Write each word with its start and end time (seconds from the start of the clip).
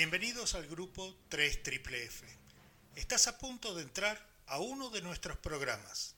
Bienvenidos 0.00 0.54
al 0.54 0.66
grupo 0.66 1.14
3 1.28 1.62
Triple 1.62 2.04
F. 2.04 2.26
Estás 2.96 3.26
a 3.26 3.36
punto 3.36 3.74
de 3.74 3.82
entrar 3.82 4.26
a 4.46 4.58
uno 4.58 4.88
de 4.88 5.02
nuestros 5.02 5.36
programas. 5.36 6.14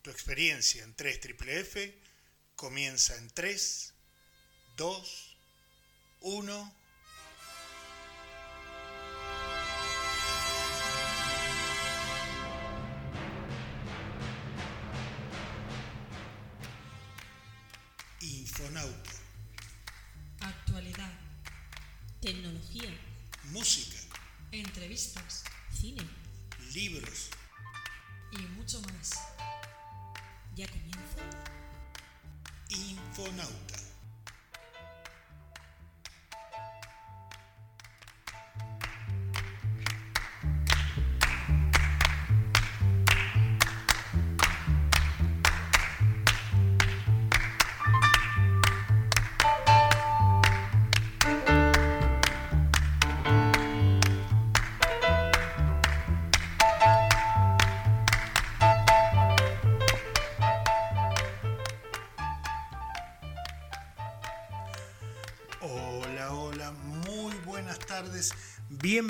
Tu 0.00 0.08
experiencia 0.08 0.82
en 0.82 0.94
3 0.94 1.20
Triple 1.20 1.60
F 1.60 1.94
comienza 2.56 3.14
en 3.18 3.28
3, 3.28 3.92
2, 4.78 5.36
1. 6.22 6.74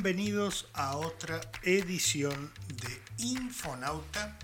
Bienvenidos 0.03 0.67
a 0.75 0.97
otra 0.97 1.41
edición 1.63 2.53
de 2.67 3.25
Infonauta. 3.25 4.37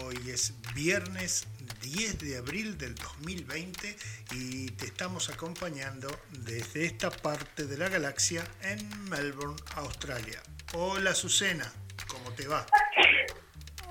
Hoy 0.00 0.16
es 0.30 0.54
viernes 0.74 1.46
10 1.82 2.18
de 2.20 2.38
abril 2.38 2.78
del 2.78 2.94
2020 2.94 3.94
y 4.30 4.70
te 4.70 4.86
estamos 4.86 5.28
acompañando 5.28 6.08
desde 6.30 6.86
esta 6.86 7.10
parte 7.10 7.66
de 7.66 7.76
la 7.76 7.90
galaxia 7.90 8.46
en 8.62 9.10
Melbourne, 9.10 9.60
Australia. 9.74 10.42
Hola, 10.72 11.10
Azucena, 11.10 11.70
¿cómo 12.08 12.32
te 12.32 12.48
va? 12.48 12.64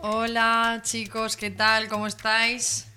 Hola 0.01 0.81
chicos, 0.83 1.37
¿qué 1.37 1.51
tal? 1.51 1.89
¿Cómo 1.89 2.07
estáis? 2.07 2.90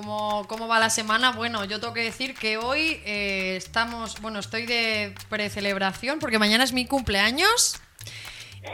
¿Cómo, 0.00 0.46
cómo 0.46 0.68
va 0.68 0.78
la 0.78 0.88
semana? 0.88 1.32
Bueno, 1.32 1.64
yo 1.64 1.80
tengo 1.80 1.92
que 1.92 2.04
decir 2.04 2.36
que 2.36 2.56
hoy 2.58 3.00
eh, 3.04 3.56
estamos, 3.56 4.20
bueno, 4.20 4.38
estoy 4.38 4.64
de 4.64 5.12
precelebración 5.28 6.20
porque 6.20 6.38
mañana 6.38 6.62
es 6.62 6.72
mi 6.72 6.86
cumpleaños 6.86 7.74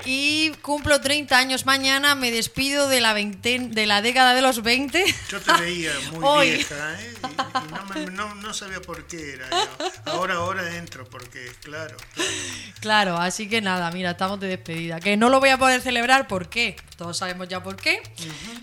y 0.04 0.50
cumplo 0.60 1.00
30 1.00 1.38
años 1.38 1.64
mañana, 1.64 2.14
me 2.16 2.30
despido 2.30 2.86
de 2.90 3.00
la, 3.00 3.14
veinte- 3.14 3.66
de 3.70 3.86
la 3.86 4.02
década 4.02 4.34
de 4.34 4.42
los 4.42 4.62
20. 4.62 5.02
Yo 5.30 5.40
te 5.40 5.52
veía 5.54 5.92
muy 6.12 6.20
Hoy. 6.22 6.50
vieja, 6.56 7.00
¿eh? 7.00 7.14
Y, 7.22 7.26
y 7.66 7.72
no, 7.72 7.84
me- 7.86 8.10
no- 8.10 8.34
no 8.34 8.52
sabía 8.52 8.82
por 8.82 9.06
qué 9.06 9.32
era. 9.32 9.48
yo. 9.48 10.12
Ahora, 10.12 10.34
ahora 10.34 10.76
entro, 10.76 11.08
porque, 11.08 11.50
claro, 11.62 11.96
claro. 12.12 12.30
Claro, 12.80 13.16
así 13.16 13.48
que 13.48 13.62
nada, 13.62 13.90
mira, 13.90 14.10
estamos 14.10 14.38
de 14.38 14.48
despedida. 14.48 15.00
Que 15.00 15.16
no 15.16 15.30
lo 15.30 15.40
voy 15.40 15.48
a 15.48 15.56
poder 15.56 15.80
celebrar, 15.80 16.28
¿por 16.28 16.50
qué? 16.50 16.76
Todos 16.98 17.16
sabemos 17.16 17.48
ya 17.48 17.62
por 17.62 17.76
qué. 17.76 18.02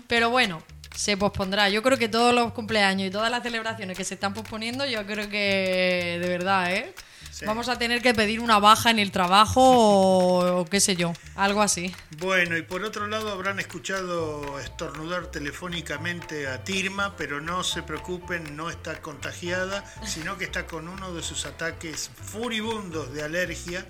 Pero 0.06 0.30
bueno, 0.30 0.62
se 0.94 1.16
pospondrá. 1.16 1.68
Yo 1.68 1.82
creo 1.82 1.98
que 1.98 2.08
todos 2.08 2.34
los 2.34 2.52
cumpleaños 2.52 3.08
y 3.08 3.10
todas 3.10 3.30
las 3.30 3.42
celebraciones 3.42 3.96
que 3.96 4.04
se 4.04 4.14
están 4.14 4.34
posponiendo, 4.34 4.86
yo 4.86 5.04
creo 5.06 5.28
que 5.28 6.18
de 6.20 6.28
verdad, 6.28 6.72
¿eh? 6.72 6.94
Sí. 7.30 7.46
Vamos 7.46 7.68
a 7.68 7.76
tener 7.76 8.00
que 8.00 8.14
pedir 8.14 8.38
una 8.38 8.60
baja 8.60 8.90
en 8.90 9.00
el 9.00 9.10
trabajo 9.10 9.60
o, 9.60 10.60
o 10.60 10.64
qué 10.66 10.78
sé 10.78 10.94
yo, 10.94 11.12
algo 11.34 11.62
así. 11.62 11.92
Bueno, 12.18 12.56
y 12.56 12.62
por 12.62 12.84
otro 12.84 13.08
lado 13.08 13.32
habrán 13.32 13.58
escuchado 13.58 14.60
estornudar 14.60 15.26
telefónicamente 15.32 16.46
a 16.46 16.62
Tirma, 16.62 17.16
pero 17.16 17.40
no 17.40 17.64
se 17.64 17.82
preocupen, 17.82 18.54
no 18.54 18.70
está 18.70 19.00
contagiada, 19.00 19.84
sino 20.06 20.38
que 20.38 20.44
está 20.44 20.66
con 20.66 20.86
uno 20.86 21.12
de 21.12 21.22
sus 21.24 21.44
ataques 21.44 22.08
furibundos 22.22 23.12
de 23.12 23.24
alergia. 23.24 23.84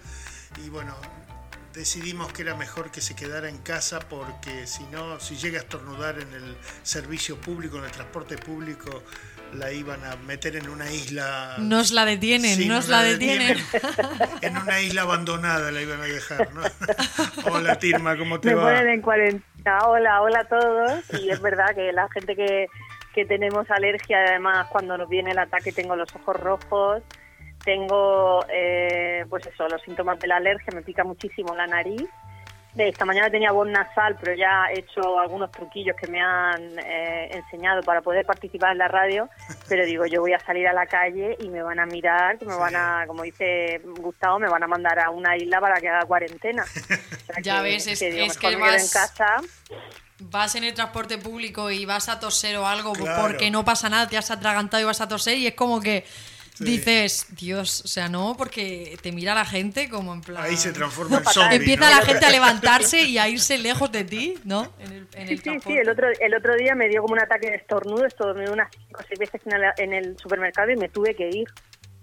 Y 0.64 0.70
bueno, 0.70 0.96
decidimos 1.74 2.32
que 2.32 2.42
era 2.42 2.54
mejor 2.54 2.90
que 2.90 3.00
se 3.00 3.14
quedara 3.16 3.48
en 3.48 3.58
casa 3.58 3.98
porque 4.08 4.66
si 4.66 4.84
no, 4.84 5.18
si 5.20 5.36
llega 5.36 5.58
a 5.58 5.62
estornudar 5.62 6.18
en 6.20 6.32
el 6.32 6.56
servicio 6.82 7.36
público, 7.40 7.78
en 7.78 7.84
el 7.84 7.90
transporte 7.90 8.38
público, 8.38 9.02
la 9.52 9.70
iban 9.72 10.04
a 10.04 10.16
meter 10.16 10.56
en 10.56 10.68
una 10.68 10.90
isla. 10.90 11.56
Nos 11.58 11.92
la 11.92 12.04
detienen, 12.04 12.56
Sí, 12.56 12.68
nos 12.68 12.88
la 12.88 13.02
detienen. 13.02 13.58
En 14.40 14.56
una 14.56 14.80
isla 14.80 15.02
abandonada 15.02 15.70
la 15.70 15.82
iban 15.82 16.00
a 16.00 16.04
dejar, 16.04 16.48
¿no? 16.54 16.62
Hola 17.52 17.78
Tirma, 17.78 18.16
¿cómo 18.16 18.40
te 18.40 18.48
me 18.48 18.54
va? 18.54 18.64
ponen 18.64 18.88
en 18.88 19.02
cuarentena. 19.02 19.78
Hola, 19.86 20.22
hola 20.22 20.40
a 20.40 20.44
todos. 20.48 21.04
Y 21.20 21.30
es 21.30 21.40
verdad 21.40 21.74
que 21.74 21.92
la 21.92 22.08
gente 22.10 22.34
que, 22.36 22.66
que 23.14 23.24
tenemos 23.24 23.70
alergia, 23.70 24.18
además, 24.28 24.68
cuando 24.70 24.98
nos 24.98 25.08
viene 25.08 25.30
el 25.32 25.38
ataque, 25.38 25.72
tengo 25.72 25.94
los 25.96 26.14
ojos 26.16 26.36
rojos, 26.36 27.02
tengo, 27.64 28.44
eh, 28.48 29.24
pues 29.28 29.46
eso, 29.46 29.66
los 29.68 29.80
síntomas 29.82 30.18
de 30.20 30.26
la 30.28 30.36
alergia, 30.36 30.72
me 30.74 30.82
pica 30.82 31.04
muchísimo 31.04 31.54
la 31.54 31.66
nariz. 31.66 32.02
De 32.74 32.88
esta 32.88 33.04
mañana 33.04 33.30
tenía 33.30 33.52
voz 33.52 33.68
nasal, 33.68 34.16
pero 34.20 34.34
ya 34.36 34.64
he 34.72 34.80
hecho 34.80 35.20
algunos 35.20 35.48
truquillos 35.52 35.94
que 35.96 36.08
me 36.08 36.20
han 36.20 36.76
eh, 36.80 37.28
enseñado 37.30 37.82
para 37.82 38.00
poder 38.02 38.26
participar 38.26 38.72
en 38.72 38.78
la 38.78 38.88
radio. 38.88 39.28
Pero 39.68 39.84
digo, 39.86 40.06
yo 40.06 40.20
voy 40.20 40.32
a 40.32 40.40
salir 40.40 40.66
a 40.66 40.72
la 40.72 40.84
calle 40.86 41.36
y 41.38 41.48
me 41.50 41.62
van 41.62 41.78
a 41.78 41.86
mirar, 41.86 42.36
que 42.36 42.44
me 42.46 42.52
Sí. 42.52 42.58
van 42.58 42.74
a, 42.74 43.04
como 43.06 43.22
dice 43.22 43.80
Gustavo, 43.84 44.40
me 44.40 44.48
van 44.48 44.64
a 44.64 44.66
mandar 44.66 44.98
a 44.98 45.10
una 45.10 45.36
isla 45.36 45.60
para 45.60 45.80
que 45.80 45.88
haga 45.88 46.04
cuarentena. 46.04 46.64
O 47.30 47.32
sea 47.32 47.42
Ya 47.42 47.62
ves, 47.62 47.86
es- 47.86 48.00
digo, 48.00 48.26
que 48.40 48.48
me 48.48 48.54
quedo 48.56 48.60
vas- 48.60 48.82
en 48.82 48.88
casa. 49.00 49.36
Vas 50.18 50.54
en 50.56 50.64
el 50.64 50.74
transporte 50.74 51.16
público 51.18 51.70
y 51.70 51.84
vas 51.86 52.08
a 52.08 52.18
toser 52.18 52.56
o 52.56 52.66
algo 52.66 52.92
pues 52.92 53.04
Claro. 53.04 53.22
porque 53.22 53.50
no 53.52 53.64
pasa 53.64 53.88
nada, 53.88 54.08
te 54.08 54.16
has 54.16 54.30
atragantado 54.32 54.80
y 54.82 54.84
vas 54.86 55.00
a 55.00 55.06
toser 55.08 55.38
y 55.38 55.46
es 55.46 55.54
como 55.54 55.80
que 55.80 56.04
dices, 56.58 57.26
Dios, 57.30 57.82
o 57.84 57.88
sea, 57.88 58.08
no, 58.08 58.36
porque 58.36 58.96
te 59.02 59.10
mira 59.12 59.34
la 59.34 59.44
gente 59.44 59.88
como 59.88 60.14
en 60.14 60.20
plan... 60.20 60.44
Ahí 60.44 60.56
se 60.56 60.72
transforma 60.72 61.18
en 61.18 61.24
zombie, 61.24 61.56
Empieza 61.56 61.90
¿no? 61.90 61.98
la 61.98 62.06
gente 62.06 62.26
a 62.26 62.30
levantarse 62.30 63.02
y 63.02 63.18
a 63.18 63.28
irse 63.28 63.58
lejos 63.58 63.90
de 63.90 64.04
ti, 64.04 64.38
¿no? 64.44 64.72
En 64.78 64.92
el, 64.92 65.08
en 65.14 65.28
el 65.28 65.28
Sí, 65.28 65.38
sí, 65.38 65.60
sí, 65.66 65.72
el 65.72 65.88
otro, 65.88 66.08
el 66.20 66.34
otro 66.34 66.54
día 66.54 66.74
me 66.74 66.88
dio 66.88 67.02
como 67.02 67.14
un 67.14 67.20
ataque 67.20 67.50
de 67.50 67.56
estornudo, 67.56 68.06
estornudé 68.06 68.50
unas 68.50 68.68
cinco 68.70 69.00
o 69.00 69.04
seis 69.08 69.18
veces 69.18 69.40
en 69.46 69.52
el, 69.54 69.62
en 69.78 69.92
el 69.92 70.18
supermercado 70.18 70.70
y 70.70 70.76
me 70.76 70.88
tuve 70.88 71.14
que 71.14 71.28
ir. 71.28 71.48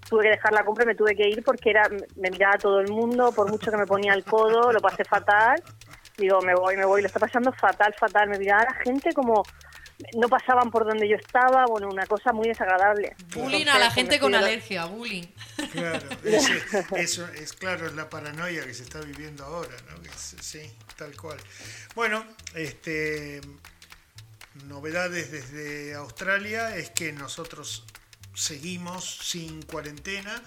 Tuve 0.10 0.24
que 0.24 0.30
dejar 0.32 0.52
la 0.52 0.66
compra 0.66 0.84
y 0.84 0.88
me 0.88 0.96
tuve 0.96 1.16
que 1.16 1.30
ir 1.30 1.42
porque 1.42 1.70
era 1.70 1.84
me 2.18 2.30
miraba 2.30 2.58
todo 2.58 2.82
el 2.82 2.92
mundo, 2.92 3.32
por 3.32 3.50
mucho 3.50 3.72
que 3.72 3.78
me 3.78 3.86
ponía 3.86 4.14
el 4.14 4.26
codo, 4.26 4.74
lo 4.74 4.82
pasé 4.82 5.06
fatal. 5.06 5.64
Digo, 6.18 6.42
me 6.42 6.54
voy, 6.54 6.76
me 6.76 6.84
voy, 6.84 7.02
lo 7.02 7.08
está 7.08 7.20
pasando 7.20 7.54
fatal, 7.54 7.94
fatal. 7.98 8.28
Me 8.28 8.38
miraba 8.38 8.66
la 8.66 8.74
gente 8.84 9.14
como 9.14 9.44
no 10.18 10.28
pasaban 10.28 10.72
por 10.72 10.86
donde 10.86 11.08
yo 11.08 11.16
estaba, 11.16 11.66
bueno, 11.68 11.88
una 11.90 12.06
cosa 12.06 12.32
muy 12.34 12.48
desagradable. 12.48 13.16
Bullying 13.34 13.60
Entonces, 13.62 13.76
a 13.76 13.80
la 13.80 13.92
gente 13.92 14.20
con 14.20 14.36
alergia, 14.36 14.86
bullying. 14.86 15.26
Claro, 15.72 16.10
eso 16.96 17.28
es 17.30 17.54
claro, 17.54 17.88
es 17.88 17.94
la 17.94 18.10
paranoia 18.10 18.66
que 18.66 18.74
se 18.74 18.84
está 18.84 19.00
viviendo 19.02 19.44
ahora, 19.46 19.76
¿no? 19.90 20.04
Es- 20.12 20.36
sí, 20.42 20.62
tal 20.98 21.16
cual. 21.16 21.38
Bueno, 21.96 22.26
este 22.56 23.42
novedades 24.68 25.32
desde 25.32 25.94
Australia 25.96 26.76
es 26.76 26.90
que 26.90 27.14
nosotros 27.14 27.86
seguimos 28.34 29.18
sin 29.24 29.62
cuarentena, 29.64 30.42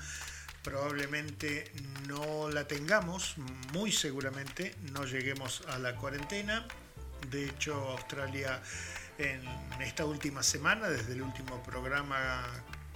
probablemente 0.63 1.71
no 2.09 2.49
la 2.51 2.67
tengamos, 2.67 3.37
muy 3.73 3.93
seguramente 3.93 4.75
no 4.93 5.05
lleguemos 5.05 5.63
a 5.69 5.79
la 5.79 5.95
cuarentena. 5.97 6.67
De 7.31 7.47
hecho, 7.47 7.75
Australia 7.91 8.61
en 9.19 9.43
esta 9.81 10.05
última 10.05 10.43
semana, 10.43 10.89
desde 10.89 11.13
el 11.13 11.23
último 11.23 11.63
programa 11.63 12.45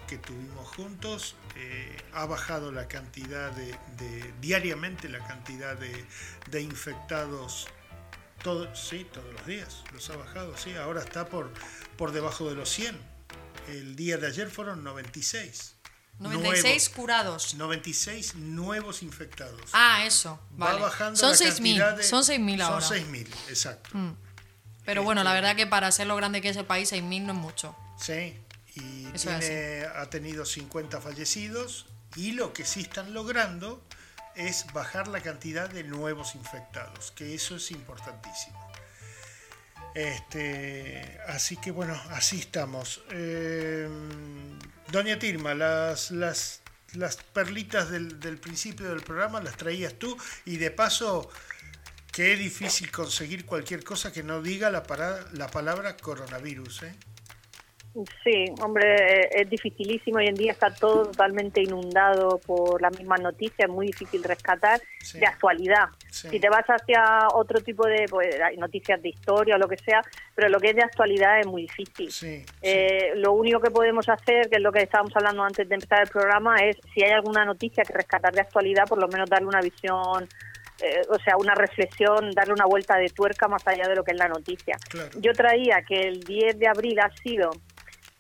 que 0.09 0.17
tuvimos 0.19 0.67
juntos, 0.75 1.37
eh, 1.57 1.97
ha 2.15 2.25
bajado 2.27 2.73
la 2.73 2.89
cantidad 2.89 3.51
de, 3.53 3.77
de- 3.99 4.33
diariamente 4.41 5.09
la 5.09 5.19
cantidad 5.27 5.77
de, 5.77 6.05
de 6.51 6.61
infectados 6.63 7.69
todo, 8.43 8.75
sí, 8.75 9.07
todos 9.13 9.33
los 9.33 9.45
días, 9.47 9.83
los 9.93 10.09
ha 10.11 10.17
bajado, 10.17 10.57
sí, 10.57 10.75
ahora 10.77 11.01
está 11.03 11.27
por, 11.27 11.53
por 11.97 12.13
debajo 12.13 12.49
de 12.49 12.55
los 12.55 12.69
100. 12.71 12.97
El 13.69 13.97
día 13.97 14.17
de 14.17 14.29
ayer 14.29 14.49
fueron 14.49 14.83
96. 14.85 15.75
96 16.21 16.65
nuevos, 16.65 16.89
curados. 16.91 17.55
96 17.57 18.35
nuevos 18.37 19.03
infectados. 19.03 19.61
Ah, 19.73 20.05
eso, 20.07 20.41
Va 20.53 20.67
vale. 20.69 20.81
bajando 20.81 21.17
Son 21.19 21.31
la 21.31 21.37
6.000, 21.37 21.47
cantidad 21.47 21.97
de- 21.97 22.03
son 22.05 22.23
6.000 22.23 22.61
ahora. 22.63 22.79
Mm. 22.79 22.89
Son 22.89 22.97
6.000, 22.99 23.27
exacto. 23.49 23.91
Pero 24.89 25.03
bueno, 25.03 25.23
la 25.23 25.35
verdad 25.35 25.55
que 25.55 25.67
para 25.67 25.93
ser 25.93 26.07
lo 26.07 26.17
grande 26.17 26.41
que 26.41 26.49
es 26.49 26.57
el 26.57 26.65
país, 26.65 26.91
6.000 26.91 27.25
no 27.25 27.33
es 27.35 27.39
mucho. 27.39 27.77
Sí, 27.99 28.35
y 28.75 29.05
tiene, 29.19 29.85
ha 29.85 30.09
tenido 30.09 30.47
50 30.47 31.03
fallecidos 31.03 31.85
Y 32.17 32.33
lo 32.33 32.55
que 32.55 32.65
sí 32.65 32.81
están 32.81 33.13
logrando 33.13 33.85
es 34.35 34.65
bajar 34.73 35.07
la 35.09 35.21
cantidad 35.21 35.69
de 35.69 35.85
nuevos 35.85 36.35
infectados, 36.35 37.11
que 37.11 37.35
eso 37.35 37.57
es 37.57 37.71
importantísimo. 37.71 38.59
Este, 39.95 41.19
así 41.27 41.59
que 41.59 41.71
bueno, 41.71 42.01
así 42.13 42.39
estamos. 42.39 43.03
Eh, 43.11 43.91
Doña 44.91 45.19
Tirma, 45.19 45.53
las, 45.53 46.11
las, 46.13 46.63
las 46.95 47.17
perlitas 47.17 47.91
del, 47.91 48.21
del 48.21 48.39
principio 48.39 48.89
del 48.89 49.03
programa 49.03 49.43
las 49.43 49.59
traías 49.59 49.93
tú 49.99 50.17
y 50.47 50.57
de 50.57 50.71
paso 50.71 51.31
que 52.13 52.33
es 52.33 52.39
difícil 52.39 52.91
conseguir 52.91 53.47
cualquier 53.47 53.85
cosa 53.85 54.13
que 54.13 54.23
no 54.23 54.43
diga 54.43 54.71
la, 54.71 54.83
para- 54.83 55.21
la 55.35 55.47
palabra 55.49 55.97
coronavirus. 55.97 56.83
¿eh? 56.85 56.95
Sí, 58.23 58.45
hombre, 58.61 58.95
eh, 59.25 59.29
es 59.43 59.51
dificilísimo. 59.51 60.19
Hoy 60.19 60.27
en 60.27 60.35
día 60.37 60.53
está 60.53 60.73
todo 60.73 61.07
totalmente 61.07 61.61
inundado 61.63 62.39
por 62.47 62.81
las 62.81 62.97
mismas 62.97 63.21
noticias, 63.21 63.69
es 63.69 63.69
muy 63.69 63.87
difícil 63.89 64.23
rescatar 64.23 64.81
Sí. 65.01 65.19
de 65.19 65.27
actualidad. 65.27 65.87
Sí. 66.11 66.29
Si 66.29 66.39
te 66.39 66.49
vas 66.49 66.65
hacia 66.67 67.29
otro 67.35 67.61
tipo 67.61 67.87
de 67.87 68.05
pues, 68.09 68.37
noticias 68.59 69.01
de 69.03 69.09
historia 69.09 69.55
o 69.57 69.59
lo 69.59 69.67
que 69.69 69.79
sea, 69.79 70.03
pero 70.35 70.49
lo 70.49 70.61
que 70.61 70.71
es 70.71 70.77
de 70.77 70.83
actualidad 70.83 71.41
es 71.41 71.47
muy 71.47 71.63
difícil. 71.63 72.13
Sí, 72.13 72.45
Eh, 72.63 73.13
lo 73.17 73.33
único 73.33 73.59
que 73.61 73.71
podemos 73.71 74.09
hacer, 74.09 74.49
que 74.51 74.57
es 74.57 74.63
lo 74.63 74.71
que 74.71 74.83
estábamos 74.83 75.15
hablando 75.17 75.43
antes 75.43 75.69
de 75.69 75.75
empezar 75.75 76.03
el 76.03 76.09
programa, 76.09 76.57
es 76.59 76.77
si 76.95 77.03
hay 77.03 77.13
alguna 77.13 77.45
noticia 77.45 77.85
que 77.85 77.93
rescatar 77.95 78.33
de 78.35 78.43
actualidad, 78.43 78.85
por 78.87 78.99
lo 79.01 79.09
menos 79.09 79.29
darle 79.31 79.49
una 79.49 79.61
visión, 79.63 80.29
eh, 80.81 81.03
o 81.09 81.19
sea, 81.19 81.37
una 81.39 81.55
reflexión, 81.55 82.31
darle 82.33 82.53
una 82.55 82.67
vuelta 82.67 82.97
de 82.97 83.09
tuerca 83.09 83.49
más 83.49 83.67
allá 83.67 83.89
de 83.89 83.97
lo 83.97 84.05
que 84.05 84.13
es 84.13 84.19
la 84.19 84.29
noticia. 84.29 84.77
Claro. 84.89 85.11
Yo 85.21 85.33
traía 85.33 85.83
que 85.83 86.01
el 86.01 86.21
10 86.21 86.59
de 86.59 86.69
abril 86.69 86.99
ha 87.01 87.11
sido 87.23 87.51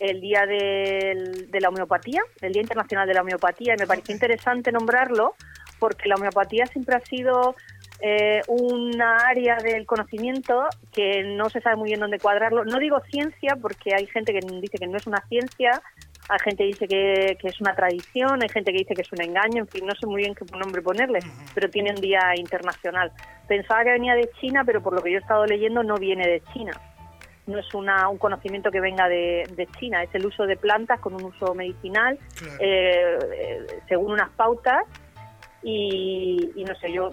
el 0.00 0.20
día 0.20 0.46
del- 0.46 1.50
de 1.50 1.60
la 1.60 1.68
homeopatía, 1.70 2.22
el 2.40 2.52
Día 2.52 2.62
Internacional 2.62 3.06
de 3.08 3.14
la 3.14 3.22
Homeopatía, 3.22 3.74
y 3.76 3.80
me 3.80 3.86
pareció 3.86 4.14
interesante 4.14 4.70
nombrarlo 4.72 5.34
porque 5.80 6.08
la 6.08 6.14
homeopatía 6.16 6.66
siempre 6.66 6.96
ha 6.96 7.00
sido 7.00 7.54
eh, 8.00 8.42
una 8.46 9.16
área 9.26 9.56
del 9.56 9.84
conocimiento 9.84 10.66
que 10.92 11.24
no 11.24 11.50
se 11.50 11.60
sabe 11.60 11.74
muy 11.74 11.88
bien 11.88 11.98
dónde 11.98 12.20
cuadrarlo. 12.20 12.64
No 12.64 12.78
digo 12.78 13.00
ciencia 13.10 13.56
porque 13.60 13.92
hay 13.92 14.06
gente 14.06 14.32
que 14.32 14.38
dice 14.60 14.78
que 14.78 14.86
no 14.86 14.96
es 14.98 15.06
una 15.08 15.20
ciencia, 15.28 15.82
hay 16.28 16.38
gente 16.44 16.62
que 16.62 16.66
dice 16.66 16.88
que, 16.88 17.38
que 17.40 17.48
es 17.48 17.60
una 17.60 17.74
tradición, 17.74 18.42
hay 18.42 18.48
gente 18.48 18.72
que 18.72 18.78
dice 18.78 18.94
que 18.94 19.02
es 19.02 19.12
un 19.12 19.22
engaño, 19.22 19.58
en 19.62 19.68
fin, 19.68 19.86
no 19.86 19.94
sé 19.94 20.06
muy 20.06 20.22
bien 20.22 20.34
qué 20.34 20.44
nombre 20.56 20.82
ponerle, 20.82 21.20
pero 21.54 21.70
tiene 21.70 21.90
un 21.90 22.00
día 22.00 22.20
internacional. 22.36 23.10
Pensaba 23.46 23.84
que 23.84 23.92
venía 23.92 24.14
de 24.14 24.28
China, 24.40 24.62
pero 24.64 24.82
por 24.82 24.92
lo 24.94 25.02
que 25.02 25.10
yo 25.10 25.18
he 25.18 25.20
estado 25.20 25.46
leyendo 25.46 25.82
no 25.82 25.96
viene 25.96 26.26
de 26.26 26.42
China 26.52 26.72
no 27.46 27.58
es 27.58 27.72
una, 27.72 28.10
un 28.10 28.18
conocimiento 28.18 28.70
que 28.70 28.78
venga 28.78 29.08
de, 29.08 29.48
de 29.56 29.66
China, 29.78 30.02
es 30.02 30.14
el 30.14 30.26
uso 30.26 30.44
de 30.44 30.56
plantas 30.58 31.00
con 31.00 31.14
un 31.14 31.24
uso 31.24 31.54
medicinal, 31.54 32.18
Claro. 32.38 32.54
eh, 32.60 33.18
eh, 33.34 33.66
según 33.88 34.12
unas 34.12 34.28
pautas. 34.32 34.82
Y, 35.62 36.52
y 36.54 36.64
no 36.64 36.74
sé, 36.76 36.92
yo, 36.92 37.10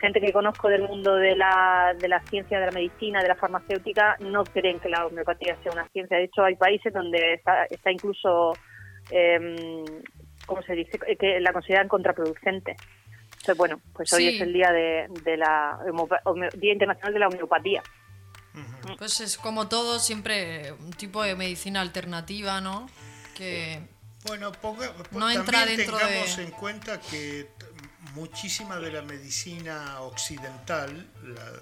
gente 0.00 0.20
que 0.20 0.32
conozco 0.32 0.68
del 0.68 0.82
mundo 0.82 1.14
de 1.16 1.36
la, 1.36 1.94
de 1.98 2.08
la 2.08 2.20
ciencia, 2.22 2.58
de 2.58 2.66
la 2.66 2.72
medicina, 2.72 3.20
de 3.22 3.28
la 3.28 3.34
farmacéutica, 3.34 4.16
no 4.20 4.44
creen 4.44 4.80
que 4.80 4.88
la 4.88 5.06
homeopatía 5.06 5.56
sea 5.62 5.72
una 5.72 5.86
ciencia. 5.90 6.16
De 6.16 6.24
hecho, 6.24 6.42
hay 6.42 6.56
países 6.56 6.92
donde 6.92 7.34
está, 7.34 7.64
está 7.66 7.90
incluso, 7.92 8.54
eh, 9.10 9.84
¿cómo 10.46 10.62
se 10.62 10.72
dice?, 10.72 10.98
que 11.18 11.38
la 11.40 11.52
consideran 11.52 11.86
contraproducente. 11.88 12.76
Entonces, 13.32 13.56
bueno, 13.58 13.78
pues 13.92 14.10
hoy 14.14 14.22
Sí. 14.30 14.36
es 14.36 14.40
el 14.40 14.52
día 14.54 14.72
de, 14.72 15.06
de 15.22 15.36
la 15.36 15.78
Día 16.56 16.72
Internacional 16.72 17.12
de 17.12 17.18
la 17.20 17.28
Homeopatía. 17.28 17.82
Pues 18.98 19.20
es 19.20 19.36
como 19.36 19.68
todo, 19.68 19.98
siempre 19.98 20.72
un 20.72 20.92
tipo 20.92 21.22
de 21.22 21.36
medicina 21.36 21.82
alternativa, 21.82 22.60
¿no? 22.62 22.88
Que 23.36 23.80
Bueno, 24.26 24.50
ponga, 24.50 24.90
No 25.12 25.28
entra 25.30 25.58
también 25.58 25.76
dentro 25.76 25.98
tengamos 25.98 26.36
de- 26.38 26.42
en 26.44 26.50
cuenta 26.52 26.98
que 27.00 27.46
muchísima 28.14 28.76
de 28.78 28.90
la 28.92 29.02
medicina 29.02 30.00
occidental, 30.00 31.10
la, 31.24 31.52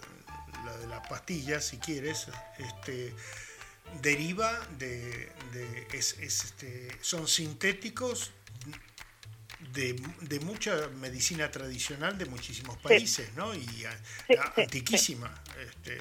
la 0.64 0.76
de 0.78 0.86
las 0.86 1.06
pastillas, 1.08 1.64
si 1.64 1.78
quieres, 1.78 2.26
este, 2.58 3.14
deriva 4.00 4.58
de, 4.78 5.32
de- 5.52 5.88
es, 5.92 6.16
es, 6.20 6.44
este, 6.44 6.96
son 7.02 7.28
sintéticos 7.28 8.30
de, 9.72 9.94
de 10.20 10.40
mucha 10.40 10.88
medicina 11.00 11.50
tradicional 11.50 12.16
de 12.18 12.26
muchísimos 12.26 12.78
países, 12.78 13.32
¿no? 13.34 13.54
Y 13.54 13.84
a- 13.84 13.98
Sí, 14.26 14.34
a- 14.36 14.52
sí, 14.54 14.60
antiquísima. 14.62 15.42
Este, 15.58 15.98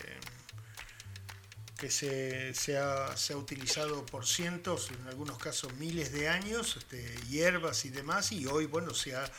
que 1.77 1.89
se, 1.91 2.53
se, 2.53 2.77
ha, 2.77 3.17
se 3.17 3.33
ha 3.33 3.37
utilizado 3.37 4.05
por 4.05 4.25
cientos, 4.25 4.89
en 4.91 5.07
algunos 5.07 5.37
casos 5.37 5.73
miles 5.73 6.13
de 6.13 6.29
años, 6.29 6.77
este, 6.77 7.03
hierbas 7.29 7.83
y 7.85 7.89
demás, 7.89 8.31
y 8.31 8.45
hoy 8.45 8.67
bueno 8.67 8.93
se 8.93 9.15
ha 9.15 9.29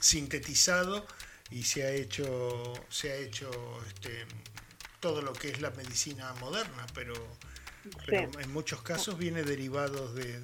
sintetizado 0.00 1.06
y 1.50 1.62
se 1.62 1.84
ha 1.84 1.90
hecho, 1.90 2.72
se 2.88 3.12
ha 3.12 3.16
hecho 3.16 3.50
este, 3.86 4.26
todo 4.98 5.22
lo 5.22 5.32
que 5.32 5.48
es 5.48 5.60
la 5.60 5.70
medicina 5.70 6.32
moderna, 6.40 6.86
pero, 6.94 7.14
pero 8.06 8.28
en 8.40 8.52
muchos 8.52 8.82
casos 8.82 9.16
viene 9.16 9.42
derivado 9.42 10.12
de, 10.12 10.40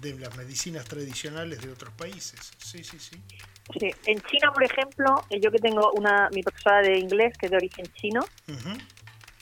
de 0.00 0.18
las 0.18 0.36
medicinas 0.36 0.84
tradicionales 0.84 1.60
de 1.60 1.70
otros 1.70 1.92
países. 1.94 2.52
Sí, 2.58 2.84
sí, 2.84 2.98
sí. 2.98 3.16
Sí. 3.78 3.90
En 4.06 4.20
China, 4.22 4.50
por 4.52 4.64
ejemplo, 4.64 5.24
eh, 5.28 5.40
yo 5.40 5.50
que 5.50 5.58
tengo 5.58 5.92
una 5.92 6.30
mi 6.30 6.42
profesora 6.42 6.80
de 6.80 6.98
inglés 6.98 7.36
que 7.36 7.46
es 7.46 7.50
de 7.50 7.56
origen 7.56 7.86
chino 7.94 8.24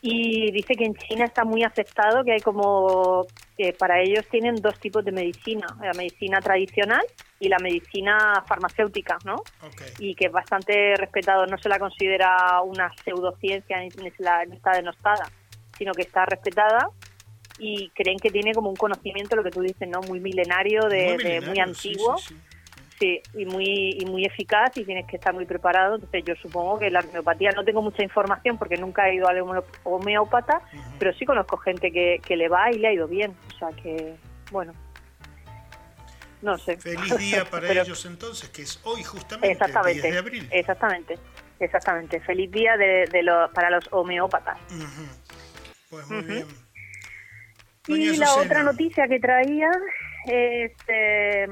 y 0.03 0.51
dice 0.51 0.75
que 0.75 0.85
en 0.85 0.95
China 0.95 1.27
está 1.27 1.45
muy 1.45 1.63
aceptado 1.63 2.25
que 2.25 2.33
hay 2.33 2.41
como 2.41 3.27
que 3.57 3.73
para 3.73 4.03
ellos 4.03 4.27
tienen 4.31 4.57
dos 4.57 4.79
tipos 4.81 5.05
de 5.05 5.13
medicina, 5.13 5.67
la 5.81 5.93
medicina 5.93 6.41
tradicional 6.41 7.03
y 7.39 7.49
la 7.49 7.59
medicina 7.59 8.45
farmacéutica, 8.49 9.21
¿no? 9.25 9.43
Ok. 9.61 9.83
Y 9.99 10.15
que 10.15 10.27
es 10.27 10.33
bastante 10.33 10.97
respetado, 10.97 11.47
no 11.47 11.59
se 11.59 11.69
la 11.69 11.79
considera 11.79 12.61
una 12.63 12.91
pseudociencia 13.05 13.79
ni, 13.81 14.11
se 14.11 14.23
la 14.23 14.45
ni 14.45 14.57
está 14.57 14.75
denostada, 14.75 15.31
sino 15.79 15.95
que 15.95 16.03
está 16.03 16.25
respetada 16.25 16.89
y 17.59 17.91
creen 17.95 18.21
que 18.21 18.31
tiene 18.31 18.55
como 18.55 18.71
un 18.71 18.77
conocimiento, 18.77 19.37
lo 19.37 19.43
que 19.43 19.53
tú 19.53 19.61
dices, 19.61 19.89
¿no? 19.89 20.03
Muy 20.03 20.21
milenario, 20.21 20.89
de 20.89 21.05
Muy 21.05 21.25
de 21.25 21.41
muy, 21.41 21.41
milenario, 21.41 21.75
sí, 21.75 21.89
antiguo. 21.91 22.17
sí, 22.19 22.35
sí. 22.35 22.41
Sí, 22.99 23.23
y 23.35 23.45
muy, 23.45 24.01
y 24.01 24.07
muy 24.07 24.25
eficaz 24.25 24.75
y 24.75 24.87
tienes 24.87 25.07
que 25.07 25.17
estar 25.17 25.35
muy 25.35 25.45
preparado. 25.45 25.97
Entonces 25.97 26.25
yo 26.25 26.35
supongo 26.37 26.79
que 26.79 26.91
la 26.91 27.01
homeopatía, 27.01 27.53
no 27.53 27.63
tengo 27.63 27.83
mucha 27.83 28.03
información 28.03 28.57
porque 28.57 28.79
nunca 28.79 29.07
he 29.11 29.17
ido 29.17 29.29
homeo- 29.29 29.67
homeópata, 29.83 30.63
pero 30.99 31.13
sí 31.13 31.27
conozco 31.27 31.59
gente 31.59 31.93
que, 31.93 32.23
que 32.25 32.37
le 32.37 32.49
va 32.49 32.73
y 32.73 32.79
le 32.79 32.89
ha 32.89 32.93
ido 32.95 33.07
bien. 33.07 33.33
O 33.33 33.59
sea 33.59 33.69
que, 33.83 34.15
bueno, 34.51 34.73
no 36.47 36.57
sé. 36.59 36.77
Feliz 36.79 37.17
día 37.19 37.45
para 37.51 37.69
Pero- 37.69 37.83
ellos 37.83 38.07
entonces, 38.07 38.49
que 38.49 38.63
es 38.63 38.81
hoy 38.85 39.03
justamente, 39.03 39.53
Exactamente, 39.53 40.01
10 40.03 40.13
de 40.15 40.19
abril. 40.19 40.49
exactamente, 40.51 41.19
exactamente. 41.61 42.21
Feliz 42.21 42.51
día 42.51 42.77
de, 42.77 43.07
de 43.13 43.23
lo- 43.23 43.51
para 43.53 43.69
los 43.71 43.87
homeópatas. 43.93 44.59
Pues 45.91 46.09
muy 46.11 46.23
bien. 46.23 46.47
Y 47.89 48.17
la 48.17 48.35
otra 48.35 48.63
noticia 48.63 49.07
que 49.07 49.21
traía 49.21 49.71
es 50.27 50.73
eh, 50.89 51.47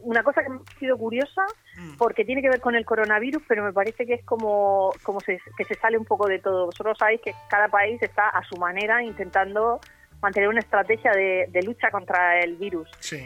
una 0.00 0.22
cosa 0.22 0.42
que 0.42 0.48
me 0.50 0.56
ha 0.56 0.78
sido 0.78 0.96
curiosa 0.98 1.42
Mm. 1.78 1.96
porque 1.96 2.24
tiene 2.24 2.42
que 2.42 2.48
ver 2.50 2.60
con 2.60 2.74
el 2.74 2.84
coronavirus, 2.84 3.40
pero 3.46 3.62
me 3.62 3.72
parece 3.72 4.04
que 4.04 4.14
es 4.14 4.24
como, 4.24 4.92
como 5.04 5.20
se, 5.20 5.40
que 5.56 5.64
se 5.64 5.74
sale 5.76 5.96
un 5.96 6.04
poco 6.04 6.26
de 6.26 6.40
todo. 6.40 6.66
Vosotros 6.66 6.98
sabéis 6.98 7.20
que 7.20 7.32
cada 7.48 7.68
país 7.68 8.02
está 8.02 8.28
a 8.30 8.42
su 8.42 8.56
manera 8.56 9.00
intentando 9.00 9.78
mantener 10.20 10.48
una 10.48 10.58
estrategia 10.58 11.12
de, 11.12 11.46
de 11.50 11.62
lucha 11.62 11.92
contra 11.92 12.40
el 12.40 12.56
virus. 12.56 12.88
Sí. 12.98 13.24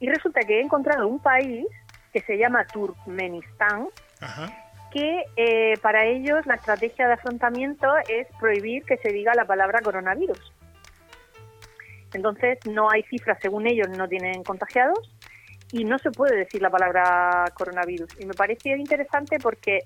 Y 0.00 0.08
resulta 0.08 0.40
que 0.40 0.58
he 0.58 0.62
encontrado 0.62 1.06
un 1.06 1.20
país 1.20 1.66
que 2.12 2.20
se 2.22 2.36
llama 2.36 2.66
Turkmenistán, 2.66 3.88
Ajá. 4.20 4.50
que 4.92 5.24
eh, 5.36 5.74
para 5.80 6.06
ellos 6.06 6.44
la 6.46 6.54
estrategia 6.54 7.06
de 7.06 7.14
afrontamiento 7.14 7.86
es 8.08 8.26
prohibir 8.38 8.84
que 8.84 8.96
se 8.96 9.12
diga 9.12 9.34
la 9.34 9.44
palabra 9.44 9.80
coronavirus. 9.82 10.52
Entonces 12.12 12.58
no 12.66 12.90
hay 12.90 13.02
cifras, 13.04 13.38
según 13.40 13.66
ellos 13.68 13.88
no 13.90 14.08
tienen 14.08 14.42
contagiados 14.42 14.98
y 15.72 15.84
no 15.84 15.98
se 15.98 16.10
puede 16.10 16.36
decir 16.36 16.60
la 16.60 16.70
palabra 16.70 17.44
coronavirus. 17.54 18.08
Y 18.18 18.26
me 18.26 18.34
parecía 18.34 18.76
interesante 18.76 19.38
porque 19.38 19.80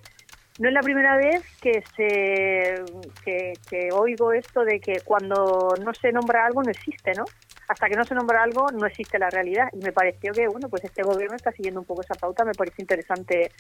no 0.59 0.69
es 0.69 0.75
la 0.75 0.81
primera 0.81 1.17
vez 1.17 1.43
que 1.61 1.83
se 1.97 2.85
que, 3.25 3.89
oigo 3.93 4.33
esto 4.33 4.65
de 4.65 4.79
que 4.81 5.01
cuando 5.05 5.75
no 5.83 5.93
se 5.95 6.13
nombra 6.13 6.47
algo 6.47 6.63
no 6.63 6.71
existe, 6.71 7.13
¿no? 7.15 7.25
Hasta 7.67 7.89
que 7.89 7.97
no 7.97 8.05
se 8.05 8.15
nombra 8.15 8.43
algo 8.43 8.67
no 8.71 8.87
existe 8.87 9.19
la 9.19 9.31
realidad. 9.31 9.69
Y 9.73 9.79
me 9.79 9.93
pareció 9.93 10.33
que 10.33 10.47
bueno 10.47 10.69
pues 10.69 10.85
este 10.85 11.03
gobierno 11.03 11.37
está 11.37 11.51
siguiendo 11.53 11.81
un 11.81 11.87
poco 11.87 12.03
esa 12.03 12.15
pauta. 12.15 12.45
Me 12.45 12.55
parece 12.55 12.83
interesante, 12.83 13.51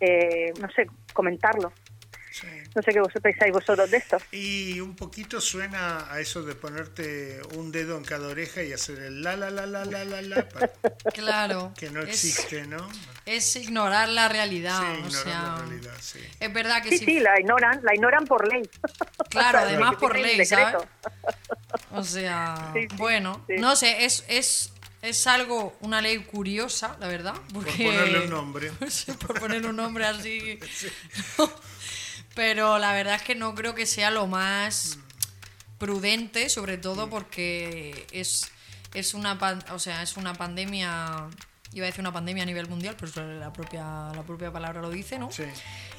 eh, 0.00 0.52
no 0.60 0.70
sé, 0.70 0.86
comentarlo. 1.12 1.72
Sí. 2.30 2.46
No 2.74 2.82
sé 2.82 2.92
qué 2.92 3.00
vos 3.00 3.12
pensáis 3.22 3.52
vosotros 3.52 3.90
de 3.90 3.96
esto. 3.96 4.18
Y 4.32 4.80
un 4.80 4.94
poquito 4.96 5.40
suena 5.40 6.10
a 6.12 6.20
eso 6.20 6.42
de 6.42 6.54
ponerte 6.54 7.40
un 7.56 7.70
dedo 7.72 7.96
en 7.96 8.04
cada 8.04 8.28
oreja 8.28 8.62
y 8.62 8.72
hacer 8.72 8.98
el 9.00 9.22
la 9.22 9.36
la 9.36 9.50
la 9.50 9.66
la 9.66 9.84
la 9.84 10.04
la 10.04 10.22
la 10.22 10.48
claro. 11.12 11.72
que 11.76 11.90
no 11.90 12.00
es- 12.02 12.08
existe, 12.08 12.66
¿no? 12.66 12.88
Es, 13.26 13.54
ignorar 13.56 14.08
la 14.08 14.28
realidad. 14.28 14.80
Sí, 14.80 15.02
o 15.06 15.10
sea, 15.10 15.42
la 15.42 15.56
realidad, 15.58 15.94
sí. 16.00 16.18
Es 16.40 16.52
verdad 16.52 16.82
que 16.82 16.90
Sí, 16.90 16.98
si 16.98 17.04
sí, 17.04 17.20
la 17.20 17.38
ignoran, 17.38 17.80
la 17.82 17.94
ignoran 17.94 18.24
por 18.26 18.46
ley. 18.52 18.68
Claro, 19.28 19.58
O 19.58 19.60
sea, 19.62 19.68
además 19.68 19.94
por 19.96 20.18
ley, 20.18 20.44
¿sabes? 20.44 20.76
O 21.92 22.02
sea, 22.02 22.70
Sí, 22.74 22.86
sí, 22.90 22.96
bueno, 22.96 23.44
sí. 23.48 23.54
no 23.58 23.76
sé, 23.76 24.04
es, 24.04 24.24
es 24.28 24.72
es 25.02 25.26
algo, 25.26 25.78
una 25.80 26.02
ley 26.02 26.18
curiosa, 26.18 26.94
la 27.00 27.08
verdad. 27.08 27.32
Porque, 27.54 27.70
Por 27.70 27.86
ponerle 27.94 28.20
un 28.24 28.30
nombre. 28.30 28.70
Sí, 28.90 29.10
por 29.26 29.40
ponerle 29.40 29.68
un 29.68 29.76
nombre 29.76 30.04
así. 30.04 30.58
Pero 32.34 32.78
la 32.78 32.92
verdad 32.92 33.16
es 33.16 33.22
que 33.22 33.34
no 33.34 33.54
creo 33.54 33.74
que 33.74 33.86
sea 33.86 34.10
lo 34.10 34.26
más 34.26 34.98
prudente, 35.78 36.48
sobre 36.48 36.78
todo 36.78 37.08
porque 37.10 38.06
es, 38.12 38.50
es 38.94 39.14
una 39.14 39.38
o 39.72 39.78
sea, 39.78 40.02
es 40.02 40.16
una 40.16 40.34
pandemia, 40.34 41.26
iba 41.72 41.84
a 41.84 41.86
decir 41.86 42.00
una 42.00 42.12
pandemia 42.12 42.42
a 42.42 42.46
nivel 42.46 42.68
mundial, 42.68 42.96
pero 43.00 43.26
la 43.38 43.52
propia, 43.52 44.10
la 44.14 44.22
propia 44.22 44.52
palabra 44.52 44.80
lo 44.82 44.90
dice, 44.90 45.18
¿no? 45.18 45.32
Sí, 45.32 45.44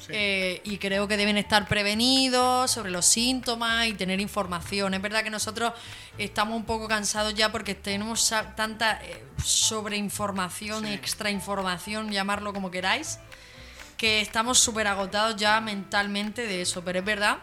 sí. 0.00 0.08
Eh, 0.10 0.60
y 0.64 0.78
creo 0.78 1.08
que 1.08 1.16
deben 1.16 1.36
estar 1.36 1.66
prevenidos 1.68 2.70
sobre 2.70 2.90
los 2.90 3.04
síntomas 3.06 3.86
y 3.88 3.94
tener 3.94 4.20
información. 4.20 4.94
Es 4.94 5.02
verdad 5.02 5.22
que 5.24 5.30
nosotros 5.30 5.72
estamos 6.16 6.56
un 6.56 6.64
poco 6.64 6.88
cansados 6.88 7.34
ya 7.34 7.50
porque 7.52 7.74
tenemos 7.74 8.32
tanta 8.56 9.00
eh, 9.04 9.24
sobreinformación, 9.44 10.86
Sí. 10.86 10.92
extrainformación, 10.94 12.10
llamarlo 12.10 12.52
como 12.52 12.70
queráis, 12.70 13.18
que 14.02 14.20
estamos 14.20 14.58
súper 14.58 14.88
agotados 14.88 15.36
ya 15.36 15.60
mentalmente 15.60 16.44
de 16.44 16.62
eso. 16.62 16.82
Pero 16.82 16.98
es 16.98 17.04
verdad 17.04 17.38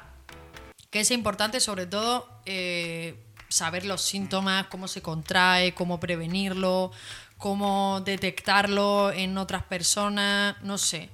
que 0.89 0.99
es 0.99 1.09
importante 1.11 1.61
sobre 1.61 1.85
todo 1.85 2.27
eh, 2.45 3.15
saber 3.47 3.85
los 3.85 4.01
síntomas, 4.01 4.67
cómo 4.67 4.89
se 4.89 5.01
contrae, 5.01 5.73
cómo 5.73 6.01
prevenirlo, 6.01 6.91
cómo 7.37 8.01
detectarlo 8.03 9.09
en 9.13 9.37
otras 9.37 9.63
personas, 9.63 10.61
no 10.61 10.77
sé. 10.77 11.09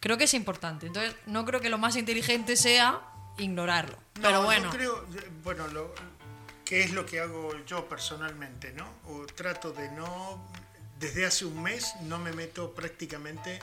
Creo 0.00 0.18
que 0.18 0.24
es 0.24 0.34
importante. 0.34 0.88
Entonces, 0.88 1.14
no 1.26 1.44
creo 1.44 1.60
que 1.60 1.70
lo 1.70 1.78
más 1.78 1.94
inteligente 1.94 2.56
sea 2.56 3.00
ignorarlo. 3.38 3.96
Pero 4.14 4.32
No, 4.32 4.42
bueno, 4.42 4.64
Yo 4.64 4.70
creo, 4.72 5.06
bueno, 5.44 5.68
lo, 5.68 5.94
que 6.64 6.82
es 6.82 6.90
lo 6.90 7.06
que 7.06 7.20
hago 7.20 7.52
yo 7.66 7.88
personalmente, 7.88 8.72
¿no? 8.72 8.88
O 9.06 9.26
trato 9.26 9.70
de 9.70 9.92
no. 9.92 10.44
Desde 10.98 11.26
hace 11.26 11.44
un 11.44 11.62
mes 11.62 11.94
no 12.02 12.18
me 12.18 12.32
meto 12.32 12.74
prácticamente 12.74 13.60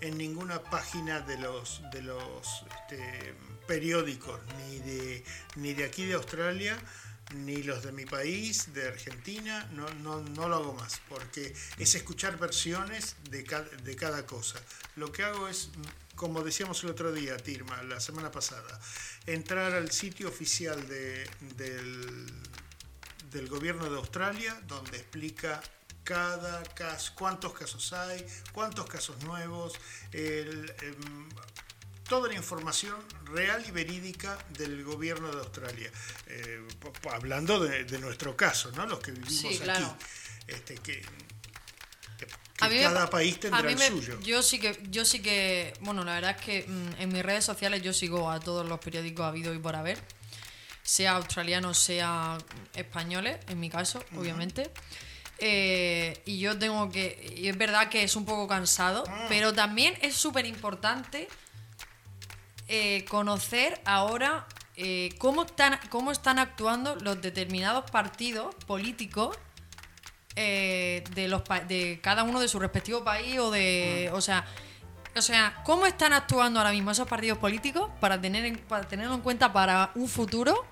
en, 0.00 0.18
ninguna 0.18 0.60
página 0.62 1.20
de 1.20 1.38
los, 1.38 1.80
de 1.92 2.02
los 2.02 2.64
este, 2.76 3.34
periódicos, 3.68 4.40
ni 4.58 4.78
de, 4.80 5.24
ni 5.54 5.74
de 5.74 5.84
aquí 5.84 6.06
de 6.06 6.14
Australia, 6.14 6.76
ni 7.36 7.62
los 7.62 7.84
de 7.84 7.92
mi 7.92 8.04
país, 8.04 8.74
de 8.74 8.88
Argentina, 8.88 9.68
no, 9.72 9.88
lo 10.48 10.54
hago 10.56 10.72
más, 10.72 11.00
porque 11.08 11.54
es 11.78 11.94
escuchar 11.94 12.36
versiones 12.36 13.14
de 13.30 13.44
cada, 13.44 14.26
cosa. 14.26 14.60
Lo 14.96 15.12
que 15.12 15.22
hago 15.22 15.46
es, 15.46 15.68
como 16.16 16.42
decíamos 16.42 16.82
el 16.82 16.90
otro 16.90 17.12
día, 17.12 17.36
Tirma, 17.36 17.80
la 17.84 18.00
semana 18.00 18.32
pasada, 18.32 18.80
entrar 19.26 19.72
al 19.72 19.92
sitio 19.92 20.28
oficial 20.28 20.88
de- 20.88 21.30
del, 21.54 22.26
del 23.30 23.48
gobierno 23.48 23.88
de 23.88 23.96
Australia, 23.96 24.60
donde 24.66 24.96
explica 24.96 25.62
cada 26.04 26.62
caso, 26.74 27.12
cuántos 27.14 27.52
casos 27.52 27.92
hay, 27.92 28.24
cuántos 28.52 28.86
casos 28.86 29.22
nuevos, 29.22 29.74
el, 30.12 30.72
em, 30.82 31.28
toda 32.08 32.28
la 32.28 32.34
información 32.34 32.96
real 33.26 33.64
y 33.66 33.70
verídica 33.70 34.36
del 34.50 34.82
gobierno 34.82 35.30
de 35.30 35.38
Australia. 35.38 35.90
Eh, 36.26 36.66
hablando 37.12 37.60
de, 37.60 37.84
de 37.84 37.98
nuestro 37.98 38.36
caso, 38.36 38.72
¿no? 38.72 38.86
Los 38.86 38.98
que 38.98 39.12
vivimos 39.12 39.32
Sí, 39.40 39.46
aquí. 39.48 39.58
claro. 39.58 39.96
Este, 40.48 40.74
que 40.76 41.00
que- 42.18 42.26
que 42.26 42.64
A 42.66 42.68
mí 42.68 42.74
me 42.76 42.82
cada 42.82 43.04
pa- 43.06 43.10
país 43.12 43.36
a 43.36 43.40
tendrá 43.40 43.70
el 43.70 43.78
suyo. 43.78 44.20
Yo 44.20 44.42
sí 44.42 44.58
que, 44.58 44.78
yo 44.90 45.04
sí 45.06 45.22
que, 45.22 45.72
bueno, 45.80 46.04
la 46.04 46.14
verdad 46.14 46.36
es 46.38 46.44
que 46.44 46.64
mm, 46.68 47.00
en 47.00 47.12
mis 47.12 47.22
redes 47.22 47.44
sociales 47.44 47.80
yo 47.82 47.92
sigo 47.94 48.30
a 48.30 48.40
todos 48.40 48.66
los 48.68 48.78
periódicos 48.80 49.24
habido 49.24 49.54
y 49.54 49.58
por 49.58 49.74
haber, 49.76 49.98
sea 50.82 51.12
australianos, 51.12 51.78
sea 51.78 52.36
españoles, 52.74 53.38
en 53.48 53.60
mi 53.60 53.70
caso, 53.70 54.04
obviamente. 54.16 54.70
Eh, 55.40 56.20
y 56.26 56.38
yo 56.38 56.58
tengo 56.58 56.90
que, 56.90 57.34
y 57.36 57.48
es 57.48 57.56
verdad 57.56 57.88
que 57.88 58.02
es 58.02 58.14
un 58.16 58.24
poco 58.24 58.46
cansado, 58.46 59.04
Ah. 59.08 59.26
pero 59.28 59.52
también 59.54 59.94
es 60.02 60.14
súper 60.14 60.44
importante 60.46 61.28
eh, 62.68 63.04
conocer 63.08 63.80
ahora 63.84 64.46
eh, 64.76 65.10
cómo, 65.18 65.42
están, 65.42 65.78
cómo 65.90 66.12
están 66.12 66.38
actuando 66.38 66.94
los 66.96 67.20
determinados 67.20 67.90
partidos 67.90 68.54
políticos 68.66 69.36
eh, 70.36 71.02
de 71.14 71.26
los 71.26 71.42
de 71.66 71.98
cada 72.02 72.22
uno 72.22 72.38
de 72.38 72.46
su 72.48 72.60
respectivo 72.60 73.02
país 73.02 73.38
o 73.40 73.50
de 73.50 74.10
o 74.14 74.20
sea 74.20 74.46
o 75.16 75.20
sea 75.20 75.60
cómo 75.64 75.86
están 75.86 76.12
actuando 76.12 76.60
ahora 76.60 76.70
mismo 76.70 76.92
esos 76.92 77.08
partidos 77.08 77.38
políticos 77.38 77.90
para 78.00 78.20
tener 78.20 78.44
en, 78.44 78.56
para 78.56 78.86
tenerlo 78.86 79.14
en 79.14 79.20
cuenta 79.22 79.52
para 79.52 79.90
un 79.96 80.08
futuro 80.08 80.64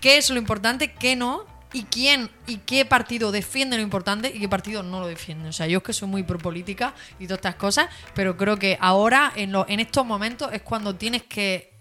qué 0.00 0.16
es 0.18 0.28
lo 0.30 0.38
importante 0.38 0.92
qué 0.92 1.14
no 1.14 1.46
y 1.74 1.82
quién 1.84 2.30
y 2.46 2.58
qué 2.58 2.86
partido 2.86 3.30
defiende 3.32 3.76
lo 3.76 3.82
importante 3.82 4.30
y 4.34 4.40
qué 4.40 4.48
partido 4.48 4.82
no 4.82 5.00
lo 5.00 5.06
defiende 5.08 5.48
o 5.48 5.52
sea 5.52 5.66
yo 5.66 5.78
es 5.78 5.84
que 5.84 5.92
soy 5.92 6.08
muy 6.08 6.22
pro 6.22 6.38
política 6.38 6.94
y 7.18 7.26
todas 7.26 7.38
estas 7.38 7.56
cosas 7.56 7.88
pero 8.14 8.36
creo 8.38 8.56
que 8.58 8.78
ahora 8.80 9.30
en 9.36 9.52
lo- 9.52 9.66
en 9.68 9.80
estos 9.80 10.06
momentos 10.06 10.50
es 10.52 10.62
cuando 10.62 10.94
tienes 10.94 11.24
que 11.24 11.74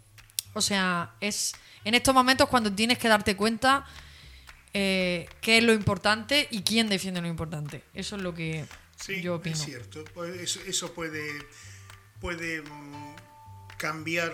o 0.54 0.62
sea 0.62 1.14
es 1.22 1.54
en 1.86 1.94
estos 1.94 2.14
momentos 2.14 2.50
cuando 2.50 2.72
tienes 2.74 2.98
que 2.98 3.08
darte 3.08 3.36
cuenta 3.38 3.86
eh, 4.74 5.28
qué 5.42 5.60
es 5.60 5.64
lo 5.64 5.72
importante 5.74 6.48
y 6.50 6.64
quién 6.64 6.90
defiende 6.90 7.22
lo 7.22 7.28
importante. 7.28 7.84
Eso 7.94 8.16
es 8.16 8.24
lo 8.24 8.34
que 8.34 8.66
Sí, 8.96 9.22
yo 9.22 9.36
opino. 9.36 9.56
es 9.56 9.62
cierto. 9.64 10.04
Pues 10.16 10.36
Eso, 10.40 10.60
eso 10.66 10.94
puede, 10.94 11.24
puede 12.20 12.62
mm, 12.64 13.16
cambiar, 13.78 14.32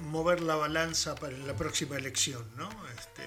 mover 0.00 0.40
la 0.40 0.56
balanza 0.56 1.14
para 1.14 1.36
la 1.36 1.54
próxima 1.54 1.96
elección, 1.96 2.44
¿no? 2.56 2.68
Este, 2.98 3.22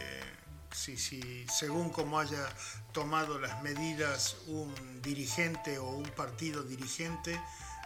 si, 0.75 0.97
si, 0.97 1.45
según 1.47 1.89
como 1.89 2.19
haya 2.19 2.47
tomado 2.93 3.39
las 3.39 3.61
medidas 3.63 4.37
un 4.47 5.01
dirigente 5.01 5.77
o 5.79 5.89
un 5.89 6.09
partido 6.11 6.63
dirigente 6.63 7.39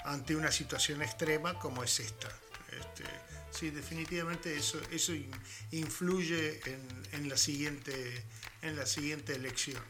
ante 0.06 0.36
una 0.36 0.52
situación 0.52 1.02
extrema 1.02 1.58
como 1.60 1.84
es 1.84 2.00
esta. 2.00 2.30
Este, 2.72 3.04
sí, 3.52 3.70
definitivamente 3.70 4.56
eso, 4.58 4.80
eso 4.92 5.14
in- 5.14 5.32
influye 5.72 6.60
en, 6.66 6.88
en 7.12 7.30
la 7.30 7.38
siguiente, 7.38 8.24
en 8.62 8.76
la 8.76 8.86
siguiente 8.86 9.36
elección. 9.36 9.84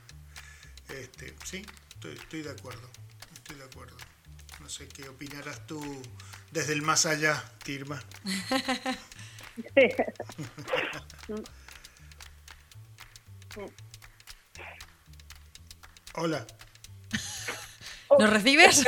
Este, 0.89 1.35
sí, 1.45 1.65
estoy, 1.93 2.13
estoy 2.15 2.41
de 2.43 2.51
acuerdo. 2.51 2.89
Estoy 3.33 3.57
de 3.57 3.63
acuerdo. 3.63 3.97
No 4.59 4.69
sé 4.69 4.87
qué 4.87 5.07
opinarás 5.07 5.65
tú 5.67 6.01
desde 6.51 6.73
el 6.73 6.81
más 6.81 7.05
allá, 7.05 7.41
Tirma. 7.63 8.03
Hola. 16.15 16.45
¿Nos 18.17 18.29
recibes? 18.29 18.83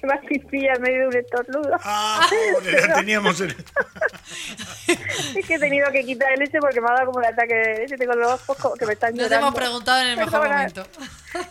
Se 0.00 0.06
me 0.06 0.18
pipilla 0.28 0.74
en 0.74 0.82
medio 0.82 1.00
de 1.02 1.06
un 1.08 1.16
estornudo. 1.16 1.76
Ah, 1.82 2.28
pobre, 2.54 2.86
la 2.86 2.94
teníamos 2.96 3.40
en... 3.40 3.50
Es 5.36 5.46
que 5.46 5.54
he 5.54 5.58
tenido 5.58 5.90
que 5.90 6.04
quitar 6.04 6.32
el 6.32 6.42
ese 6.42 6.58
porque 6.58 6.80
me 6.80 6.88
ha 6.88 6.92
dado 6.94 7.06
como 7.06 7.18
un 7.18 7.24
ataque 7.24 7.54
de 7.54 7.78
leche. 7.78 7.96
Tengo 7.96 8.14
los 8.14 8.40
ojos 8.48 8.78
que 8.78 8.86
me 8.86 8.92
están 8.92 9.12
No 9.12 9.16
te 9.16 9.22
llorando. 9.24 9.46
hemos 9.48 9.54
preguntado 9.58 10.00
en 10.02 10.08
el 10.08 10.16
mejor 10.18 10.32
Perdona. 10.42 10.56
momento. 10.56 10.86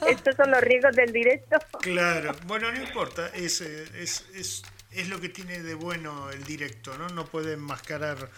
Estos 0.07 0.35
son 0.35 0.51
los 0.51 0.61
riesgos 0.61 0.95
del 0.95 1.11
directo. 1.11 1.57
Claro. 1.81 2.35
Bueno, 2.45 2.71
no 2.71 2.81
importa. 2.81 3.27
Es, 3.33 3.61
eh, 3.61 3.85
es, 3.95 4.25
es, 4.35 4.61
es 4.91 5.09
lo 5.09 5.19
que 5.19 5.29
tiene 5.29 5.61
de 5.63 5.73
bueno 5.73 6.29
el 6.29 6.43
directo, 6.43 6.95
¿no? 6.97 7.09
No 7.09 7.25
puede 7.25 7.53
enmascarar, 7.53 8.29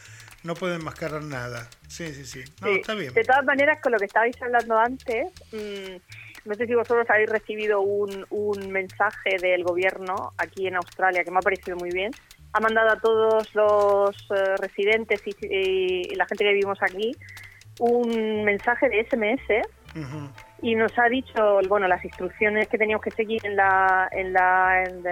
no 0.45 0.53
puede 0.53 0.75
enmascarar 0.75 1.23
nada. 1.23 1.67
Sí, 1.87 2.13
sí, 2.13 2.23
sí. 2.25 2.43
No, 2.61 2.67
Sí. 2.67 2.73
está 2.79 2.93
bien. 2.93 3.13
De 3.13 3.23
todas 3.23 3.43
maneras, 3.45 3.79
con 3.81 3.91
lo 3.91 3.99
que 3.99 4.05
estabais 4.05 4.39
hablando 4.41 4.77
antes, 4.77 5.27
mm, 5.51 6.47
no 6.47 6.55
sé 6.55 6.67
si 6.67 6.75
vosotros 6.75 7.05
habéis 7.09 7.29
recibido 7.29 7.81
un, 7.81 8.25
un 8.29 8.71
mensaje 8.71 9.37
del 9.41 9.63
gobierno 9.63 10.31
aquí 10.37 10.67
en 10.67 10.75
Australia 10.75 11.23
que 11.23 11.31
me 11.31 11.39
ha 11.39 11.41
parecido 11.41 11.75
muy 11.77 11.91
bien. 11.91 12.11
Ha 12.53 12.59
mandado 12.59 12.91
a 12.91 12.99
todos 12.99 13.53
los 13.55 14.15
eh, 14.31 14.55
residentes 14.57 15.19
y, 15.25 15.35
y 15.41 16.15
la 16.15 16.25
gente 16.27 16.43
que 16.45 16.51
vivimos 16.53 16.77
aquí 16.81 17.11
un 17.79 18.45
mensaje 18.45 18.87
de 18.87 19.01
SMS 19.09 19.41
Ujú. 19.95 20.29
Y 20.61 20.75
nos 20.75 20.97
ha 20.97 21.09
dicho 21.09 21.59
bueno 21.67 21.87
las 21.87 22.03
instrucciones 22.03 22.67
que 22.67 22.77
teníamos 22.77 23.03
que 23.03 23.11
seguir 23.11 23.45
en 23.45 23.55
la 23.55 24.07
en 24.11 24.33
la 24.33 24.83
en 24.83 25.05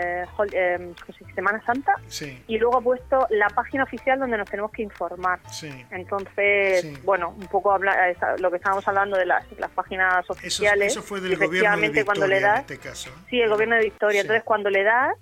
em. 0.53 0.93
Semana 1.35 1.61
Santa 1.65 1.93
Sí, 2.07 2.43
y 2.47 2.57
luego 2.57 2.77
ha 2.77 2.81
puesto 2.81 3.27
la 3.29 3.47
página 3.49 3.83
oficial 3.83 4.19
donde 4.19 4.37
nos 4.37 4.49
tenemos 4.49 4.71
que 4.71 4.83
informar 4.83 5.39
sí. 5.49 5.69
entonces, 5.91 6.81
Sí. 6.81 6.97
bueno, 7.03 7.29
un 7.29 7.47
poco 7.47 7.71
habla, 7.71 8.13
lo 8.39 8.49
que 8.49 8.57
estábamos 8.57 8.87
hablando 8.87 9.17
de 9.17 9.25
las, 9.25 9.45
las 9.59 9.71
páginas 9.71 10.29
oficiales. 10.29 10.91
eso 10.91 11.01
fue 11.01 11.21
del 11.21 11.37
gobierno 11.37 11.77
de 11.77 11.81
Victoria 11.81 12.05
cuando 12.05 12.27
le 12.27 12.39
das, 12.39 12.55
en 12.55 12.61
este 12.61 12.77
caso. 12.79 13.09
¿eh? 13.09 13.25
sí, 13.29 13.41
el 13.41 13.49
gobierno 13.49 13.75
de 13.75 13.83
Victoria. 13.83 14.21
Entonces, 14.21 14.43
cuando 14.43 14.69
le 14.69 14.83
das, 14.83 15.15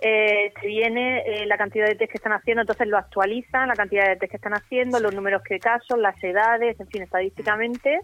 eh, 0.00 0.52
te 0.60 0.66
viene 0.66 1.22
eh, 1.26 1.46
la 1.46 1.56
cantidad 1.56 1.86
de 1.86 1.94
test 1.94 2.10
que 2.10 2.18
están 2.18 2.32
haciendo, 2.32 2.62
entonces 2.62 2.86
lo 2.88 2.98
actualizan, 2.98 3.68
la 3.68 3.74
cantidad 3.74 4.06
de 4.06 4.16
test 4.16 4.30
que 4.30 4.36
están 4.36 4.54
haciendo, 4.54 5.00
los 5.00 5.14
números 5.14 5.42
que 5.42 5.58
casos, 5.58 5.98
las 5.98 6.22
edades, 6.22 6.78
en 6.78 6.88
fin, 6.88 7.02
estadísticamente. 7.02 8.00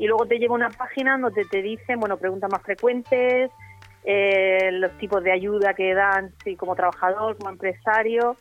Y 0.00 0.06
luego 0.06 0.24
te 0.24 0.38
llega 0.38 0.54
una 0.54 0.70
página 0.70 1.18
donde 1.18 1.44
te 1.44 1.60
dicen, 1.60 2.00
bueno, 2.00 2.16
preguntas 2.16 2.50
más 2.50 2.62
frecuentes, 2.62 3.50
eh, 4.02 4.70
los 4.72 4.96
tipos 4.96 5.22
de 5.22 5.30
ayuda 5.30 5.74
que 5.74 5.92
dan, 5.92 6.32
sí, 6.42 6.56
como 6.56 6.74
trabajador, 6.74 7.36
como 7.36 7.50
empresario. 7.50 8.34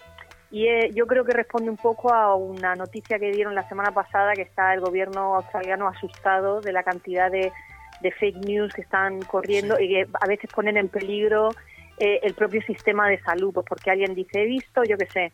Y 0.52 0.68
eh, 0.68 0.90
yo 0.96 1.06
creo 1.06 1.26
que 1.26 1.34
responde 1.34 1.70
un 1.70 1.76
poco 1.76 2.14
a 2.14 2.34
una 2.36 2.76
noticia 2.76 3.20
que 3.20 3.32
dieron 3.32 3.56
la 3.56 3.68
semana 3.68 3.92
pasada, 3.92 4.36
que 4.36 4.44
está 4.44 4.74
el 4.74 4.80
gobierno 4.80 5.36
australiano 5.36 5.90
asustado 5.90 6.62
de 6.62 6.72
la 6.72 6.84
cantidad 6.84 7.30
de, 7.30 7.52
de 8.00 8.12
fake 8.14 8.38
news 8.38 8.72
que 8.72 8.82
están 8.82 9.22
corriendo 9.24 9.76
Sí. 9.76 9.84
y 9.84 9.90
que 9.90 10.08
a 10.22 10.28
veces 10.28 10.50
ponen 10.56 10.78
en 10.78 10.88
peligro 10.88 11.50
eh, 11.98 12.22
el 12.24 12.36
propio 12.36 12.62
sistema 12.62 13.10
de 13.10 13.20
salud, 13.20 13.52
pues 13.54 13.66
porque 13.68 13.92
alguien 13.92 14.16
dice, 14.16 14.44
he 14.44 14.46
visto, 14.46 14.82
yo 14.86 14.98
qué 14.98 15.08
sé, 15.08 15.34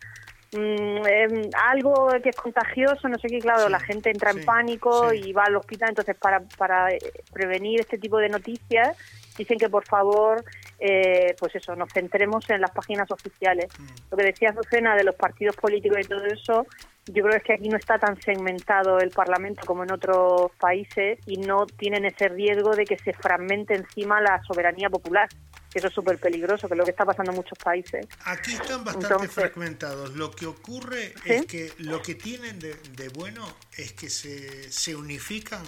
mm, 0.56 1.08
em, 1.08 1.50
algo 1.70 2.12
que 2.24 2.30
es 2.30 2.36
contagioso, 2.36 3.08
no 3.10 3.18
sé 3.20 3.28
qué, 3.30 3.40
claro, 3.40 3.66
Sí, 3.66 3.72
la 3.72 3.80
gente 3.80 4.10
entra 4.10 4.32
sí, 4.32 4.40
en 4.40 4.46
pánico 4.46 5.10
sí. 5.12 5.22
y 5.26 5.34
va 5.34 5.46
al 5.46 5.56
hospital, 5.56 5.90
entonces 5.90 6.16
para, 6.18 6.42
para 6.58 6.92
eh, 6.92 7.00
prevenir 7.34 7.82
este 7.82 7.98
tipo 7.98 8.18
de 8.18 8.30
noticias 8.30 8.98
dicen 9.38 9.58
que 9.58 9.70
por 9.70 9.86
favor, 9.86 10.44
eh, 10.80 11.36
pues 11.40 11.56
eso, 11.56 11.76
nos 11.76 11.92
centremos 11.92 12.50
en 12.50 12.62
las 12.62 12.72
páginas 12.72 13.10
oficiales. 13.12 13.68
Mm. 13.78 13.88
Lo 14.12 14.18
que 14.18 14.24
decía 14.24 14.50
Azucena 14.50 14.96
de 14.96 15.04
los 15.04 15.16
partidos 15.16 15.56
políticos 15.56 15.98
y 16.02 16.08
todo 16.08 16.26
eso, 16.26 16.66
yo 17.08 17.24
creo 17.24 17.30
que 17.32 17.38
es 17.38 17.44
que 17.44 17.54
aquí 17.54 17.70
no 17.70 17.78
está 17.78 18.00
tan 18.00 18.20
segmentado 18.22 19.00
el 19.00 19.12
Parlamento 19.12 19.62
como 19.66 19.84
en 19.84 19.92
otros 19.92 20.52
países 20.60 21.20
y 21.28 21.38
no 21.38 21.66
tienen 21.66 22.06
ese 22.06 22.30
riesgo 22.30 22.76
de 22.76 22.86
que 22.86 22.98
se 22.98 23.14
fragmente 23.14 23.76
encima 23.76 24.20
la 24.22 24.42
soberanía 24.44 24.90
popular, 24.90 25.30
que 25.72 25.80
eso 25.80 25.88
es 25.90 25.94
súper 25.94 26.18
peligroso, 26.18 26.68
que 26.68 26.74
es 26.74 26.78
lo 26.78 26.84
que 26.84 26.92
está 26.92 27.06
pasando 27.06 27.32
en 27.32 27.38
muchos 27.38 27.60
países. 27.60 28.08
Aquí 28.24 28.54
están 28.54 28.84
bastante 28.84 29.08
Entonces- 29.08 29.32
fragmentados. 29.34 30.16
Lo 30.16 30.32
que 30.32 30.48
ocurre 30.48 31.14
¿Sí? 31.24 31.34
es 31.34 31.46
que 31.46 31.72
lo 31.78 32.02
que 32.02 32.16
tienen 32.16 32.58
de, 32.60 32.74
de 32.74 33.10
bueno 33.10 33.46
es 33.78 33.94
que 33.94 34.10
se, 34.10 34.72
se 34.72 34.96
unifican 34.96 35.62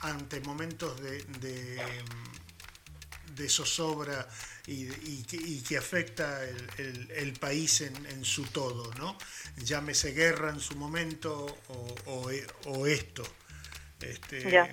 ante 0.00 0.40
momentos 0.40 1.00
de, 1.00 1.22
de, 1.40 1.78
de 3.34 3.48
zozobra 3.48 4.28
y, 4.66 4.84
y 4.84 5.24
que, 5.28 5.36
y 5.36 5.60
que 5.62 5.76
afecta 5.78 6.42
el, 6.44 6.68
el- 6.78 7.10
el 7.10 7.32
país 7.34 7.80
en, 7.82 7.94
en 8.06 8.24
su 8.24 8.44
todo, 8.44 8.92
¿no? 8.94 9.16
Llámese 9.58 10.12
guerra 10.12 10.50
en 10.50 10.60
su 10.60 10.76
momento 10.76 11.44
o, 11.68 11.94
o- 12.06 12.30
o 12.70 12.86
esto. 12.86 13.22
Este, 14.00 14.50
Ya. 14.50 14.72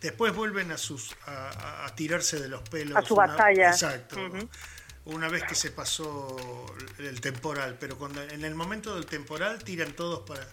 Después 0.00 0.32
vuelven 0.32 0.70
a 0.70 0.78
sus 0.78 1.10
a, 1.26 1.92
tirarse 1.96 2.38
de 2.38 2.48
los 2.48 2.62
pelos. 2.68 2.96
A 2.96 3.02
su 3.02 3.14
una- 3.14 3.26
batalla. 3.26 3.70
Exacto. 3.70 4.16
Una 5.06 5.26
vez 5.28 5.42
que 5.44 5.54
se 5.54 5.70
pasó 5.70 6.36
el 6.98 7.20
temporal, 7.20 7.78
pero 7.80 7.96
cuando 7.98 8.22
en 8.22 8.44
el 8.44 8.54
momento 8.54 8.94
del 8.94 9.06
temporal 9.06 9.64
tiran 9.64 9.92
todos 9.94 10.20
para 10.28 10.46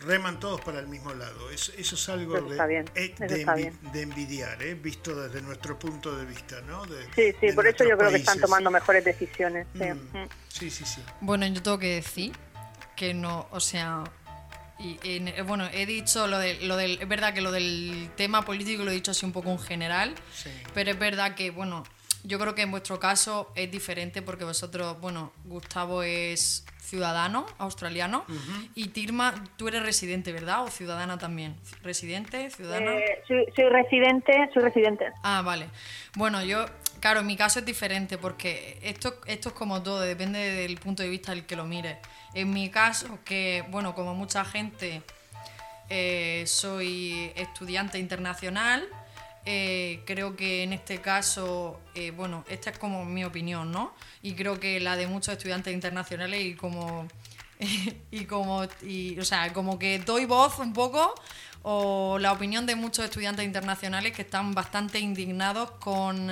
reman 0.00 0.38
todos 0.40 0.60
para 0.60 0.80
el 0.80 0.88
mismo 0.88 1.12
lado. 1.14 1.50
Eso, 1.50 1.72
eso 1.76 1.94
es 1.94 2.08
algo 2.08 2.36
Eso 2.36 2.48
de, 2.48 2.66
bien, 2.66 2.84
eh, 2.94 3.14
de, 3.18 3.46
envi- 3.46 3.72
de 3.92 4.02
envidiar, 4.02 4.62
¿eh? 4.62 4.74
visto 4.74 5.14
desde 5.14 5.42
nuestro 5.42 5.78
punto 5.78 6.16
de 6.16 6.24
vista, 6.24 6.60
¿no? 6.62 6.84
De- 6.86 7.04
Sí, 7.14 7.34
sí, 7.40 7.46
de 7.48 7.52
por 7.54 7.66
eso 7.66 7.84
yo 7.84 7.90
nuestros 7.90 7.98
creo 7.98 8.10
que 8.10 8.16
están 8.16 8.34
países. 8.34 8.42
tomando 8.42 8.70
mejores 8.70 9.04
decisiones. 9.04 9.66
sí. 9.72 9.84
Mm, 9.84 10.18
Mm. 10.18 10.28
Sí, 10.48 10.70
sí, 10.70 10.84
sí. 10.84 11.00
Bueno, 11.20 11.46
yo 11.46 11.62
tengo 11.62 11.78
que 11.78 11.94
decir 11.96 12.32
que 12.96 13.14
no, 13.14 13.46
o 13.50 13.60
sea, 13.60 14.04
y, 14.78 14.98
en- 15.02 15.28
eh, 15.28 15.42
bueno, 15.42 15.68
he 15.72 15.86
dicho 15.86 16.26
lo, 16.26 16.38
de, 16.38 16.54
lo 16.62 16.76
del, 16.76 17.00
es 17.00 17.08
verdad 17.08 17.32
que 17.34 17.40
lo 17.40 17.50
del 17.52 18.10
tema 18.16 18.44
político 18.44 18.84
lo 18.84 18.90
he 18.90 18.94
dicho 18.94 19.10
así 19.12 19.24
un 19.26 19.32
poco 19.32 19.50
en 19.50 19.58
general, 19.58 20.14
Sí. 20.34 20.50
pero 20.74 20.90
es 20.92 20.98
verdad 20.98 21.34
que, 21.34 21.50
bueno, 21.50 21.84
yo 22.24 22.38
creo 22.38 22.54
que 22.54 22.62
en 22.62 22.70
vuestro 22.70 22.98
caso 22.98 23.50
es 23.54 23.70
diferente 23.70 24.22
porque 24.22 24.44
vosotros, 24.44 25.00
bueno, 25.00 25.32
Gustavo 25.44 26.02
es 26.02 26.64
ciudadano 26.88 27.44
australiano 27.58 28.24
y 28.74 28.88
Tirma, 28.88 29.34
tú 29.56 29.68
eres 29.68 29.82
residente, 29.82 30.32
¿verdad? 30.32 30.64
O 30.64 30.68
ciudadana 30.68 31.18
también. 31.18 31.54
¿Residente? 31.82 32.50
¿Ciudadana? 32.50 32.92
Eh, 32.96 33.22
soy, 33.28 33.44
soy 33.54 33.68
residente, 33.68 34.32
soy 34.54 34.62
residente. 34.62 35.06
Ah, 35.22 35.42
vale. 35.42 35.66
Bueno, 36.16 36.42
yo, 36.42 36.64
claro, 37.00 37.20
en 37.20 37.26
mi 37.26 37.36
caso 37.36 37.58
es 37.58 37.66
diferente 37.66 38.16
porque 38.16 38.78
esto, 38.82 39.20
esto 39.26 39.50
es 39.50 39.54
como 39.54 39.82
todo, 39.82 40.00
depende 40.00 40.38
del 40.38 40.78
punto 40.78 41.02
de 41.02 41.10
vista 41.10 41.32
del 41.32 41.44
que 41.44 41.56
lo 41.56 41.66
mire. 41.66 41.98
En 42.32 42.52
mi 42.52 42.70
caso, 42.70 43.18
que, 43.24 43.64
bueno, 43.68 43.94
como 43.94 44.14
mucha 44.14 44.44
gente, 44.46 45.02
eh, 45.90 46.44
soy 46.46 47.32
estudiante 47.36 47.98
internacional, 47.98 48.88
eh, 49.50 50.02
creo 50.04 50.36
que 50.36 50.62
en 50.62 50.74
este 50.74 51.00
caso, 51.00 51.80
eh, 51.94 52.10
bueno, 52.10 52.44
esta 52.50 52.68
es 52.68 52.78
como 52.78 53.06
mi 53.06 53.24
opinión, 53.24 53.72
¿no? 53.72 53.94
Y 54.20 54.34
creo 54.34 54.60
que 54.60 54.78
la 54.78 54.94
de 54.94 55.06
muchos 55.06 55.32
estudiantes 55.32 55.72
internacionales 55.72 56.44
y 56.44 56.54
como 56.54 57.08
y 58.10 58.26
como 58.26 58.64
y, 58.82 59.18
o 59.18 59.24
sea 59.24 59.50
como 59.54 59.78
que 59.78 60.00
doy 60.00 60.26
voz 60.26 60.58
un 60.58 60.74
poco 60.74 61.14
o 61.62 62.18
la 62.18 62.32
opinión 62.32 62.66
de 62.66 62.76
muchos 62.76 63.06
estudiantes 63.06 63.42
internacionales 63.46 64.12
que 64.12 64.20
están 64.20 64.52
bastante 64.52 64.98
indignados 64.98 65.70
con 65.80 66.30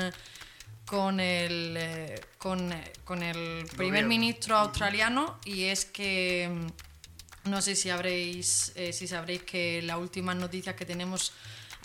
con 0.84 1.18
el 1.18 1.74
eh, 1.78 2.20
con, 2.36 2.70
con 3.04 3.22
el 3.22 3.64
primer 3.64 4.04
Gobierno. 4.04 4.08
ministro 4.10 4.58
australiano 4.58 5.38
y 5.46 5.64
es 5.64 5.86
que 5.86 6.50
mm, 6.52 7.48
no 7.48 7.62
sé 7.62 7.76
si 7.76 7.88
habréis 7.88 8.72
eh, 8.76 8.92
si 8.92 9.08
sabréis 9.08 9.42
que 9.42 9.80
las 9.80 9.96
últimas 9.96 10.36
noticias 10.36 10.76
que 10.76 10.84
tenemos 10.84 11.32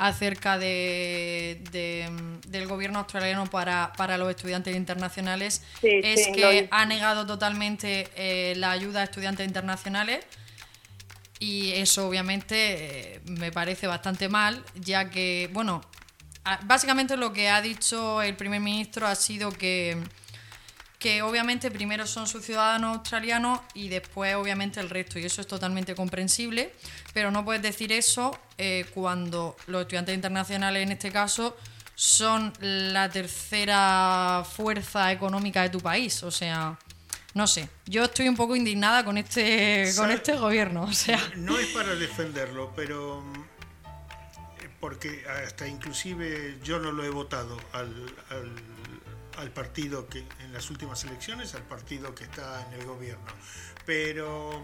acerca 0.02 0.58
de, 0.58 1.62
de, 1.72 2.10
del 2.48 2.68
gobierno 2.68 3.00
australiano 3.00 3.46
para, 3.46 3.94
para 3.96 4.18
los 4.18 4.32
estudiantes 4.32 4.76
internacionales 4.76 5.62
Sí, 5.80 6.02
es 6.04 6.26
sí, 6.26 6.32
que 6.32 6.68
ha 6.72 6.86
negado 6.88 7.28
totalmente 7.28 8.08
eh, 8.16 8.56
la 8.58 8.72
ayuda 8.72 9.02
a 9.02 9.04
estudiantes 9.04 9.46
internacionales 9.46 10.26
y 11.38 11.74
eso 11.74 12.08
obviamente 12.08 13.16
eh, 13.16 13.22
me 13.26 13.52
parece 13.52 13.86
bastante 13.86 14.28
mal, 14.28 14.64
ya 14.74 15.12
que, 15.12 15.52
bueno, 15.54 15.82
básicamente 16.64 17.16
lo 17.16 17.32
que 17.32 17.50
ha 17.50 17.62
dicho 17.62 18.24
el 18.24 18.36
primer 18.36 18.60
ministro 18.60 19.06
ha 19.06 19.14
sido 19.14 19.52
que, 19.52 19.98
que 21.02 21.24
obviamente 21.24 21.72
primero 21.72 22.06
son 22.06 22.28
sus 22.28 22.46
ciudadanos 22.46 22.98
australianos 22.98 23.60
y 23.74 23.90
después 23.90 24.36
obviamente 24.36 24.80
el 24.80 24.88
resto, 24.88 25.18
y 25.18 25.26
eso 25.26 25.42
es 25.42 25.48
totalmente 25.48 25.96
comprensible, 25.96 26.72
pero 27.12 27.32
no 27.32 27.44
puedes 27.44 27.64
decir 27.64 27.92
eso 27.92 28.40
eh, 28.60 28.86
cuando 28.94 29.58
los 29.66 29.82
estudiantes 29.82 30.14
internacionales 30.14 30.84
en 30.84 30.92
este 30.92 31.12
caso 31.12 31.58
son 31.96 32.54
la 32.60 33.10
tercera 33.10 34.46
fuerza 34.48 35.12
económica 35.12 35.64
de 35.64 35.70
tu 35.70 35.82
país, 35.82 36.24
o 36.24 36.32
sea... 36.32 36.78
No 37.34 37.48
sé, 37.48 37.70
yo 37.86 38.04
estoy 38.04 38.28
un 38.28 38.36
poco 38.36 38.58
indignada 38.58 39.06
con 39.06 39.18
este, 39.18 39.90
con 39.96 40.12
este 40.12 40.36
gobierno. 40.36 40.84
O 40.84 40.92
sea, 40.92 41.18
No 41.38 41.58
es 41.58 41.68
para 41.68 41.96
defenderlo, 41.96 42.74
pero 42.76 43.24
eh, 44.60 44.68
porque 44.82 45.24
hasta 45.46 45.66
inclusive 45.66 46.60
yo 46.62 46.78
no 46.80 46.92
lo 46.92 47.06
he 47.06 47.10
votado 47.10 47.58
al, 47.72 48.14
al, 48.32 48.52
al 49.38 49.52
partido 49.52 50.08
que 50.08 50.26
en 50.40 50.54
las 50.54 50.70
últimas 50.70 51.04
elecciones, 51.04 51.56
al 51.56 51.64
partido 51.64 52.14
que 52.16 52.24
está 52.24 52.68
en 52.68 52.80
el 52.80 52.86
gobierno. 52.86 53.26
Pero 53.86 54.64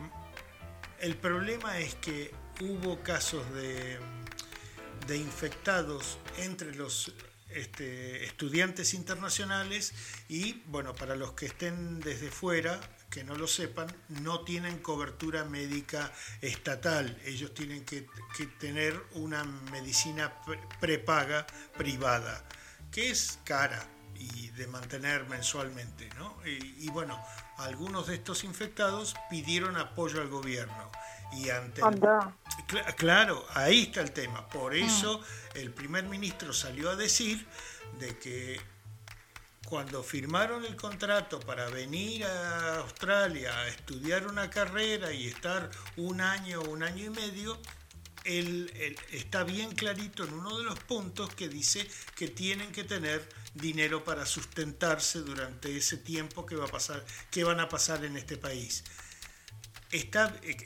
el 1.00 1.16
problema 1.16 1.80
es 1.80 1.96
que 1.96 2.34
hubo 2.62 3.02
casos 3.04 3.50
de, 3.54 4.00
de 5.08 5.18
infectados 5.18 6.18
entre 6.38 6.76
los 6.76 7.14
este, 7.50 8.26
estudiantes 8.26 8.94
internacionales 8.94 9.94
y, 10.28 10.64
bueno, 10.68 10.94
para 10.94 11.16
los 11.16 11.34
que 11.34 11.46
estén 11.46 12.00
desde 12.00 12.30
fuera, 12.30 12.80
que 13.10 13.24
no 13.24 13.36
lo 13.36 13.48
sepan, 13.48 13.88
no 14.10 14.42
tienen 14.42 14.80
cobertura 14.80 15.46
médica 15.46 16.12
estatal. 16.42 17.18
Ellos 17.26 17.54
tienen 17.54 17.86
que, 17.86 18.06
que 18.36 18.48
tener 18.48 19.02
una 19.14 19.46
medicina 19.46 20.34
pre- 20.46 20.60
prepaga 20.82 21.48
privada, 21.78 22.44
que 22.92 23.10
es 23.10 23.40
cara 23.46 23.88
y 24.20 24.50
de 24.50 24.68
mantener 24.68 25.26
mensualmente, 25.26 26.10
¿no? 26.18 26.36
Y, 26.46 26.86
y 26.86 26.90
bueno, 26.90 27.24
algunos 27.58 28.08
de 28.08 28.16
estos 28.16 28.44
infectados 28.44 29.16
pidieron 29.30 29.78
apoyo 29.78 30.22
al 30.22 30.30
gobierno 30.30 30.92
y 31.34 31.50
ante 31.50 31.82
el- 31.82 31.86
Claro, 32.96 33.46
ahí 33.54 33.84
está 33.84 34.02
el 34.02 34.12
tema. 34.12 34.48
Por 34.50 34.76
eso 34.76 35.22
el 35.56 35.72
primer 35.72 36.06
ministro 36.06 36.54
salió 36.54 36.90
a 36.90 36.96
decir 36.96 37.46
de 38.00 38.18
que 38.18 38.60
cuando 39.66 40.02
firmaron 40.04 40.64
el 40.66 40.76
contrato 40.78 41.40
para 41.42 41.68
venir 41.70 42.24
a 42.26 42.78
Australia 42.78 43.58
a 43.60 43.68
estudiar 43.68 44.26
una 44.28 44.50
carrera 44.50 45.12
y 45.12 45.28
estar 45.28 45.70
un 45.98 46.22
año, 46.22 46.62
un 46.62 46.84
año 46.84 47.06
y 47.06 47.10
medio, 47.10 47.60
él, 48.24 48.72
él 48.76 48.98
está 49.12 49.44
bien 49.44 49.72
clarito 49.76 50.24
en 50.24 50.34
uno 50.34 50.58
de 50.58 50.64
los 50.64 50.80
puntos 50.80 51.34
que 51.36 51.50
dice 51.50 51.86
que 52.16 52.30
tienen 52.30 52.72
que 52.72 52.84
tener 52.86 53.28
dinero 53.58 54.04
para 54.04 54.26
sustentarse 54.26 55.20
durante 55.20 55.76
ese 55.76 55.98
tiempo 55.98 56.46
que 56.46 56.56
va 56.56 56.66
a 56.66 56.72
pasar, 56.72 57.04
que 57.32 57.44
van 57.44 57.60
a 57.60 57.70
pasar 57.70 58.06
en 58.06 58.18
este 58.18 58.38
país. 58.38 58.84
Está, 59.92 60.36
eh, 60.44 60.58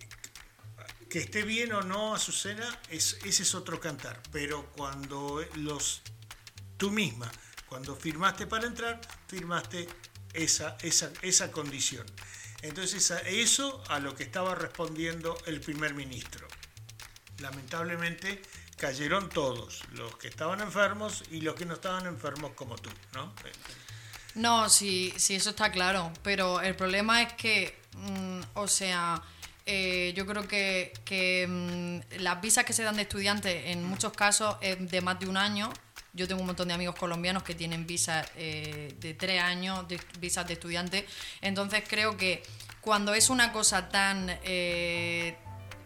que 1.10 1.19
esté 1.19 1.43
bien 1.43 1.73
o 1.73 1.82
no 1.82 2.15
Azucena, 2.15 2.80
es, 2.89 3.17
ese 3.25 3.43
es 3.43 3.56
otro 3.56 3.80
cantar. 3.80 4.21
Pero 4.32 4.71
cuando 4.71 5.45
los 5.56 6.01
tú 6.77 6.91
misma, 6.91 7.32
cuando 7.67 7.95
firmaste 7.95 8.47
para 8.47 8.67
entrar, 8.67 8.99
firmaste 9.27 9.88
esa, 10.34 10.77
esa, 10.82 11.12
esa 11.21 11.51
condición. 11.51 12.06
Entonces, 12.62 13.12
eso 13.25 13.84
a 13.88 13.99
lo 13.99 14.15
que 14.15 14.23
estaba 14.23 14.54
respondiendo 14.56 15.38
el 15.45 15.62
primer 15.62 15.93
ministro. 15.95 16.47
Lamentablemente 17.39 18.41
cayeron 18.82 19.30
todos, 19.30 19.84
los 19.91 20.17
que 20.17 20.28
estaban 20.28 20.60
enfermos 20.60 21.24
y 21.30 21.41
los 21.41 21.54
que 21.54 21.65
no 21.65 21.76
estaban 21.76 22.08
enfermos 22.08 22.54
como 22.56 22.76
tú, 22.78 22.89
¿no? 23.13 23.32
No, 24.34 24.70
sí, 24.70 25.13
sí, 25.17 25.36
eso 25.36 25.52
está 25.52 25.72
claro. 25.72 26.12
Pero 26.24 26.62
el 26.62 26.76
problema 26.76 27.22
es 27.22 27.34
que 27.34 27.80
mm, 27.96 28.39
o 28.56 28.67
sea, 28.67 29.22
eh, 29.67 30.13
yo 30.15 30.26
creo 30.26 30.48
que, 30.48 30.94
que, 31.06 31.46
mm, 31.48 32.22
las 32.24 32.41
visas 32.41 32.65
que 32.65 32.74
se 32.74 32.82
dan 32.82 32.96
de 32.96 33.04
estudiantes 33.04 33.67
en 33.67 33.84
muchos 33.84 34.13
casos 34.13 34.58
es 34.62 34.89
de 34.89 35.02
más 35.02 35.20
de 35.20 35.30
un 35.30 35.38
año. 35.38 35.72
Yo 36.13 36.28
tengo 36.28 36.41
un 36.41 36.48
montón 36.48 36.67
de 36.67 36.74
amigos 36.74 36.96
colombianos 36.96 37.44
que 37.44 37.54
tienen 37.54 37.86
visas 37.86 38.28
eh, 38.36 38.96
de 39.00 39.13
tres 39.13 39.44
años, 39.44 39.88
de, 39.88 40.00
visas 40.20 40.48
de 40.48 40.54
estudiante. 40.54 41.06
Entonces 41.41 41.84
creo 41.88 42.17
que 42.17 42.41
cuando 42.82 43.13
es 43.13 43.30
una 43.30 43.52
cosa 43.52 43.89
tan... 43.89 44.28
eh, 44.44 45.38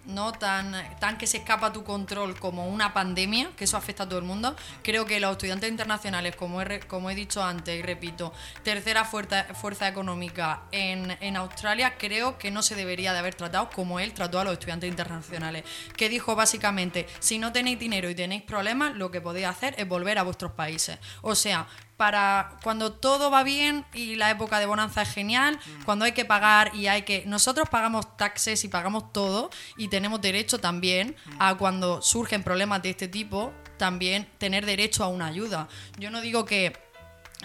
no 0.05 0.31
tan, 0.33 0.73
tan 0.99 1.17
que 1.17 1.27
se 1.27 1.37
escapa 1.37 1.67
a 1.67 1.73
tu 1.73 1.83
control 1.83 2.39
como 2.39 2.67
una 2.67 2.93
pandemia, 2.93 3.49
que 3.55 3.65
eso 3.65 3.77
afecta 3.77 4.03
a 4.03 4.09
todo 4.09 4.19
el 4.19 4.25
mundo, 4.25 4.55
creo 4.83 5.05
que 5.05 5.19
los 5.19 5.31
estudiantes 5.31 5.69
internacionales, 5.69 6.35
como 6.35 6.61
he, 6.61 6.79
como 6.81 7.09
he 7.09 7.15
dicho 7.15 7.43
antes 7.43 7.77
y 7.77 7.81
repito, 7.81 8.33
tercera 8.63 9.05
fuerza, 9.05 9.45
fuerza 9.55 9.87
económica 9.87 10.63
en, 10.71 11.17
en 11.21 11.37
Australia, 11.37 11.95
creo 11.97 12.37
que 12.37 12.51
no 12.51 12.61
se 12.61 12.75
debería 12.75 13.13
de 13.13 13.19
haber 13.19 13.35
tratado 13.35 13.69
como 13.69 13.99
él 13.99 14.13
trató 14.13 14.39
a 14.39 14.43
los 14.43 14.53
estudiantes 14.53 14.89
internacionales, 14.89 15.63
que 15.95 16.09
dijo 16.09 16.35
básicamente, 16.35 17.07
si 17.19 17.37
no 17.37 17.51
tenéis 17.51 17.79
dinero 17.79 18.09
y 18.09 18.15
tenéis 18.15 18.43
problemas, 18.43 18.95
lo 18.95 19.11
que 19.11 19.21
podéis 19.21 19.47
hacer 19.47 19.75
es 19.77 19.87
volver 19.87 20.17
a 20.17 20.23
vuestros 20.23 20.51
países. 20.51 20.99
O 21.21 21.35
sea, 21.35 21.67
para 21.97 22.57
cuando 22.61 22.91
todo 22.91 23.31
va 23.31 23.43
bien 23.43 23.85
y 23.93 24.15
la 24.15 24.29
época 24.29 24.59
de 24.59 24.65
bonanza 24.65 25.01
es 25.03 25.13
genial, 25.13 25.59
cuando 25.85 26.05
hay 26.05 26.11
que 26.11 26.25
pagar 26.25 26.75
y 26.75 26.87
hay 26.87 27.03
que... 27.03 27.23
Nosotros 27.25 27.69
pagamos 27.69 28.17
taxes 28.17 28.63
y 28.63 28.67
pagamos 28.67 29.13
todo 29.13 29.49
y 29.77 29.87
tenemos 29.87 30.21
derecho 30.21 30.59
también 30.59 31.15
a 31.39 31.55
cuando 31.55 32.01
surgen 32.01 32.43
problemas 32.43 32.81
de 32.81 32.89
este 32.89 33.07
tipo, 33.07 33.53
también 33.77 34.27
tener 34.37 34.65
derecho 34.65 35.03
a 35.03 35.07
una 35.07 35.27
ayuda. 35.27 35.67
Yo 35.97 36.11
no 36.11 36.21
digo 36.21 36.43
que 36.45 36.73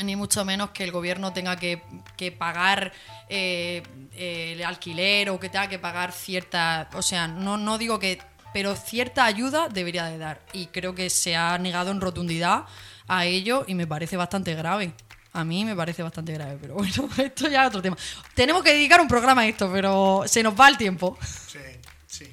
ni 0.02 0.16
mucho 0.16 0.44
menos 0.44 0.70
que 0.70 0.84
el 0.84 0.92
gobierno 0.92 1.32
tenga 1.32 1.56
que, 1.56 1.82
que 2.16 2.32
pagar 2.32 2.92
eh, 3.28 3.82
eh, 4.14 4.52
el 4.54 4.64
alquiler 4.64 5.30
o 5.30 5.38
que 5.38 5.48
tenga 5.48 5.68
que 5.68 5.78
pagar 5.78 6.12
cierta... 6.12 6.88
O 6.94 7.02
sea, 7.02 7.28
no, 7.28 7.56
no 7.56 7.78
digo 7.78 7.98
que... 7.98 8.20
Pero 8.52 8.74
cierta 8.74 9.26
ayuda 9.26 9.68
debería 9.68 10.06
de 10.06 10.18
dar. 10.18 10.40
Y 10.52 10.66
creo 10.66 10.92
que 10.96 11.08
se 11.08 11.36
ha 11.36 11.56
negado 11.58 11.92
en 11.92 12.00
rotundidad 12.00 12.64
a 13.10 13.26
ello 13.26 13.64
y 13.66 13.74
me 13.74 13.88
parece 13.88 14.16
bastante 14.16 14.54
grave. 14.54 14.94
A 15.32 15.44
mí 15.44 15.64
me 15.64 15.74
parece 15.74 16.02
bastante 16.02 16.32
grave, 16.32 16.58
pero 16.60 16.74
bueno, 16.74 17.08
esto 17.18 17.48
ya 17.48 17.62
es 17.62 17.68
otro 17.68 17.82
tema. 17.82 17.96
Tenemos 18.34 18.62
que 18.62 18.72
dedicar 18.72 19.00
un 19.00 19.08
programa 19.08 19.42
a 19.42 19.48
esto, 19.48 19.70
pero 19.72 20.22
se 20.26 20.42
nos 20.44 20.58
va 20.58 20.68
el 20.68 20.76
tiempo. 20.76 21.18
Sí, 21.48 21.58
sí. 22.06 22.32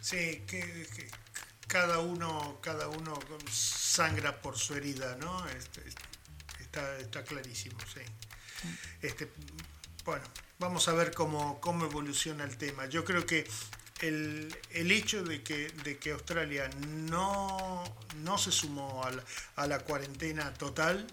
Sí, 0.00 0.42
que, 0.46 0.86
cada 1.66 2.00
uno, 2.00 2.58
cada 2.60 2.88
uno 2.88 3.18
sangra 3.50 4.40
por 4.42 4.58
su 4.58 4.74
herida, 4.74 5.16
¿no? 5.16 5.46
Este, 5.48 5.82
está, 6.60 6.98
está 6.98 7.24
clarísimo, 7.24 7.78
sí. 7.92 8.00
Este, 9.00 9.30
bueno, 10.04 10.24
vamos 10.58 10.86
a 10.88 10.92
ver 10.92 11.14
cómo, 11.14 11.60
cómo 11.60 11.86
evoluciona 11.86 12.44
el 12.44 12.58
tema. 12.58 12.86
Yo 12.86 13.04
creo 13.04 13.24
que 13.24 13.46
el, 14.00 14.54
el 14.70 14.92
hecho 14.92 15.22
de 15.24 15.42
que, 15.42 15.68
de 15.84 15.98
que 15.98 16.12
Australia 16.12 16.68
no, 17.08 17.84
no 18.22 18.38
se 18.38 18.52
sumó 18.52 19.04
a 19.04 19.10
la, 19.10 19.24
a 19.56 19.66
la 19.66 19.80
cuarentena 19.80 20.52
total, 20.54 21.06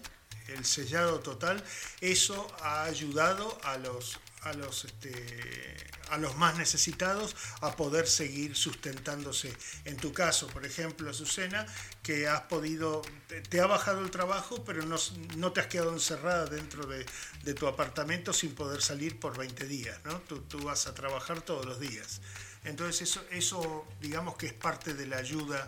el 0.48 0.64
sellado 0.64 1.20
total, 1.20 1.62
eso 2.00 2.46
ha 2.60 2.84
ayudado 2.84 3.58
a 3.64 3.78
los 3.78 4.18
a 4.42 4.52
los 4.54 4.84
este, 4.84 5.76
a 6.10 6.18
los 6.18 6.36
más 6.36 6.58
necesitados 6.58 7.34
a 7.60 7.74
poder 7.74 8.06
seguir 8.06 8.54
sustentándose. 8.54 9.56
En 9.84 9.96
tu 9.96 10.12
caso, 10.12 10.46
por 10.48 10.66
ejemplo, 10.66 11.08
Azucena, 11.08 11.64
que 12.02 12.28
has 12.28 12.42
podido, 12.42 13.02
te, 13.28 13.40
te 13.40 13.60
ha 13.60 13.66
bajado 13.66 14.00
el 14.00 14.10
trabajo, 14.10 14.62
pero 14.64 14.84
no, 14.84 14.96
no 15.36 15.52
te 15.52 15.60
has 15.60 15.68
quedado 15.68 15.92
encerrada 15.92 16.46
dentro 16.46 16.86
de, 16.86 17.06
de, 17.44 17.54
tu 17.54 17.66
apartamento 17.66 18.32
sin 18.34 18.54
poder 18.54 18.82
salir 18.82 19.18
por 19.18 19.38
20 19.38 19.66
días, 19.66 19.98
¿no? 20.04 20.20
Tú, 20.20 20.40
tú 20.40 20.58
vas 20.62 20.86
a 20.86 20.94
trabajar 20.94 21.40
todos 21.40 21.64
los 21.64 21.80
días. 21.80 22.20
Entonces 22.64 23.02
eso, 23.02 23.24
eso 23.30 23.86
digamos 24.00 24.36
que 24.36 24.46
es 24.46 24.52
parte 24.52 24.94
de 24.94 25.06
la 25.06 25.16
ayuda 25.18 25.64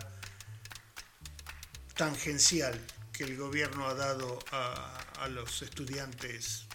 tangencial 1.95 2.79
que 3.11 3.23
el 3.23 3.37
gobierno 3.37 3.87
ha 3.87 3.93
dado 3.93 4.39
a, 4.51 4.97
a 5.21 5.27
los 5.27 5.61
estudiantes 5.61 6.65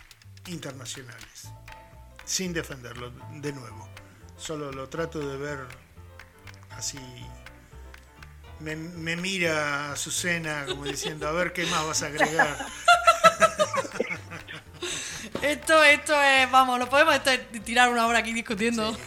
internacionales, 0.47 1.49
sin 2.25 2.53
defenderlo 2.53 3.11
de 3.33 3.53
nuevo. 3.53 3.89
Solo 4.37 4.73
lo 4.73 4.89
trato 4.89 5.19
de 5.21 5.37
ver 5.37 5.59
así. 6.71 6.99
Me, 8.61 8.77
me 8.77 9.17
mira 9.17 9.93
Azucena 9.93 10.67
como 10.67 10.85
diciendo, 10.85 11.27
a 11.29 11.33
ver 11.33 11.53
qué 11.53 11.65
más 11.67 11.87
vas 11.87 12.03
a 12.03 12.07
agregar. 12.07 12.67
Esto, 15.43 15.83
esto 15.83 16.21
es, 16.23 16.51
vamos, 16.51 16.79
lo 16.79 16.89
podemos 16.89 17.15
estar- 17.15 17.41
tirar 17.65 17.89
una 17.91 18.07
hora 18.07 18.19
aquí 18.19 18.33
discutiendo. 18.33 18.93
Sí, 18.95 19.01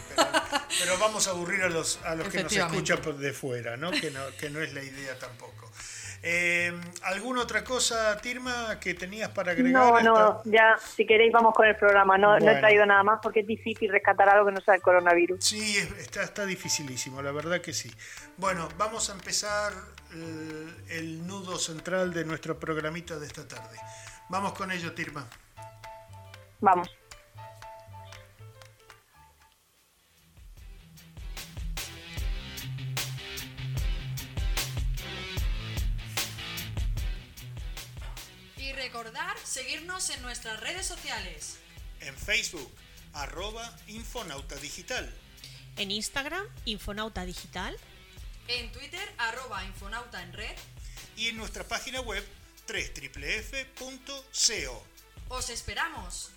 pero, 0.78 0.98
vamos 0.98 1.26
a 1.28 1.30
aburrir 1.30 1.62
a 1.62 1.68
los, 1.68 1.98
a 2.04 2.14
los 2.14 2.28
que 2.28 2.42
nos 2.42 2.52
escuchan 2.52 2.98
por 2.98 3.16
de 3.16 3.32
fuera, 3.32 3.76
¿no? 3.76 3.90
Que, 3.90 4.10
no, 4.10 4.20
que 4.38 4.50
no 4.50 4.60
es 4.60 4.72
la 4.74 4.82
idea 4.82 5.18
tampoco. 5.18 5.70
Eh, 6.26 6.72
¿Alguna 7.02 7.42
otra 7.42 7.62
cosa, 7.62 8.16
Tirma, 8.16 8.80
que 8.80 8.94
tenías 8.94 9.28
para 9.28 9.52
agregar? 9.52 9.72
No, 9.72 10.00
no, 10.00 10.42
ya, 10.46 10.78
si 10.96 11.06
queréis 11.06 11.30
vamos 11.30 11.52
con 11.52 11.66
el 11.66 11.76
programa. 11.76 12.16
No, 12.16 12.38
no 12.38 12.50
he 12.50 12.54
traído 12.60 12.86
nada 12.86 13.02
más 13.02 13.20
porque 13.22 13.40
es 13.40 13.46
difícil 13.46 13.90
rescatar 13.90 14.30
algo 14.30 14.46
que 14.46 14.52
no 14.52 14.60
sea 14.62 14.74
el 14.74 14.80
coronavirus. 14.80 15.44
Sí, 15.44 15.76
es- 15.76 15.90
está, 15.98 16.22
está 16.22 16.46
dificilísimo, 16.46 17.20
la 17.20 17.30
verdad 17.30 17.60
que 17.60 17.74
sí. 17.74 17.92
Bueno, 18.38 18.70
vamos 18.78 19.10
a 19.10 19.12
empezar 19.12 19.74
el, 20.12 20.74
el 20.88 21.26
nudo 21.26 21.58
central 21.58 22.14
de 22.14 22.24
nuestro 22.24 22.58
programita 22.58 23.18
de 23.18 23.26
esta 23.26 23.46
tarde. 23.46 23.76
Vamos 24.30 24.54
con 24.54 24.72
ello, 24.72 24.94
Tirma. 24.94 25.28
Vamos. 26.60 26.88
Seguirnos 39.54 40.10
en 40.10 40.20
nuestras 40.20 40.58
redes 40.58 40.84
sociales. 40.84 41.58
En 42.00 42.16
Facebook, 42.16 42.68
arroba 43.12 43.72
Infonauta 43.86 44.56
Digital. 44.56 45.08
En 45.76 45.92
Instagram, 45.92 46.44
Infonauta 46.64 47.24
Digital. 47.24 47.76
En 48.48 48.72
Twitter, 48.72 49.14
arroba 49.16 49.64
Infonauta 49.64 50.20
en 50.24 50.32
red. 50.32 50.56
Y 51.16 51.28
en 51.28 51.36
nuestra 51.36 51.62
página 51.62 52.00
web, 52.00 52.26
www.co. 52.66 54.16
¡Os 55.28 55.50
esperamos! 55.50 56.30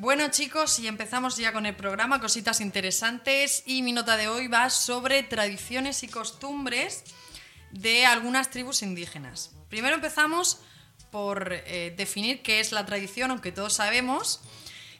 Bueno 0.00 0.28
chicos, 0.28 0.78
y 0.78 0.86
empezamos 0.86 1.36
ya 1.36 1.52
con 1.52 1.66
el 1.66 1.74
programa, 1.74 2.20
cositas 2.20 2.60
interesantes, 2.60 3.64
y 3.66 3.82
mi 3.82 3.90
nota 3.90 4.16
de 4.16 4.28
hoy 4.28 4.46
va 4.46 4.70
sobre 4.70 5.24
tradiciones 5.24 6.04
y 6.04 6.06
costumbres 6.06 7.02
de 7.72 8.06
algunas 8.06 8.48
tribus 8.48 8.82
indígenas. 8.82 9.50
Primero 9.68 9.96
empezamos 9.96 10.60
por 11.10 11.52
eh, 11.52 11.92
definir 11.96 12.42
qué 12.42 12.60
es 12.60 12.70
la 12.70 12.86
tradición, 12.86 13.32
aunque 13.32 13.50
todos 13.50 13.72
sabemos 13.72 14.38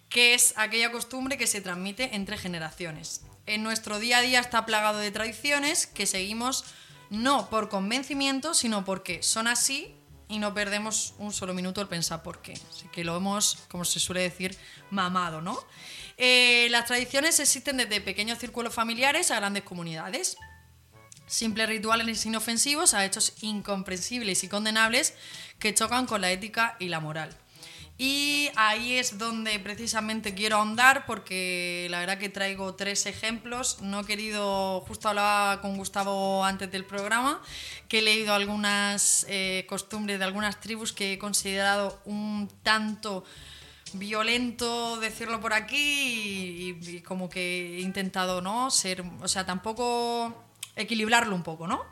que 0.08 0.34
es 0.34 0.52
aquella 0.56 0.90
costumbre 0.90 1.38
que 1.38 1.46
se 1.46 1.60
transmite 1.60 2.16
entre 2.16 2.36
generaciones. 2.36 3.22
En 3.46 3.62
nuestro 3.62 4.00
día 4.00 4.18
a 4.18 4.22
día 4.22 4.40
está 4.40 4.66
plagado 4.66 4.98
de 4.98 5.12
tradiciones 5.12 5.86
que 5.86 6.06
seguimos 6.06 6.64
no 7.08 7.48
por 7.50 7.68
convencimiento, 7.68 8.52
sino 8.52 8.84
porque 8.84 9.22
son 9.22 9.46
así 9.46 9.94
y 10.28 10.38
no 10.38 10.52
perdemos 10.52 11.14
un 11.18 11.32
solo 11.32 11.54
minuto 11.54 11.80
al 11.80 11.88
pensar 11.88 12.22
por 12.22 12.42
qué. 12.42 12.52
Así 12.52 12.86
que 12.92 13.04
lo 13.04 13.16
hemos, 13.16 13.58
como 13.68 13.84
se 13.84 13.98
suele 13.98 14.20
decir, 14.20 14.56
mamado, 14.90 15.40
¿no? 15.40 15.58
Eh, 16.16 16.68
las 16.70 16.86
tradiciones 16.86 17.38
existen 17.40 17.76
desde 17.76 18.00
pequeños 18.00 18.38
círculos 18.38 18.74
familiares 18.74 19.30
a 19.30 19.36
grandes 19.36 19.62
comunidades. 19.62 20.36
Simples 21.26 21.68
rituales 21.68 22.26
inofensivos 22.26 22.94
a 22.94 23.04
hechos 23.04 23.34
incomprensibles 23.42 24.44
y 24.44 24.48
condenables 24.48 25.14
que 25.58 25.74
chocan 25.74 26.06
con 26.06 26.20
la 26.20 26.30
ética 26.30 26.76
y 26.78 26.88
la 26.88 27.00
moral. 27.00 27.36
Y 28.00 28.48
ahí 28.54 28.94
es 28.94 29.18
donde 29.18 29.58
precisamente 29.58 30.32
quiero 30.32 30.58
ahondar 30.58 31.04
porque 31.04 31.88
la 31.90 31.98
verdad 31.98 32.16
que 32.16 32.28
traigo 32.28 32.76
tres 32.76 33.06
ejemplos. 33.06 33.82
No 33.82 34.00
he 34.00 34.04
querido, 34.04 34.82
justo 34.82 35.08
hablaba 35.08 35.60
con 35.60 35.76
Gustavo 35.76 36.44
antes 36.44 36.70
del 36.70 36.84
programa, 36.84 37.42
que 37.88 37.98
he 37.98 38.02
leído 38.02 38.34
algunas 38.34 39.26
eh, 39.28 39.66
costumbres 39.68 40.20
de 40.20 40.24
algunas 40.24 40.60
tribus 40.60 40.92
que 40.92 41.14
he 41.14 41.18
considerado 41.18 42.00
un 42.04 42.48
tanto 42.62 43.24
violento 43.94 45.00
decirlo 45.00 45.40
por 45.40 45.52
aquí 45.52 46.78
y, 46.80 47.00
como 47.00 47.28
que 47.28 47.78
he 47.78 47.80
intentado 47.80 48.40
no 48.40 48.70
ser, 48.70 49.02
o 49.20 49.26
sea, 49.26 49.44
tampoco 49.44 50.44
equilibrarlo 50.76 51.34
un 51.34 51.42
poco, 51.42 51.66
¿no? 51.66 51.84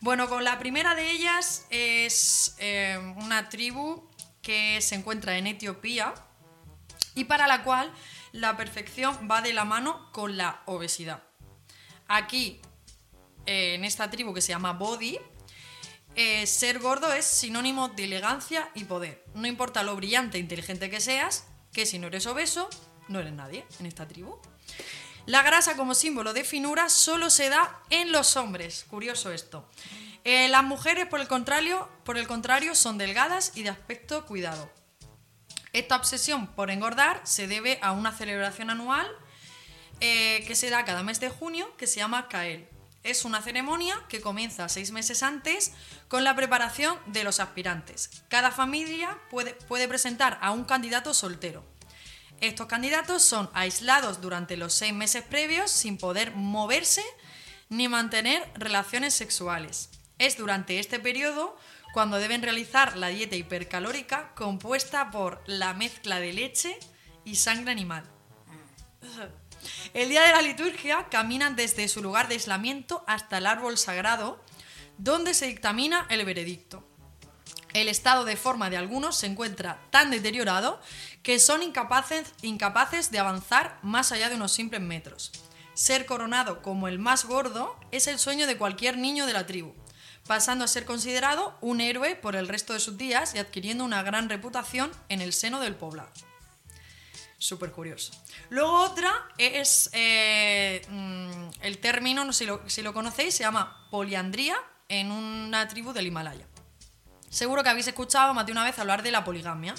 Bueno, 0.00 0.28
con 0.28 0.42
la 0.42 0.58
primera 0.58 0.94
de 0.94 1.10
ellas 1.10 1.66
es 1.70 2.56
eh, 2.58 2.98
una 3.18 3.48
tribu 3.48 4.02
que 4.42 4.80
se 4.80 4.96
encuentra 4.96 5.38
en 5.38 5.46
Etiopía 5.46 6.12
y 7.14 7.24
para 7.24 7.46
la 7.46 7.62
cual 7.62 7.92
la 8.32 8.56
perfección 8.56 9.28
va 9.30 9.40
de 9.40 9.52
la 9.52 9.64
mano 9.64 10.10
con 10.12 10.36
la 10.36 10.62
obesidad. 10.66 11.22
Aquí, 12.08 12.60
eh, 13.46 13.74
en 13.74 13.84
esta 13.84 14.10
tribu 14.10 14.34
que 14.34 14.40
se 14.40 14.48
llama 14.48 14.72
Body, 14.72 15.18
eh, 16.14 16.46
ser 16.46 16.78
gordo 16.78 17.12
es 17.12 17.24
sinónimo 17.24 17.88
de 17.88 18.04
elegancia 18.04 18.68
y 18.74 18.84
poder. 18.84 19.24
No 19.34 19.46
importa 19.46 19.82
lo 19.82 19.96
brillante 19.96 20.36
e 20.36 20.40
inteligente 20.40 20.90
que 20.90 21.00
seas, 21.00 21.46
que 21.72 21.86
si 21.86 21.98
no 21.98 22.08
eres 22.08 22.26
obeso, 22.26 22.68
no 23.08 23.20
eres 23.20 23.32
nadie 23.32 23.64
en 23.80 23.86
esta 23.86 24.06
tribu. 24.06 24.38
La 25.24 25.42
grasa 25.42 25.76
como 25.76 25.94
símbolo 25.94 26.32
de 26.32 26.44
finura 26.44 26.88
solo 26.88 27.30
se 27.30 27.48
da 27.48 27.80
en 27.90 28.10
los 28.10 28.36
hombres. 28.36 28.84
Curioso 28.90 29.32
esto. 29.32 29.68
Eh, 30.24 30.48
las 30.48 30.62
mujeres, 30.62 31.06
por 31.06 31.20
el, 31.20 31.26
contrario, 31.26 31.88
por 32.04 32.16
el 32.16 32.28
contrario, 32.28 32.74
son 32.74 32.96
delgadas 32.96 33.52
y 33.56 33.64
de 33.64 33.70
aspecto 33.70 34.24
cuidado. 34.24 34.70
Esta 35.72 35.96
obsesión 35.96 36.46
por 36.48 36.70
engordar 36.70 37.20
se 37.24 37.46
debe 37.46 37.78
a 37.82 37.92
una 37.92 38.12
celebración 38.12 38.70
anual 38.70 39.06
eh, 40.00 40.44
que 40.46 40.54
se 40.54 40.70
da 40.70 40.84
cada 40.84 41.02
mes 41.02 41.18
de 41.18 41.30
junio 41.30 41.76
que 41.76 41.86
se 41.86 41.96
llama 42.00 42.28
Kael. 42.28 42.68
Es 43.02 43.24
una 43.24 43.42
ceremonia 43.42 44.00
que 44.08 44.20
comienza 44.20 44.68
seis 44.68 44.92
meses 44.92 45.24
antes 45.24 45.72
con 46.06 46.22
la 46.22 46.36
preparación 46.36 46.96
de 47.06 47.24
los 47.24 47.40
aspirantes. 47.40 48.22
Cada 48.28 48.52
familia 48.52 49.18
puede, 49.30 49.54
puede 49.54 49.88
presentar 49.88 50.38
a 50.40 50.52
un 50.52 50.64
candidato 50.64 51.14
soltero. 51.14 51.64
Estos 52.40 52.66
candidatos 52.66 53.24
son 53.24 53.50
aislados 53.54 54.20
durante 54.20 54.56
los 54.56 54.74
seis 54.74 54.92
meses 54.92 55.24
previos 55.24 55.70
sin 55.70 55.98
poder 55.98 56.32
moverse 56.32 57.02
ni 57.68 57.88
mantener 57.88 58.48
relaciones 58.54 59.14
sexuales. 59.14 59.88
Es 60.22 60.36
durante 60.36 60.78
este 60.78 61.00
periodo 61.00 61.56
cuando 61.92 62.16
deben 62.18 62.42
realizar 62.42 62.96
la 62.96 63.08
dieta 63.08 63.34
hipercalórica 63.34 64.32
compuesta 64.36 65.10
por 65.10 65.42
la 65.46 65.74
mezcla 65.74 66.20
de 66.20 66.32
leche 66.32 66.78
y 67.24 67.34
sangre 67.34 67.72
animal. 67.72 68.04
El 69.94 70.10
día 70.10 70.22
de 70.22 70.30
la 70.30 70.40
liturgia 70.40 71.08
caminan 71.10 71.56
desde 71.56 71.88
su 71.88 72.00
lugar 72.04 72.28
de 72.28 72.34
aislamiento 72.34 73.02
hasta 73.08 73.38
el 73.38 73.46
árbol 73.46 73.76
sagrado, 73.76 74.40
donde 74.96 75.34
se 75.34 75.48
dictamina 75.48 76.06
el 76.08 76.24
veredicto. 76.24 76.86
El 77.74 77.88
estado 77.88 78.24
de 78.24 78.36
forma 78.36 78.70
de 78.70 78.76
algunos 78.76 79.16
se 79.16 79.26
encuentra 79.26 79.80
tan 79.90 80.12
deteriorado 80.12 80.80
que 81.24 81.40
son 81.40 81.64
incapaces, 81.64 82.32
incapaces 82.42 83.10
de 83.10 83.18
avanzar 83.18 83.80
más 83.82 84.12
allá 84.12 84.28
de 84.28 84.36
unos 84.36 84.52
simples 84.52 84.82
metros. 84.82 85.32
Ser 85.74 86.06
coronado 86.06 86.62
como 86.62 86.86
el 86.86 87.00
más 87.00 87.24
gordo 87.24 87.76
es 87.90 88.06
el 88.06 88.20
sueño 88.20 88.46
de 88.46 88.56
cualquier 88.56 88.98
niño 88.98 89.26
de 89.26 89.32
la 89.32 89.46
tribu, 89.46 89.74
pasando 90.26 90.64
a 90.64 90.68
ser 90.68 90.84
considerado 90.84 91.56
un 91.60 91.80
héroe 91.80 92.14
por 92.16 92.36
el 92.36 92.48
resto 92.48 92.72
de 92.72 92.80
sus 92.80 92.96
días 92.96 93.34
y 93.34 93.38
adquiriendo 93.38 93.84
una 93.84 94.02
gran 94.02 94.28
reputación 94.28 94.90
en 95.08 95.20
el 95.20 95.32
seno 95.32 95.60
del 95.60 95.74
poblado. 95.74 96.10
Súper 97.38 97.72
curioso. 97.72 98.12
Luego 98.50 98.72
otra 98.82 99.12
es 99.36 99.90
eh, 99.92 100.80
mm, 100.88 101.62
el 101.62 101.78
término, 101.78 102.24
no 102.24 102.32
sé 102.32 102.48
si 102.66 102.82
lo, 102.82 102.94
conocéis, 102.94 103.34
se 103.34 103.42
llama 103.42 103.88
poliandría 103.90 104.56
en 104.88 105.10
una 105.10 105.66
tribu 105.66 105.92
del 105.92 106.06
Himalaya. 106.06 106.46
Seguro 107.30 107.64
que 107.64 107.70
habéis 107.70 107.88
escuchado 107.88 108.32
más 108.32 108.46
de 108.46 108.52
una 108.52 108.62
vez 108.62 108.78
hablar 108.78 109.02
de 109.02 109.10
la 109.10 109.24
poligamia. 109.24 109.74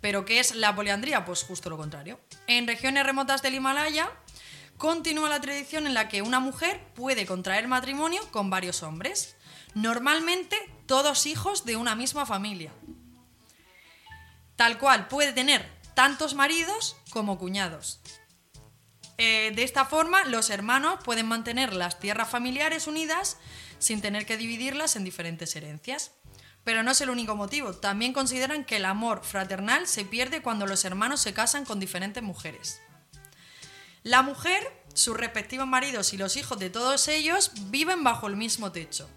¿Pero 0.00 0.24
qué 0.24 0.38
es 0.38 0.54
la 0.54 0.76
poliandría? 0.76 1.24
Pues 1.24 1.42
justo 1.42 1.70
lo 1.70 1.76
contrario. 1.76 2.20
En 2.46 2.68
regiones 2.68 3.04
remotas 3.04 3.42
del 3.42 3.54
Himalaya 3.54 4.08
continúa 4.76 5.28
la 5.28 5.40
tradición 5.40 5.86
en 5.86 5.94
la 5.94 6.08
que 6.08 6.22
una 6.22 6.38
mujer 6.38 6.80
puede 6.94 7.26
contraer 7.26 7.66
matrimonio 7.66 8.20
con 8.30 8.50
varios 8.50 8.82
hombres, 8.82 9.36
normalmente 9.74 10.56
todos 10.86 11.26
hijos 11.26 11.64
de 11.64 11.76
una 11.76 11.94
misma 11.94 12.26
familia. 12.26 12.72
Tal 14.56 14.78
cual, 14.78 15.08
puede 15.08 15.32
tener 15.32 15.68
tantos 15.94 16.34
maridos 16.34 16.96
como 17.10 17.38
cuñados. 17.38 18.00
Eh, 19.18 19.52
de 19.54 19.62
esta 19.62 19.84
forma, 19.84 20.24
los 20.24 20.50
hermanos 20.50 20.98
pueden 21.04 21.26
mantener 21.26 21.72
las 21.72 21.98
tierras 21.98 22.28
familiares 22.28 22.86
unidas 22.86 23.38
sin 23.78 24.00
tener 24.00 24.26
que 24.26 24.36
dividirlas 24.36 24.96
en 24.96 25.04
diferentes 25.04 25.54
herencias. 25.56 26.12
Pero 26.64 26.82
no 26.82 26.92
es 26.92 27.00
el 27.00 27.10
único 27.10 27.34
motivo. 27.34 27.72
También 27.72 28.12
consideran 28.12 28.64
que 28.64 28.76
el 28.76 28.84
amor 28.84 29.24
fraternal 29.24 29.88
se 29.88 30.04
pierde 30.04 30.42
cuando 30.42 30.66
los 30.66 30.84
hermanos 30.84 31.20
se 31.20 31.34
casan 31.34 31.64
con 31.64 31.80
diferentes 31.80 32.22
mujeres. 32.22 32.80
La 34.04 34.22
mujer, 34.22 34.72
sus 34.94 35.16
respectivos 35.16 35.66
maridos 35.66 36.12
y 36.12 36.18
los 36.18 36.36
hijos 36.36 36.58
de 36.58 36.70
todos 36.70 37.08
ellos 37.08 37.52
viven 37.70 38.04
bajo 38.04 38.26
el 38.26 38.36
mismo 38.36 38.70
techo. 38.72 39.08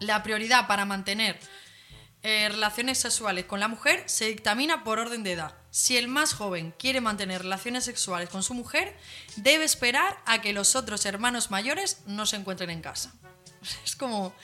La 0.00 0.22
prioridad 0.22 0.66
para 0.66 0.84
mantener 0.84 1.38
eh, 2.22 2.48
relaciones 2.48 2.98
sexuales 2.98 3.44
con 3.44 3.60
la 3.60 3.68
mujer 3.68 4.02
se 4.06 4.26
dictamina 4.26 4.82
por 4.82 4.98
orden 4.98 5.22
de 5.22 5.32
edad. 5.32 5.54
Si 5.70 5.96
el 5.96 6.08
más 6.08 6.32
joven 6.32 6.74
quiere 6.78 7.00
mantener 7.00 7.42
relaciones 7.42 7.84
sexuales 7.84 8.30
con 8.30 8.42
su 8.42 8.54
mujer, 8.54 8.96
debe 9.36 9.64
esperar 9.64 10.18
a 10.24 10.40
que 10.40 10.52
los 10.52 10.74
otros 10.74 11.04
hermanos 11.04 11.50
mayores 11.50 12.00
no 12.06 12.24
se 12.26 12.36
encuentren 12.36 12.70
en 12.70 12.80
casa. 12.80 13.12
Es 13.84 13.94
como 13.94 14.34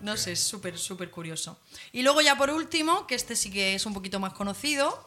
no 0.00 0.16
sé, 0.16 0.34
súper, 0.36 0.78
súper 0.78 1.10
curioso. 1.10 1.58
Y 1.92 2.02
luego 2.02 2.20
ya 2.20 2.36
por 2.36 2.50
último, 2.50 3.06
que 3.06 3.14
este 3.14 3.36
sí 3.36 3.50
que 3.50 3.74
es 3.74 3.86
un 3.86 3.94
poquito 3.94 4.18
más 4.18 4.32
conocido, 4.32 5.06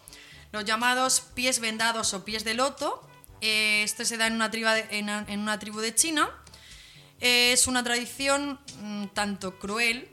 los 0.51 0.65
llamados 0.65 1.21
pies 1.33 1.59
vendados 1.59 2.13
o 2.13 2.23
pies 2.23 2.43
de 2.43 2.53
loto. 2.53 3.01
Eh, 3.41 3.81
este 3.83 4.05
se 4.05 4.17
da 4.17 4.27
en 4.27 4.33
una, 4.33 4.51
tribu 4.51 4.69
de, 4.69 4.85
en 4.91 5.39
una 5.39 5.57
tribu 5.57 5.79
de 5.79 5.95
China. 5.95 6.29
Es 7.25 7.67
una 7.67 7.85
tradición 7.85 8.59
mm, 8.81 9.05
tanto 9.13 9.57
cruel 9.57 10.09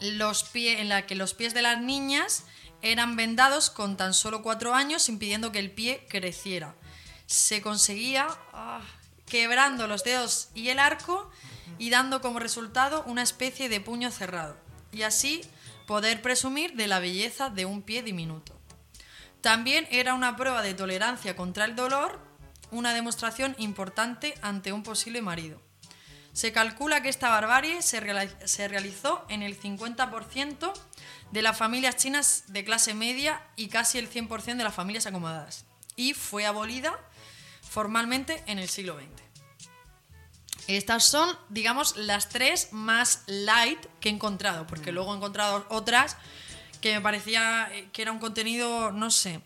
en 0.00 0.88
la 0.88 1.06
que 1.06 1.14
los 1.14 1.32
pies 1.32 1.54
de 1.54 1.62
las 1.62 1.80
niñas 1.80 2.42
eran 2.82 3.14
vendados 3.14 3.70
con 3.70 3.96
tan 3.96 4.12
solo 4.12 4.42
cuatro 4.42 4.74
años, 4.74 5.08
impidiendo 5.08 5.52
que 5.52 5.60
el 5.60 5.70
pie 5.70 6.04
creciera. 6.08 6.74
Se 7.26 7.62
conseguía 7.62 8.26
ah, 8.52 8.80
quebrando 9.26 9.86
los 9.86 10.02
dedos 10.02 10.48
y 10.56 10.70
el 10.70 10.80
arco 10.80 11.30
y 11.78 11.90
dando 11.90 12.20
como 12.20 12.40
resultado 12.40 13.04
una 13.06 13.22
especie 13.22 13.68
de 13.68 13.78
puño 13.78 14.10
cerrado, 14.10 14.56
y 14.90 15.02
así 15.02 15.42
poder 15.86 16.20
presumir 16.20 16.74
de 16.74 16.88
la 16.88 16.98
belleza 16.98 17.48
de 17.48 17.64
un 17.64 17.80
pie 17.80 18.02
diminuto. 18.02 18.58
También 19.40 19.86
era 19.92 20.14
una 20.14 20.34
prueba 20.34 20.62
de 20.62 20.74
tolerancia 20.74 21.36
contra 21.36 21.64
el 21.64 21.76
dolor, 21.76 22.18
una 22.72 22.92
demostración 22.92 23.54
importante 23.58 24.34
ante 24.42 24.72
un 24.72 24.82
posible 24.82 25.22
marido. 25.22 25.62
Se 26.32 26.52
calcula 26.52 27.02
que 27.02 27.08
esta 27.08 27.28
barbarie 27.28 27.82
se, 27.82 28.00
realizó 28.00 29.24
en 29.28 29.42
el 29.42 29.60
50% 29.60 30.72
de 31.30 31.42
las 31.42 31.56
familias 31.56 31.96
chinas 31.96 32.44
de 32.48 32.64
clase 32.64 32.94
media 32.94 33.42
y 33.56 33.68
casi 33.68 33.98
el 33.98 34.10
100% 34.10 34.56
de 34.56 34.64
las 34.64 34.74
familias 34.74 35.06
acomodadas, 35.06 35.66
y 35.94 36.14
fue 36.14 36.46
abolida 36.46 36.98
formalmente 37.68 38.42
en 38.46 38.58
el 38.58 38.68
siglo 38.68 38.96
XX. 38.96 39.22
Estas 40.68 41.04
son, 41.04 41.36
digamos, 41.48 41.96
las 41.96 42.28
tres 42.28 42.72
más 42.72 43.24
light 43.26 43.84
que 44.00 44.08
he 44.08 44.12
encontrado, 44.12 44.66
porque 44.66 44.92
luego 44.92 45.12
he 45.12 45.16
encontrado 45.16 45.66
otras 45.68 46.16
que 46.80 46.94
me 46.94 47.00
parecía 47.00 47.68
eh, 47.72 47.88
que 47.92 48.02
era 48.02 48.12
un 48.12 48.18
contenido, 48.18 48.92
no 48.92 49.10
sé, 49.10 49.40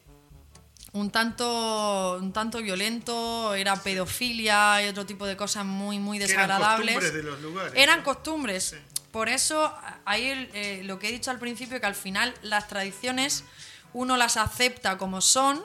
un 0.96 1.10
tanto, 1.10 2.18
un 2.20 2.32
tanto 2.32 2.62
violento, 2.62 3.54
era 3.54 3.76
pedofilia 3.76 4.82
y 4.82 4.88
otro 4.88 5.04
tipo 5.04 5.26
de 5.26 5.36
cosas 5.36 5.64
muy, 5.64 5.98
muy 5.98 6.18
desagradables. 6.18 6.96
Eran 6.96 7.02
costumbres 7.02 7.14
de 7.14 7.22
los 7.22 7.40
lugares. 7.40 7.72
Eran 7.76 8.02
costumbres. 8.02 8.76
Por 9.10 9.28
eso, 9.28 9.72
ahí 10.04 10.48
eh, 10.52 10.82
lo 10.84 10.98
que 10.98 11.08
he 11.08 11.12
dicho 11.12 11.30
al 11.30 11.38
principio, 11.38 11.80
que 11.80 11.86
al 11.86 11.94
final 11.94 12.34
las 12.42 12.68
tradiciones 12.68 13.44
uno 13.92 14.16
las 14.16 14.36
acepta 14.36 14.98
como 14.98 15.20
son, 15.20 15.62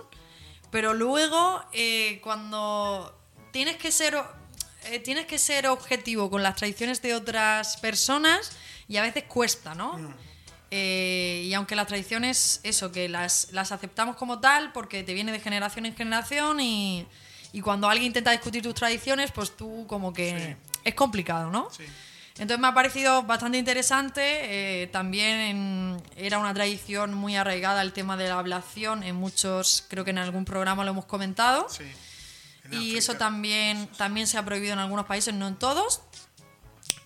pero 0.69 0.93
luego 0.93 1.63
eh, 1.73 2.19
cuando 2.23 3.17
tienes 3.51 3.77
que 3.77 3.91
ser 3.91 4.21
eh, 4.85 4.99
tienes 4.99 5.25
que 5.27 5.37
ser 5.37 5.67
objetivo 5.67 6.29
con 6.29 6.41
las 6.43 6.55
tradiciones 6.55 7.01
de 7.01 7.13
otras 7.13 7.77
personas 7.77 8.51
y 8.87 8.97
a 8.97 9.03
veces 9.03 9.23
cuesta, 9.25 9.75
¿no? 9.75 9.93
Mm. 9.97 10.15
Eh, 10.71 11.43
y 11.45 11.53
aunque 11.53 11.75
las 11.75 11.87
tradiciones, 11.87 12.61
eso, 12.63 12.91
que 12.91 13.09
las, 13.09 13.49
las, 13.51 13.73
aceptamos 13.73 14.15
como 14.15 14.39
tal 14.39 14.71
porque 14.71 15.03
te 15.03 15.13
viene 15.13 15.33
de 15.33 15.39
generación 15.41 15.85
en 15.85 15.95
generación 15.95 16.61
y, 16.61 17.05
y 17.51 17.59
cuando 17.59 17.89
alguien 17.89 18.07
intenta 18.07 18.31
discutir 18.31 18.63
tus 18.63 18.73
tradiciones, 18.73 19.31
pues 19.31 19.55
tú 19.55 19.85
como 19.87 20.13
que 20.13 20.55
es 20.85 20.95
complicado, 20.95 21.51
¿no? 21.51 21.69
Sí. 21.71 21.83
Entonces 22.41 22.59
me 22.59 22.67
ha 22.67 22.73
parecido 22.73 23.23
bastante 23.23 23.57
interesante. 23.57 24.21
Eh, 24.83 24.87
también 24.87 25.39
en, 25.39 26.03
era 26.15 26.39
una 26.39 26.53
tradición 26.53 27.13
muy 27.13 27.35
arraigada 27.35 27.81
el 27.81 27.93
tema 27.93 28.17
de 28.17 28.29
la 28.29 28.39
ablación. 28.39 29.03
En 29.03 29.15
muchos, 29.15 29.85
creo 29.89 30.05
que 30.05 30.11
en 30.11 30.17
algún 30.17 30.45
programa 30.45 30.83
lo 30.83 30.91
hemos 30.91 31.05
comentado. 31.05 31.67
Sí. 31.69 31.83
Y 32.71 32.77
África. 32.77 32.99
eso 32.99 33.13
también, 33.15 33.87
también 33.97 34.27
se 34.27 34.37
ha 34.37 34.45
prohibido 34.45 34.73
en 34.73 34.79
algunos 34.79 35.05
países, 35.05 35.33
no 35.33 35.47
en 35.47 35.55
todos. 35.55 36.01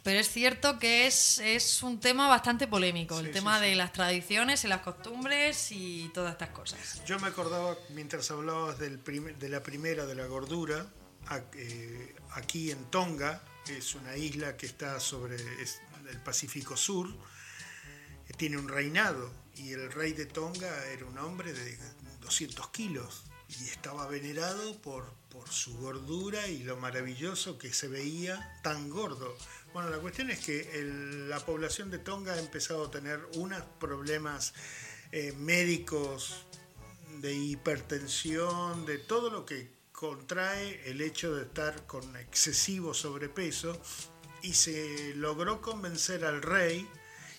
Pero 0.06 0.20
es 0.20 0.30
cierto 0.30 0.78
que 0.78 1.08
es, 1.08 1.39
es 1.39 1.82
un 1.82 2.00
tema 2.00 2.28
bastante 2.28 2.68
polémico, 2.68 3.20
el 3.20 3.26
Sí, 3.26 3.32
tema 3.34 3.58
sí, 3.58 3.63
sí. 3.63 3.70
de 3.72 3.76
las 3.76 3.91
tradiciones 3.91 4.63
y 4.63 4.68
las 4.68 4.82
costumbres 4.82 5.72
y 5.72 6.12
todas 6.13 6.34
estas 6.34 6.50
cosas. 6.50 7.04
Yo 7.08 7.20
me 7.20 7.28
acordaba 7.28 7.76
mientras 7.89 8.30
hablabas 8.30 8.78
del 8.78 9.02
de 9.04 9.50
la 9.50 9.63
primera 9.63 10.06
de 10.06 10.13
la 10.13 10.28
gordura, 10.28 10.86
a- 11.26 11.41
eh, 11.56 12.15
aquí 12.34 12.70
en 12.70 12.86
Tonga, 12.91 13.41
es 13.68 13.96
una 13.96 14.15
isla 14.15 14.56
que 14.58 14.68
está 14.68 15.00
sobre 15.00 15.38
el 15.38 16.22
Pacífico 16.24 16.78
Sur, 16.78 17.10
eh, 17.10 18.34
tiene 18.38 18.58
un 18.58 18.68
reinado 18.70 19.34
y 19.56 19.72
el 19.72 19.91
rey 19.91 20.13
de 20.13 20.28
Tonga 20.28 20.86
era 20.86 21.04
un 21.08 21.18
hombre 21.18 21.52
de 21.52 21.80
200 22.22 22.70
kilos 22.70 23.24
y 23.50 23.63
estaba 23.70 24.06
venerado 24.08 24.80
por, 24.84 25.12
por 25.30 25.50
su 25.50 25.76
gordura 25.80 26.48
y 26.48 26.62
lo 26.62 26.78
maravilloso 26.78 27.58
que 27.58 27.74
se 27.74 27.88
veía 27.88 28.60
tan 28.62 28.88
gordo. 28.91 29.36
Bueno, 29.76 29.90
la 29.90 29.98
cuestión 29.98 30.30
es 30.30 30.40
que 30.40 30.86
la 31.28 31.38
población 31.42 31.92
de 31.92 32.00
Tonga 32.00 32.32
ha 32.32 32.40
empezado 32.40 32.86
a 32.86 32.92
tener 32.92 33.20
unos 33.36 33.62
problemas 33.78 34.54
eh, 35.12 35.34
médicos 35.34 36.46
de 37.20 37.34
hipertensión, 37.34 38.86
de 38.86 39.00
todo 39.00 39.30
lo 39.30 39.46
que 39.46 39.70
contrae 39.92 40.90
el 40.90 41.02
hecho 41.02 41.36
de 41.36 41.44
estar 41.44 41.86
con 41.88 42.16
excesivo 42.16 42.94
sobrepeso 42.94 43.78
y 44.42 44.54
se 44.54 45.14
logró 45.16 45.62
convencer 45.62 46.24
al 46.24 46.42
rey 46.42 46.88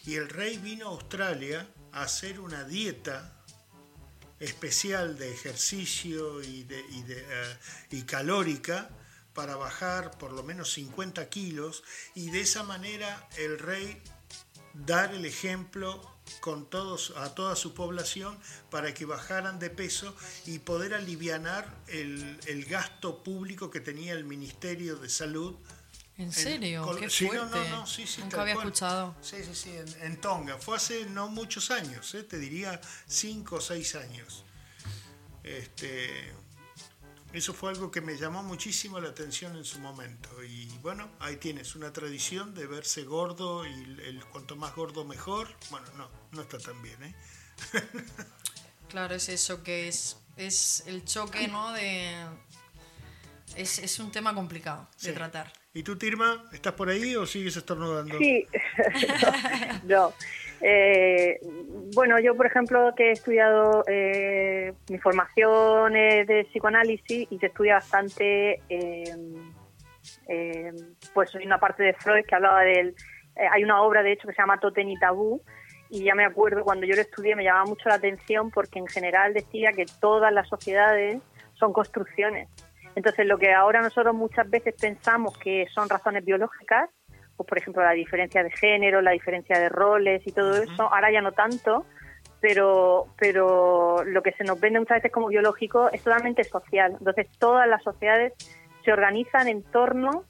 y 0.05 0.17
el 0.17 0.29
rey 0.29 0.59
vino 0.59 0.89
a 0.89 0.91
Australia 0.91 1.67
a 1.93 2.03
hacer 2.03 2.39
una 2.39 2.65
dieta 2.65 3.43
especial 4.41 5.17
de 5.17 5.33
ejercicio 5.33 6.43
y, 6.43 6.65
de, 6.65 6.81
y, 6.81 7.03
eh, 7.09 7.57
y 7.93 8.03
calórica 8.03 8.91
para 9.37 9.55
bajar 9.55 10.19
por 10.19 10.33
lo 10.33 10.43
menos 10.43 10.73
50 10.73 11.29
kilos 11.29 11.85
y 12.15 12.31
de 12.31 12.41
esa 12.41 12.65
manera 12.65 13.29
el 13.37 13.59
rey 13.59 14.03
dar 14.73 15.15
el 15.15 15.25
ejemplo 15.25 16.01
con 16.41 16.69
todos, 16.69 17.13
a 17.17 17.35
toda 17.35 17.55
su 17.55 17.73
población 17.75 18.37
para 18.71 18.93
que 18.95 19.05
bajaran 19.05 19.59
de 19.59 19.71
peso 19.71 20.17
y 20.47 20.59
poder 20.59 20.95
alivianar 20.95 21.73
el, 21.87 22.41
el 22.47 22.65
gasto 22.65 23.23
público 23.23 23.71
que 23.71 23.81
tenía 23.81 24.15
el 24.15 24.25
Ministerio 24.25 24.97
de 24.97 25.09
Salud 25.09 25.55
¿En 26.19 26.33
serio? 26.33 26.97
Qué 26.99 27.11
sí, 27.11 27.27
fuerte. 27.27 27.45
no, 27.59 27.65
no, 27.65 27.77
no, 27.81 27.87
sí, 27.87 28.07
sí, 28.07 28.23
Nunca 28.23 28.41
había 28.41 28.55
cual. 28.55 28.69
escuchado. 28.69 29.15
Sí, 29.21 29.37
sí, 29.45 29.55
sí, 29.55 29.71
en, 29.77 30.03
en 30.03 30.17
Tonga. 30.19 30.57
Fue 30.57 30.77
hace 30.77 31.05
no 31.05 31.29
muchos 31.29 31.71
años, 31.71 32.15
¿eh? 32.15 32.23
te 32.23 32.39
diría 32.39 32.81
cinco 33.07 33.57
o 33.57 33.61
seis 33.61 33.95
años. 33.97 34.43
Este, 35.45 36.33
eso 37.39 37.53
fue 37.55 37.71
algo 37.71 37.91
que 37.91 38.01
me 38.01 38.17
llamó 38.17 38.43
muchísimo 38.43 38.99
la 39.01 39.09
atención 39.11 39.57
en 39.57 39.65
su 39.65 39.79
momento. 39.79 40.29
Y 40.45 40.67
bueno, 40.83 41.11
ahí 41.21 41.37
tienes 41.37 41.75
una 41.77 41.93
tradición 41.93 42.55
de 42.55 42.67
verse 42.67 43.03
gordo 43.05 43.67
y 43.67 43.73
el, 43.73 44.01
el 44.01 44.25
cuanto 44.27 44.57
más 44.57 44.75
gordo 44.75 45.05
mejor. 45.05 45.49
Bueno, 45.71 45.87
no, 45.97 46.11
no 46.33 46.43
está 46.43 46.59
tan 46.59 46.81
bien, 46.83 47.03
¿eh? 47.03 47.15
Claro, 48.89 49.15
es 49.17 49.29
eso 49.29 49.63
que 49.65 49.89
es, 49.89 50.17
es 50.37 50.85
el 50.87 51.05
choque, 51.05 51.49
¿no? 51.49 51.73
De, 51.73 52.15
es, 53.57 53.81
es 53.81 53.99
un 53.99 54.13
tema 54.13 54.33
complicado 54.35 54.89
de 55.03 55.09
Sí. 55.09 55.13
tratar. 55.13 55.53
¿Y 55.75 55.83
tú, 55.83 55.97
Tirma, 55.97 56.49
estás 56.53 56.73
por 56.75 56.89
ahí 56.89 57.17
o 57.17 57.27
sigues 57.27 57.57
estornudando? 57.57 58.17
Sí, 58.19 58.47
no. 59.85 60.15
Eh, 60.69 61.39
bueno, 61.95 62.19
yo, 62.19 62.35
por 62.35 62.47
ejemplo, 62.47 62.93
que 62.97 63.11
he 63.11 63.13
estudiado, 63.13 63.85
eh, 63.87 64.73
mi 64.91 64.99
formación 64.99 65.93
de 65.93 66.45
psicoanálisis 66.51 67.29
y 67.31 67.39
se 67.39 67.47
estudia 67.47 67.75
bastante, 67.75 68.61
eh, 68.69 69.05
pues 71.15 71.33
hay 71.37 71.47
una 71.47 71.61
parte 71.61 71.85
de 71.85 71.95
Freud 71.95 72.25
que 72.27 72.35
hablaba 72.35 72.63
del... 72.63 72.97
eh, 73.37 73.47
hay 73.49 73.63
una 73.63 73.81
obra, 73.81 74.03
de 74.03 74.11
hecho, 74.11 74.27
que 74.27 74.35
se 74.35 74.43
llama 74.43 74.59
Totem 74.59 74.89
y 74.89 74.99
Tabú, 74.99 75.41
y 75.89 76.03
ya 76.03 76.17
me 76.17 76.25
acuerdo, 76.25 76.65
cuando 76.65 76.85
yo 76.85 76.97
lo 76.97 77.03
estudié 77.03 77.37
me 77.37 77.45
llamaba 77.45 77.67
mucho 77.67 77.89
la 77.89 77.95
atención 77.95 78.51
porque 78.51 78.81
en 78.81 78.89
general 78.89 79.35
decía 79.35 79.71
que 79.71 79.87
todas 80.01 80.33
las 80.33 80.49
sociedades 80.49 81.23
son 81.55 81.73
construcciones. 81.73 82.49
Entonces, 82.97 83.25
lo 83.25 83.39
que 83.39 83.53
ahora 83.53 83.83
nosotros 83.83 84.17
muchas 84.17 84.51
veces 84.51 84.75
pensamos 84.81 85.39
que 85.39 85.69
son 85.73 85.89
razones 85.89 86.25
biológicas, 86.25 86.91
pues 87.37 87.47
por 87.47 87.59
ejemplo 87.59 87.83
la 87.83 87.93
diferencia 87.93 88.43
de 88.43 88.51
género, 88.51 89.03
la 89.03 89.13
diferencia 89.13 89.59
de 89.59 89.69
roles 89.69 90.27
y 90.27 90.33
todo 90.33 90.63
eso, 90.63 90.83
ahora 90.83 91.11
ya 91.13 91.21
no 91.21 91.33
tanto, 91.33 91.87
pero, 92.41 93.07
pero 93.19 94.05
lo 94.05 94.23
que 94.23 94.33
se 94.33 94.45
nos 94.45 94.61
vende 94.61 94.79
muchas 94.79 94.99
veces 94.99 95.13
como 95.13 95.29
biológico 95.29 95.91
es 95.91 96.03
totalmente 96.03 96.45
social. 96.45 96.97
Entonces, 96.99 97.27
todas 97.39 97.69
las 97.69 97.83
sociedades 97.83 98.35
se 98.85 98.93
organizan 98.93 99.49
en 99.49 99.63
torno 99.65 100.25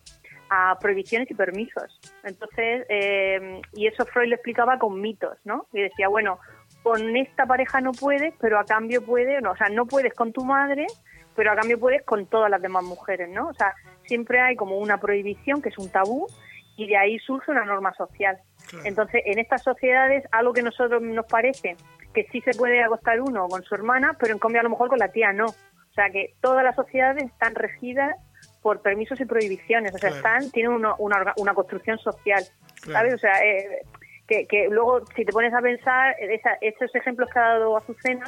a 0.48 0.78
prohibiciones 0.80 1.30
y 1.30 1.34
permisos. 1.34 2.00
Entonces, 2.22 2.86
eh, 2.88 3.60
y 3.74 3.86
eso 3.86 4.06
Freud 4.06 4.28
lo 4.28 4.36
explicaba 4.36 4.78
con 4.78 5.00
mitos, 5.00 5.36
¿no? 5.44 5.66
Y 5.72 5.82
decía, 5.82 6.08
bueno, 6.08 6.38
con 6.82 7.16
esta 7.16 7.46
pareja 7.46 7.80
no 7.80 7.92
puedes, 7.92 8.32
pero 8.40 8.58
a 8.58 8.64
cambio 8.64 9.04
puedes, 9.04 9.42
no, 9.42 9.50
o 9.52 9.56
sea, 9.56 9.68
no 9.68 9.86
puedes 9.86 10.14
con 10.14 10.32
tu 10.32 10.44
madre, 10.44 10.86
pero 11.34 11.50
a 11.50 11.56
cambio 11.56 11.78
puedes 11.78 12.02
con 12.04 12.26
todas 12.26 12.50
las 12.50 12.62
demás 12.62 12.84
mujeres, 12.84 13.28
¿no? 13.28 13.48
O 13.48 13.54
sea, 13.54 13.74
siempre 14.04 14.40
hay 14.40 14.56
como 14.56 14.78
una 14.78 14.98
prohibición 14.98 15.60
que 15.60 15.70
es 15.70 15.78
un 15.78 15.90
tabú 15.90 16.26
y 16.76 16.86
de 16.86 16.96
ahí 16.96 17.18
surge 17.18 17.50
una 17.50 17.64
norma 17.64 17.92
social. 17.94 18.38
Claro. 18.68 18.84
Entonces, 18.86 19.22
en 19.24 19.38
estas 19.38 19.62
sociedades, 19.62 20.24
algo 20.32 20.52
que 20.52 20.60
a 20.60 20.64
nosotros 20.64 21.02
nos 21.02 21.26
parece 21.26 21.76
que 22.14 22.24
sí 22.32 22.40
se 22.42 22.52
puede 22.52 22.82
acostar 22.82 23.20
uno 23.20 23.46
con 23.48 23.62
su 23.62 23.74
hermana, 23.74 24.16
pero 24.18 24.32
en 24.32 24.38
cambio 24.38 24.60
a 24.60 24.64
lo 24.64 24.70
mejor 24.70 24.88
con 24.88 24.98
la 24.98 25.08
tía 25.08 25.32
no. 25.32 25.46
O 25.46 25.94
sea, 25.94 26.10
que 26.10 26.34
todas 26.40 26.62
las 26.64 26.76
sociedades 26.76 27.24
están 27.24 27.54
regidas 27.54 28.16
por 28.62 28.82
permisos 28.82 29.20
y 29.20 29.24
prohibiciones. 29.24 29.94
O 29.94 29.98
sea, 29.98 30.10
Claro. 30.10 30.16
están 30.16 30.50
tienen 30.50 30.72
una, 30.72 30.94
una, 31.36 31.54
construcción 31.54 31.98
social. 31.98 32.42
Claro. 32.82 32.98
¿Sabes? 32.98 33.14
O 33.14 33.18
sea, 33.18 33.44
eh, 33.44 33.82
que, 34.26 34.46
que 34.46 34.68
luego, 34.68 35.04
si 35.14 35.24
te 35.24 35.32
pones 35.32 35.54
a 35.54 35.60
pensar, 35.60 36.14
esa, 36.20 36.54
esos 36.60 36.94
ejemplos 36.94 37.30
que 37.30 37.38
ha 37.38 37.48
dado 37.50 37.76
Azucena, 37.76 38.26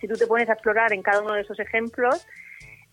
si 0.00 0.06
tú 0.06 0.14
te 0.14 0.26
pones 0.26 0.48
a 0.48 0.52
explorar 0.52 0.92
en 0.92 1.02
cada 1.02 1.22
uno 1.22 1.34
de 1.34 1.40
esos 1.40 1.58
ejemplos, 1.58 2.26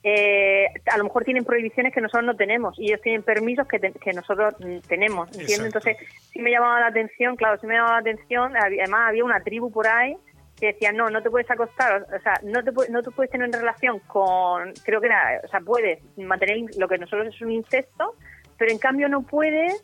eh, 0.03 0.67
a 0.91 0.97
lo 0.97 1.05
mejor 1.05 1.23
tienen 1.23 1.45
prohibiciones 1.45 1.93
que 1.93 2.01
nosotros 2.01 2.25
no 2.25 2.35
tenemos 2.35 2.77
y 2.77 2.87
ellos 2.87 3.01
tienen 3.01 3.23
permisos 3.23 3.67
que, 3.67 3.79
te- 3.79 3.93
que 3.93 4.11
nosotros 4.13 4.53
mm, 4.59 4.79
tenemos, 4.87 5.29
¿entiendes? 5.29 5.67
Entonces, 5.67 5.97
sí 6.31 6.39
me 6.39 6.51
llamaba 6.51 6.81
la 6.81 6.87
atención, 6.87 7.35
claro, 7.37 7.57
sí 7.59 7.67
me 7.67 7.75
llamaba 7.75 7.93
la 8.01 8.11
atención, 8.11 8.53
además 8.57 9.09
había 9.09 9.23
una 9.23 9.41
tribu 9.41 9.71
por 9.71 9.87
ahí 9.87 10.17
que 10.59 10.67
decía, 10.67 10.91
no, 10.91 11.09
no 11.09 11.21
te 11.21 11.29
puedes 11.29 11.49
acostar, 11.49 12.05
o 12.15 12.21
sea, 12.21 12.39
no 12.43 12.63
te, 12.63 12.71
no 12.91 13.01
te 13.01 13.11
puedes 13.11 13.31
tener 13.31 13.49
relación 13.51 13.99
con, 14.07 14.73
creo 14.85 15.01
que 15.01 15.07
era, 15.07 15.41
o 15.43 15.47
sea, 15.47 15.59
puedes 15.61 15.99
mantener 16.17 16.57
lo 16.77 16.87
que 16.87 16.97
nosotros 16.97 17.33
es 17.33 17.41
un 17.41 17.51
incesto, 17.51 18.15
pero 18.57 18.71
en 18.71 18.77
cambio 18.77 19.09
no 19.09 19.23
puedes 19.23 19.81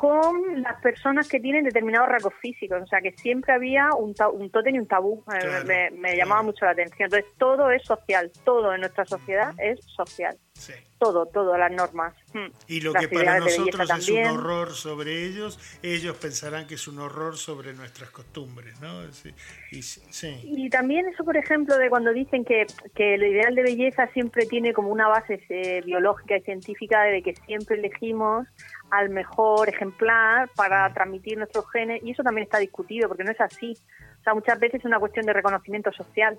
con 0.00 0.62
las 0.62 0.80
personas 0.80 1.28
que 1.28 1.40
tienen 1.40 1.62
determinados 1.62 2.08
rasgos 2.08 2.32
físicos. 2.40 2.80
O 2.82 2.86
sea, 2.86 3.02
que 3.02 3.12
siempre 3.12 3.52
había 3.52 3.90
un, 3.98 4.14
un 4.32 4.50
tótem 4.50 4.74
y 4.74 4.78
un 4.78 4.86
tabú. 4.86 5.22
Eh, 5.28 5.40
Claro, 5.40 5.66
me, 5.66 5.90
me 5.90 6.00
claro. 6.00 6.16
llamaba 6.16 6.42
mucho 6.42 6.64
la 6.64 6.70
atención. 6.70 7.04
Entonces, 7.12 7.30
todo 7.36 7.70
es 7.70 7.82
social. 7.82 8.32
Todo 8.42 8.72
en 8.72 8.80
nuestra 8.80 9.04
sociedad 9.04 9.52
es 9.58 9.78
social. 9.84 10.38
Sí. 10.54 10.72
Todo, 10.98 11.26
todo, 11.26 11.56
las 11.56 11.70
normas. 11.72 12.14
Mm. 12.32 12.46
Y 12.68 12.80
lo 12.80 12.92
Las 12.92 13.06
que 13.06 13.14
para 13.14 13.40
nosotros 13.40 13.90
es 13.90 14.08
un 14.10 14.24
horror 14.26 14.70
sobre 14.72 15.24
ellos, 15.24 15.58
ellos 15.82 16.16
pensarán 16.18 16.66
que 16.66 16.74
es 16.74 16.86
un 16.88 16.98
horror 16.98 17.38
sobre 17.38 17.72
nuestras 17.72 18.10
costumbres, 18.10 18.78
¿no? 18.82 19.10
Sí, 19.12 19.32
y 19.70 19.80
sí, 19.82 20.02
sí, 20.10 20.40
Y 20.44 20.68
también 20.68 21.08
eso, 21.08 21.24
por 21.24 21.38
ejemplo, 21.38 21.78
de 21.78 21.88
cuando 21.88 22.12
dicen 22.12 22.44
que, 22.44 22.66
que 22.94 23.14
el 23.14 23.22
ideal 23.22 23.54
de 23.54 23.62
belleza 23.62 24.08
siempre 24.08 24.44
tiene 24.44 24.74
como 24.74 24.90
una 24.90 25.08
base 25.08 25.42
eh, 25.48 25.80
biológica 25.86 26.36
y 26.36 26.42
científica 26.42 27.02
de 27.04 27.22
que 27.22 27.34
siempre 27.46 27.76
elegimos 27.78 28.46
al 28.90 29.08
mejor 29.10 29.68
ejemplar 29.68 30.48
para 30.56 30.92
transmitir 30.92 31.38
nuestros 31.38 31.70
genes, 31.70 32.02
y 32.04 32.10
eso 32.12 32.22
también 32.22 32.44
está 32.44 32.58
discutido, 32.58 33.08
porque 33.08 33.24
no 33.24 33.30
es 33.32 33.40
así. 33.40 33.76
O 34.20 34.22
sea, 34.22 34.34
muchas 34.34 34.58
veces 34.58 34.80
es 34.80 34.84
una 34.84 34.98
cuestión 34.98 35.26
de 35.26 35.32
reconocimiento 35.32 35.92
social. 35.92 36.38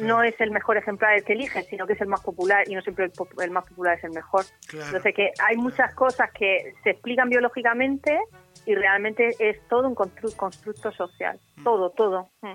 No 0.00 0.22
es 0.22 0.40
el 0.40 0.52
mejor 0.52 0.76
ejemplar 0.76 1.14
el 1.14 1.24
que 1.24 1.32
eliges, 1.32 1.66
sino 1.66 1.84
que 1.86 1.94
es 1.94 2.00
el 2.00 2.06
más 2.06 2.20
popular, 2.20 2.62
y 2.68 2.74
no 2.74 2.80
siempre 2.80 3.06
el, 3.06 3.10
pop- 3.10 3.38
el 3.40 3.50
más 3.50 3.66
popular 3.66 3.98
es 3.98 4.04
el 4.04 4.12
mejor. 4.12 4.44
Claro. 4.68 4.86
Entonces, 4.86 5.14
que 5.14 5.32
hay 5.44 5.56
muchas 5.56 5.92
cosas 5.94 6.30
que 6.32 6.74
se 6.84 6.90
explican 6.90 7.28
biológicamente 7.28 8.18
y 8.66 8.74
realmente 8.76 9.30
es 9.40 9.60
todo 9.68 9.88
un 9.88 9.96
constru- 9.96 10.34
constructo 10.36 10.92
social. 10.92 11.38
Todo, 11.64 11.90
todo. 11.90 12.30
Mm. 12.42 12.54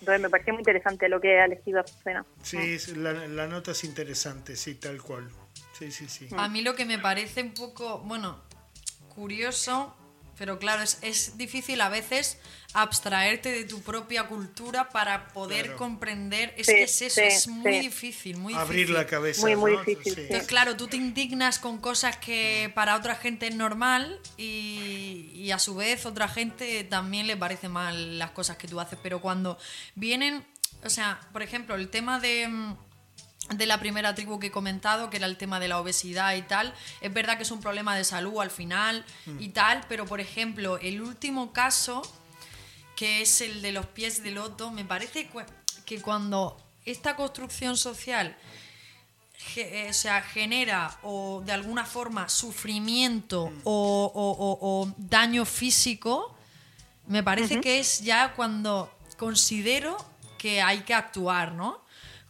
Entonces, 0.00 0.20
me 0.20 0.28
pareció 0.28 0.52
muy 0.52 0.60
interesante 0.60 1.08
lo 1.08 1.20
que 1.20 1.40
ha 1.40 1.44
elegido 1.44 1.80
Azucena. 1.80 2.26
Sí, 2.42 2.74
es- 2.74 2.96
la, 2.96 3.12
la 3.12 3.46
nota 3.46 3.70
es 3.70 3.84
interesante, 3.84 4.56
sí, 4.56 4.74
tal 4.74 5.00
cual. 5.00 5.28
Sí, 5.78 5.90
sí, 5.92 6.08
sí. 6.08 6.28
A 6.36 6.48
mí 6.48 6.62
lo 6.62 6.74
que 6.74 6.84
me 6.84 6.98
parece 6.98 7.40
un 7.42 7.54
poco, 7.54 7.98
bueno, 8.00 8.42
curioso, 9.14 9.96
pero 10.36 10.58
claro, 10.58 10.82
es, 10.82 10.98
es 11.02 11.36
difícil 11.38 11.80
a 11.80 11.88
veces 11.88 12.38
abstraerte 12.72 13.52
de 13.52 13.64
tu 13.64 13.82
propia 13.82 14.26
cultura 14.26 14.88
para 14.88 15.28
poder 15.28 15.62
Claro. 15.66 15.78
comprender. 15.78 16.52
Es 16.56 16.66
Sí, 16.66 16.72
que 16.74 16.82
es 16.82 17.02
eso, 17.02 17.14
sí, 17.20 17.26
es 17.26 17.46
muy 17.46 17.72
sí. 17.74 17.80
difícil, 17.82 18.36
muy 18.38 18.52
Abrir 18.54 18.78
difícil. 18.80 18.94
la 18.94 19.06
cabeza. 19.06 19.42
Muy, 19.42 19.54
muy 19.54 19.76
difícil. 19.86 20.18
Entonces, 20.18 20.48
claro, 20.48 20.76
tú 20.76 20.88
te 20.88 20.96
indignas 20.96 21.60
con 21.60 21.78
cosas 21.78 22.16
que 22.16 22.72
para 22.74 22.96
otra 22.96 23.14
gente 23.14 23.46
es 23.46 23.54
normal 23.54 24.18
y, 24.36 25.30
y 25.34 25.52
a 25.52 25.60
su 25.60 25.76
vez 25.76 26.04
otra 26.04 26.26
gente 26.26 26.82
también 26.82 27.28
le 27.28 27.36
parece 27.36 27.68
mal 27.68 28.18
las 28.18 28.32
cosas 28.32 28.56
que 28.56 28.66
tú 28.66 28.80
haces, 28.80 28.98
pero 29.00 29.20
cuando 29.20 29.56
vienen, 29.94 30.44
o 30.82 30.90
sea, 30.90 31.20
por 31.32 31.42
ejemplo, 31.44 31.76
el 31.76 31.88
tema 31.90 32.18
de, 32.18 32.48
mm, 32.48 32.76
de 33.50 33.66
la 33.66 33.78
primera 33.78 34.14
tribu 34.14 34.38
que 34.38 34.46
he 34.46 34.50
comentado, 34.50 35.10
que 35.10 35.18
era 35.18 35.26
el 35.26 35.36
tema 35.36 35.60
de 35.60 35.68
la 35.68 35.78
obesidad 35.78 36.34
y 36.34 36.42
tal, 36.42 36.74
es 37.00 37.12
verdad 37.12 37.36
que 37.36 37.42
es 37.42 37.50
un 37.50 37.60
problema 37.60 37.94
de 37.96 38.04
salud 38.04 38.40
al 38.40 38.50
final 38.50 39.04
y 39.38 39.48
tal, 39.50 39.84
pero 39.88 40.06
por 40.06 40.20
ejemplo, 40.20 40.78
el 40.78 41.02
último 41.02 41.52
caso 41.52 42.00
que 42.96 43.20
es 43.22 43.40
el 43.40 43.60
de 43.60 43.72
los 43.72 43.86
pies 43.86 44.22
de 44.22 44.30
loto, 44.30 44.70
me 44.70 44.84
parece 44.84 45.28
que 45.84 46.00
cuando 46.00 46.56
esta 46.86 47.16
construcción 47.16 47.76
social 47.76 48.36
eh, 49.56 49.88
o 49.90 49.92
sea, 49.92 50.22
genera 50.22 50.98
o 51.02 51.42
de 51.44 51.52
alguna 51.52 51.84
forma 51.84 52.28
sufrimiento 52.30 53.52
o, 53.64 54.10
o- 54.14 54.30
o- 54.30 54.58
o 54.82 54.94
daño 54.96 55.44
físico, 55.44 56.34
me 57.08 57.22
parece 57.22 57.60
que 57.60 57.78
es 57.78 58.00
ya 58.00 58.32
cuando 58.32 58.90
considero 59.18 59.96
que 60.38 60.62
hay 60.62 60.80
que 60.80 60.94
actuar, 60.94 61.52
¿no? 61.52 61.83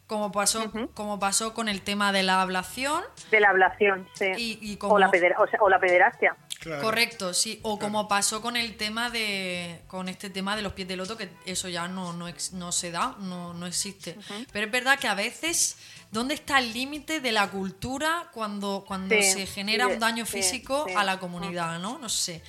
Como 0.06 0.30
pasó, 0.32 0.70
como 0.94 1.18
pasó 1.18 1.54
con 1.54 1.68
el 1.68 1.80
tema 1.82 2.12
de 2.12 2.22
la 2.22 2.42
ablación. 2.42 3.02
De 3.30 3.40
la 3.40 3.48
ablación, 3.50 4.06
sí. 4.14 4.26
Y- 4.36 4.58
y 4.72 4.78
o, 4.82 4.98
la 4.98 5.10
peder- 5.10 5.34
o, 5.38 5.46
sea, 5.46 5.58
o 5.62 5.68
la 5.68 5.78
pederastia. 5.80 6.36
Claro. 6.60 6.82
Correcto, 6.82 7.34
sí. 7.34 7.58
O 7.62 7.78
como 7.78 8.06
pasó 8.08 8.40
con 8.42 8.56
el 8.56 8.76
tema 8.76 9.10
de. 9.10 9.82
con 9.86 10.08
este 10.08 10.30
tema 10.30 10.56
de 10.56 10.62
los 10.62 10.72
pies 10.74 10.88
de 10.88 10.96
loto, 10.96 11.16
que 11.16 11.30
eso 11.46 11.68
ya 11.68 11.88
no, 11.88 12.12
no, 12.12 12.28
ex- 12.28 12.52
no 12.52 12.70
se 12.72 12.90
da, 12.90 13.16
no, 13.18 13.54
no 13.54 13.66
existe. 13.66 14.16
Pero 14.52 14.66
es 14.66 14.72
verdad 14.72 14.98
que 14.98 15.08
a 15.08 15.14
veces, 15.14 15.76
¿dónde 16.10 16.34
está 16.34 16.58
el 16.58 16.72
límite 16.72 17.20
de 17.20 17.32
la 17.32 17.50
cultura 17.50 18.30
cuando, 18.32 18.84
cuando 18.86 19.14
Sí, 19.14 19.22
se 19.22 19.46
genera 19.46 19.86
sí, 19.86 19.92
un 19.94 20.00
daño 20.00 20.24
físico 20.26 20.84
sí. 20.88 20.94
a 20.96 21.04
la 21.04 21.18
comunidad, 21.18 21.78
¿no? 21.80 21.98
No 21.98 22.08
sé. 22.08 22.42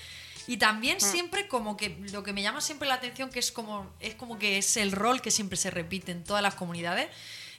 Y 0.47 0.58
también 0.58 1.01
siempre 1.01 1.47
como 1.47 1.76
que 1.76 1.97
lo 2.12 2.22
que 2.24 2.32
me 2.32 2.41
llama 2.43 2.62
siempre 2.62 2.88
la 2.88 2.93
atención 2.95 3.30
que 3.32 3.39
es 3.39 3.51
como 3.51 3.91
es 3.99 4.14
como 4.14 4.38
que 4.38 4.60
es 4.60 4.78
el 4.78 4.91
rol 4.91 5.20
que 5.20 5.32
siempre 5.32 5.58
se 5.58 5.72
repite 5.72 6.12
en 6.12 6.24
todas 6.24 6.43
las 6.43 6.53
comunidades 6.56 7.08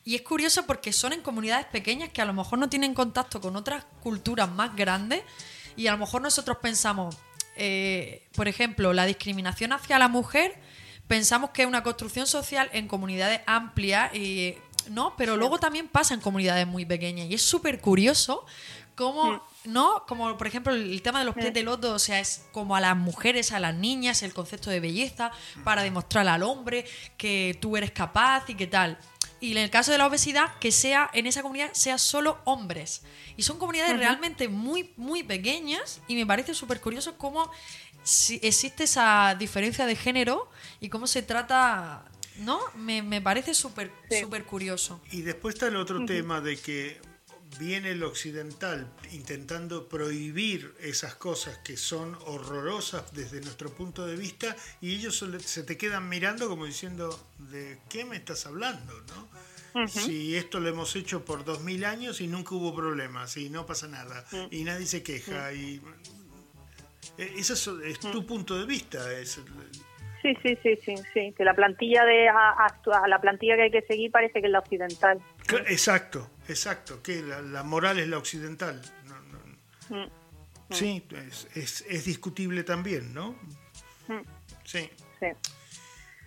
y 0.06 0.14
es 0.14 0.22
curioso 0.22 0.64
porque 0.66 0.92
son 0.92 1.12
en 1.12 1.20
comunidades 1.20 1.66
pequeñas 1.66 2.10
que 2.10 2.22
a 2.22 2.24
lo 2.24 2.32
mejor 2.32 2.60
no 2.60 2.68
tienen 2.68 2.94
contacto 2.94 3.40
con 3.40 3.56
otras 3.56 3.84
culturas 4.00 4.48
más 4.48 4.76
grandes 4.76 5.24
y 5.76 5.88
a 5.88 5.92
lo 5.92 5.98
mejor 5.98 6.22
nosotros 6.22 6.58
pensamos, 6.62 7.16
eh, 7.56 8.24
por 8.32 8.46
ejemplo, 8.46 8.92
la 8.92 9.04
discriminación 9.04 9.72
hacia 9.72 9.98
la 9.98 10.06
mujer, 10.06 10.54
pensamos 11.08 11.50
que 11.50 11.62
es 11.62 11.68
una 11.68 11.82
construcción 11.82 12.28
social 12.28 12.70
en 12.72 12.86
comunidades 12.86 13.40
amplias 13.46 14.14
y 14.14 14.54
no, 14.90 15.14
pero 15.16 15.36
luego 15.36 15.58
también 15.58 15.88
pasa 15.88 16.14
en 16.14 16.20
comunidades 16.20 16.68
muy 16.68 16.86
pequeñas 16.86 17.26
y 17.28 17.34
es 17.34 17.42
súper 17.42 17.80
curioso 17.80 18.46
cómo, 18.94 19.42
¿no? 19.64 20.04
Como 20.06 20.38
por 20.38 20.46
ejemplo 20.46 20.72
el 20.72 21.02
tema 21.02 21.18
de 21.18 21.24
los 21.24 21.34
pies 21.34 21.52
de 21.52 21.64
loto, 21.64 21.92
o 21.94 21.98
sea, 21.98 22.20
es 22.20 22.46
como 22.52 22.76
a 22.76 22.80
las 22.80 22.96
mujeres, 22.96 23.50
a 23.50 23.58
las 23.58 23.74
niñas, 23.74 24.22
el 24.22 24.32
concepto 24.32 24.70
de 24.70 24.78
belleza 24.78 25.32
para 25.64 25.82
demostrar 25.82 26.26
al 26.28 26.44
hombre 26.44 26.86
que 27.16 27.58
tú 27.60 27.76
eres 27.76 27.90
capaz 27.90 28.48
y 28.48 28.54
qué 28.54 28.68
tal. 28.68 28.98
Y 29.40 29.52
en 29.52 29.58
el 29.58 29.70
caso 29.70 29.92
de 29.92 29.98
la 29.98 30.06
obesidad, 30.06 30.54
que 30.58 30.72
sea 30.72 31.10
en 31.12 31.26
esa 31.26 31.42
comunidad 31.42 31.70
sea 31.74 31.98
solo 31.98 32.40
hombres. 32.44 33.02
Y 33.36 33.42
son 33.42 33.58
comunidades 33.58 33.96
realmente 33.98 34.48
muy, 34.48 34.92
muy 34.96 35.22
pequeñas 35.22 36.00
y 36.08 36.14
me 36.14 36.24
parece 36.26 36.54
súper 36.54 36.80
curioso 36.80 37.18
cómo 37.18 37.50
si- 38.02 38.40
existe 38.42 38.84
esa 38.84 39.34
diferencia 39.38 39.84
de 39.86 39.94
género 39.96 40.48
y 40.80 40.88
cómo 40.88 41.06
se 41.06 41.22
trata, 41.22 42.04
¿no? 42.38 42.60
Me, 42.76 43.02
me 43.02 43.20
parece 43.20 43.52
súper 43.52 43.92
Sí. 44.10 44.20
súper 44.20 44.44
curioso. 44.44 45.00
Y 45.12 45.20
después 45.22 45.54
está 45.54 45.66
el 45.66 45.76
otro 45.76 46.04
tema 46.06 46.40
de 46.40 46.56
que 46.56 46.98
viene 47.58 47.90
el 47.92 48.02
occidental 48.02 48.90
intentando 49.12 49.88
prohibir 49.88 50.74
esas 50.80 51.14
cosas 51.14 51.58
que 51.58 51.76
son 51.76 52.16
horrorosas 52.26 53.12
desde 53.14 53.40
nuestro 53.40 53.70
punto 53.70 54.06
de 54.06 54.16
vista 54.16 54.54
y 54.80 54.94
ellos 54.96 55.24
se 55.44 55.62
te 55.62 55.76
quedan 55.76 56.08
mirando 56.08 56.48
como 56.48 56.66
diciendo, 56.66 57.18
¿de 57.50 57.78
qué 57.88 58.04
me 58.04 58.16
estás 58.16 58.46
hablando? 58.46 58.92
¿no? 59.74 59.86
Si 59.88 60.36
esto 60.36 60.58
lo 60.58 60.68
hemos 60.70 60.96
hecho 60.96 61.24
por 61.24 61.44
dos 61.44 61.60
mil 61.62 61.84
años 61.84 62.20
y 62.22 62.26
nunca 62.28 62.54
hubo 62.54 62.74
problemas 62.74 63.36
y 63.36 63.50
no 63.50 63.66
pasa 63.66 63.86
nada 63.88 64.24
y 64.50 64.64
nadie 64.64 64.86
se 64.86 65.02
queja 65.02 65.52
y... 65.52 65.80
eh, 67.18 67.34
Ese 67.36 67.52
es, 67.52 67.66
es 67.84 68.00
tu 68.00 68.24
punto 68.26 68.58
de 68.58 68.64
vista. 68.66 69.12
Es, 69.12 69.40
Sí, 70.22 70.34
sí, 70.42 70.58
sí, 70.62 70.76
sí, 70.84 70.94
sí. 71.14 71.34
Que 71.36 71.44
la 71.44 71.54
plantilla 71.54 72.04
de 72.04 72.28
a- 72.28 73.06
la 73.06 73.20
plantilla 73.20 73.54
que 73.54 73.62
hay 73.64 73.70
que 73.70 73.82
seguir 73.82 74.10
parece 74.10 74.40
que 74.40 74.46
es 74.46 74.52
la 74.52 74.58
occidental. 74.58 75.20
Exacto, 75.68 76.28
exacto, 76.48 77.02
que 77.02 77.22
la, 77.22 77.40
la 77.42 77.62
moral 77.62 77.98
es 77.98 78.08
la 78.08 78.18
occidental. 78.18 78.80
No, 79.04 79.20
no- 79.20 79.36
Mm, 79.88 80.10
Sí, 80.74 81.00
es, 81.28 81.46
es- 81.54 81.84
es 81.88 82.04
discutible 82.04 82.64
también, 82.64 83.14
¿no? 83.14 83.36
Mm. 84.08 84.20
Sí. 84.64 84.90
Sí. 85.20 85.26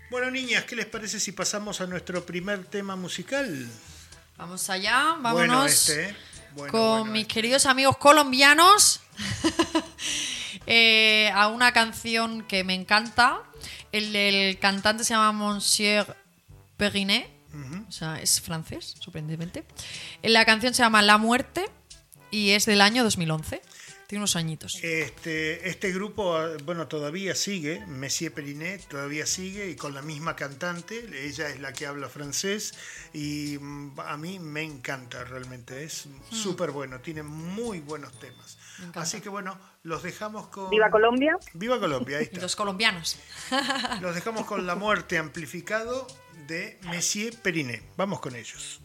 Bueno, 0.10 0.32
niñas, 0.32 0.64
¿qué 0.64 0.76
les 0.78 0.86
parece 0.86 1.20
si 1.20 1.34
pasamos 1.34 1.82
a 1.82 1.86
nuestro 1.88 2.26
primer 2.26 2.64
tema 2.66 2.96
musical? 2.96 3.68
Vamos 4.38 4.70
allá, 4.70 5.18
vámonos. 5.20 5.34
Bueno, 5.34 5.66
este, 5.66 6.10
¿eh? 6.10 6.16
Bueno, 6.54 6.72
con 6.72 6.82
bueno, 7.00 7.06
mis 7.12 7.24
este. 7.24 7.34
queridos 7.34 7.66
amigos 7.66 7.98
colombianos 7.98 9.02
eh, 10.66 11.30
a 11.34 11.48
una 11.50 11.72
canción 11.74 12.44
que 12.48 12.64
me 12.64 12.74
encanta. 12.74 13.44
El, 13.92 14.16
el 14.16 14.58
cantante 14.60 15.04
se 15.04 15.14
llama 15.14 15.32
Monsieur 15.32 16.16
Perinet, 16.78 17.30
o 17.88 17.92
sea, 17.92 18.22
es 18.22 18.42
francés, 18.42 18.96
sorprendentemente. 19.00 19.66
La 20.24 20.46
canción 20.46 20.74
se 20.74 20.84
llama 20.84 21.02
La 21.02 21.18
Muerte 21.18 21.66
y 22.32 22.52
es 22.52 22.66
del 22.66 22.82
año 22.82 23.04
2011. 23.04 23.62
Tiene 24.10 24.22
unos 24.22 24.36
añitos. 24.36 24.80
Este, 24.82 25.70
este 25.70 25.92
grupo, 25.92 26.36
ah, 26.36 26.50
bueno, 26.66 26.88
todavía 26.88 27.36
sigue, 27.36 27.86
Messier 27.86 28.34
Perinet 28.34 28.88
todavía 28.88 29.28
sigue 29.28 29.70
y 29.70 29.76
con 29.76 29.94
la 29.94 30.02
misma 30.02 30.36
cantante, 30.36 31.06
ella 31.28 31.48
es 31.50 31.60
la 31.60 31.74
que 31.74 31.86
habla 31.86 32.10
francés 32.10 32.74
y 33.14 33.60
mm, 33.62 34.00
a 34.00 34.18
mí 34.18 34.40
me 34.40 34.64
encanta 34.64 35.24
realmente, 35.26 35.84
es 35.84 36.08
súper 36.32 36.72
bueno, 36.72 37.02
tiene 37.02 37.22
muy 37.22 37.82
buenos 37.82 38.20
temas. 38.20 38.58
Así 38.96 39.22
que 39.22 39.30
bueno, 39.30 39.60
los 39.84 40.02
dejamos 40.02 40.48
con... 40.48 40.72
Viva 40.72 40.90
Colombia. 40.90 41.38
Viva 41.54 41.80
Colombia, 41.80 42.18
ahí 42.18 42.24
está. 42.24 42.40
los 42.42 42.56
colombianos. 42.56 43.18
Los 44.02 44.16
dejamos 44.16 44.48
con 44.48 44.66
La 44.66 44.74
Muerte 44.74 45.20
Amplificado 45.20 46.08
de 46.48 46.80
Messier 46.90 47.36
Perinet. 47.42 47.84
Vamos 47.98 48.20
con 48.20 48.36
ellos. 48.36 48.82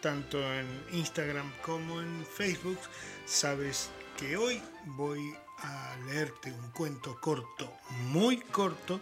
Tanto 0.00 0.38
en 0.54 0.66
Instagram 0.92 1.52
como 1.62 2.00
en 2.00 2.24
Facebook, 2.24 2.78
sabes 3.24 3.90
que 4.16 4.36
hoy 4.36 4.62
voy 4.84 5.34
a 5.58 5.96
leerte 6.06 6.52
un 6.52 6.70
cuento 6.70 7.20
corto, 7.20 7.72
muy 8.10 8.36
corto, 8.38 9.00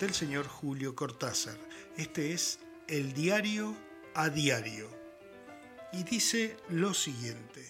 del 0.00 0.14
señor 0.14 0.48
Julio 0.48 0.96
Cortázar. 0.96 1.56
Este 1.96 2.32
es 2.32 2.58
El 2.88 3.12
diario 3.12 3.76
a 4.14 4.30
diario. 4.30 4.88
Y 5.92 6.02
dice 6.02 6.56
lo 6.68 6.92
siguiente. 6.92 7.64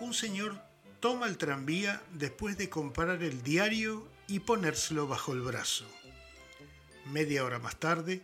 Un 0.00 0.14
señor 0.14 0.62
toma 1.00 1.26
el 1.26 1.36
tranvía 1.36 2.02
después 2.10 2.56
de 2.56 2.70
comprar 2.70 3.22
el 3.22 3.42
diario 3.42 4.08
y 4.28 4.40
ponérselo 4.40 5.06
bajo 5.06 5.34
el 5.34 5.42
brazo. 5.42 5.84
Media 7.04 7.44
hora 7.44 7.58
más 7.58 7.78
tarde, 7.78 8.22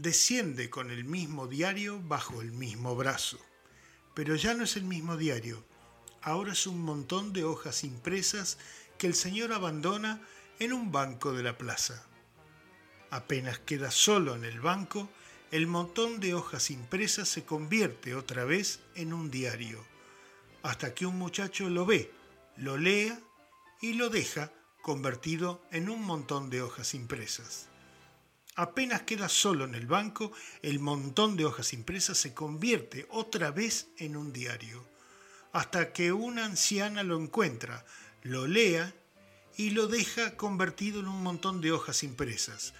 desciende 0.00 0.70
con 0.70 0.90
el 0.90 1.04
mismo 1.04 1.46
diario 1.46 2.00
bajo 2.00 2.40
el 2.40 2.52
mismo 2.52 2.96
brazo. 2.96 3.38
Pero 4.14 4.34
ya 4.34 4.54
no 4.54 4.64
es 4.64 4.76
el 4.76 4.84
mismo 4.84 5.16
diario, 5.16 5.64
ahora 6.22 6.52
es 6.52 6.66
un 6.66 6.82
montón 6.82 7.32
de 7.32 7.44
hojas 7.44 7.84
impresas 7.84 8.58
que 8.98 9.06
el 9.06 9.14
señor 9.14 9.52
abandona 9.52 10.20
en 10.58 10.72
un 10.72 10.92
banco 10.92 11.32
de 11.32 11.42
la 11.42 11.56
plaza. 11.56 12.06
Apenas 13.10 13.58
queda 13.58 13.90
solo 13.90 14.36
en 14.36 14.44
el 14.44 14.60
banco, 14.60 15.08
el 15.50 15.66
montón 15.66 16.20
de 16.20 16.34
hojas 16.34 16.70
impresas 16.70 17.28
se 17.28 17.44
convierte 17.44 18.14
otra 18.14 18.44
vez 18.44 18.80
en 18.94 19.12
un 19.12 19.30
diario, 19.30 19.84
hasta 20.62 20.94
que 20.94 21.06
un 21.06 21.18
muchacho 21.18 21.68
lo 21.68 21.86
ve, 21.86 22.12
lo 22.56 22.76
lea 22.76 23.18
y 23.80 23.94
lo 23.94 24.10
deja 24.10 24.52
convertido 24.82 25.62
en 25.72 25.88
un 25.88 26.02
montón 26.02 26.50
de 26.50 26.62
hojas 26.62 26.94
impresas. 26.94 27.69
Apenas 28.60 29.04
queda 29.04 29.30
solo 29.30 29.64
en 29.64 29.74
el 29.74 29.86
banco, 29.86 30.32
el 30.60 30.80
montón 30.80 31.34
de 31.34 31.46
hojas 31.46 31.72
impresas 31.72 32.18
se 32.18 32.34
convierte 32.34 33.06
otra 33.08 33.50
vez 33.50 33.88
en 33.96 34.18
un 34.18 34.34
diario, 34.34 34.86
hasta 35.52 35.94
que 35.94 36.12
una 36.12 36.44
anciana 36.44 37.02
lo 37.02 37.18
encuentra, 37.18 37.86
lo 38.22 38.46
lea 38.46 38.94
y 39.56 39.70
lo 39.70 39.86
deja 39.86 40.36
convertido 40.36 41.00
en 41.00 41.08
un 41.08 41.22
montón 41.22 41.62
de 41.62 41.72
hojas 41.72 42.02
impresas. 42.02 42.74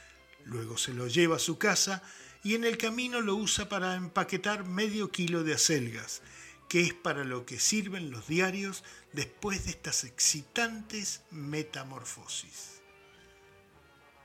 Luego 0.45 0.77
se 0.77 0.93
lo 0.93 1.07
lleva 1.07 1.37
a 1.37 1.39
su 1.39 1.57
casa 1.57 2.03
y 2.45 2.57
en 2.57 2.65
el 2.65 2.77
camino 2.77 3.23
lo 3.23 3.37
usa 3.37 3.71
para 3.71 3.95
empaquetar 3.95 4.67
medio 4.67 5.11
kilo 5.11 5.45
de 5.45 5.55
acelgas, 5.55 6.21
que 6.69 6.83
es 6.83 6.93
para 6.93 7.25
lo 7.25 7.47
que 7.47 7.59
sirven 7.59 8.11
los 8.11 8.29
diarios 8.29 8.85
después 9.15 9.65
de 9.65 9.71
estas 9.71 10.05
excitantes 10.05 11.23
metamorfosis. 11.31 12.83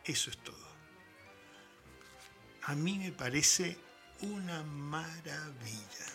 Eso 0.04 0.30
es 0.30 0.38
todo. 0.40 0.65
A 2.68 2.74
mí 2.74 2.98
me 2.98 3.12
parece 3.12 3.78
una 4.22 4.64
maravilla 4.64 6.06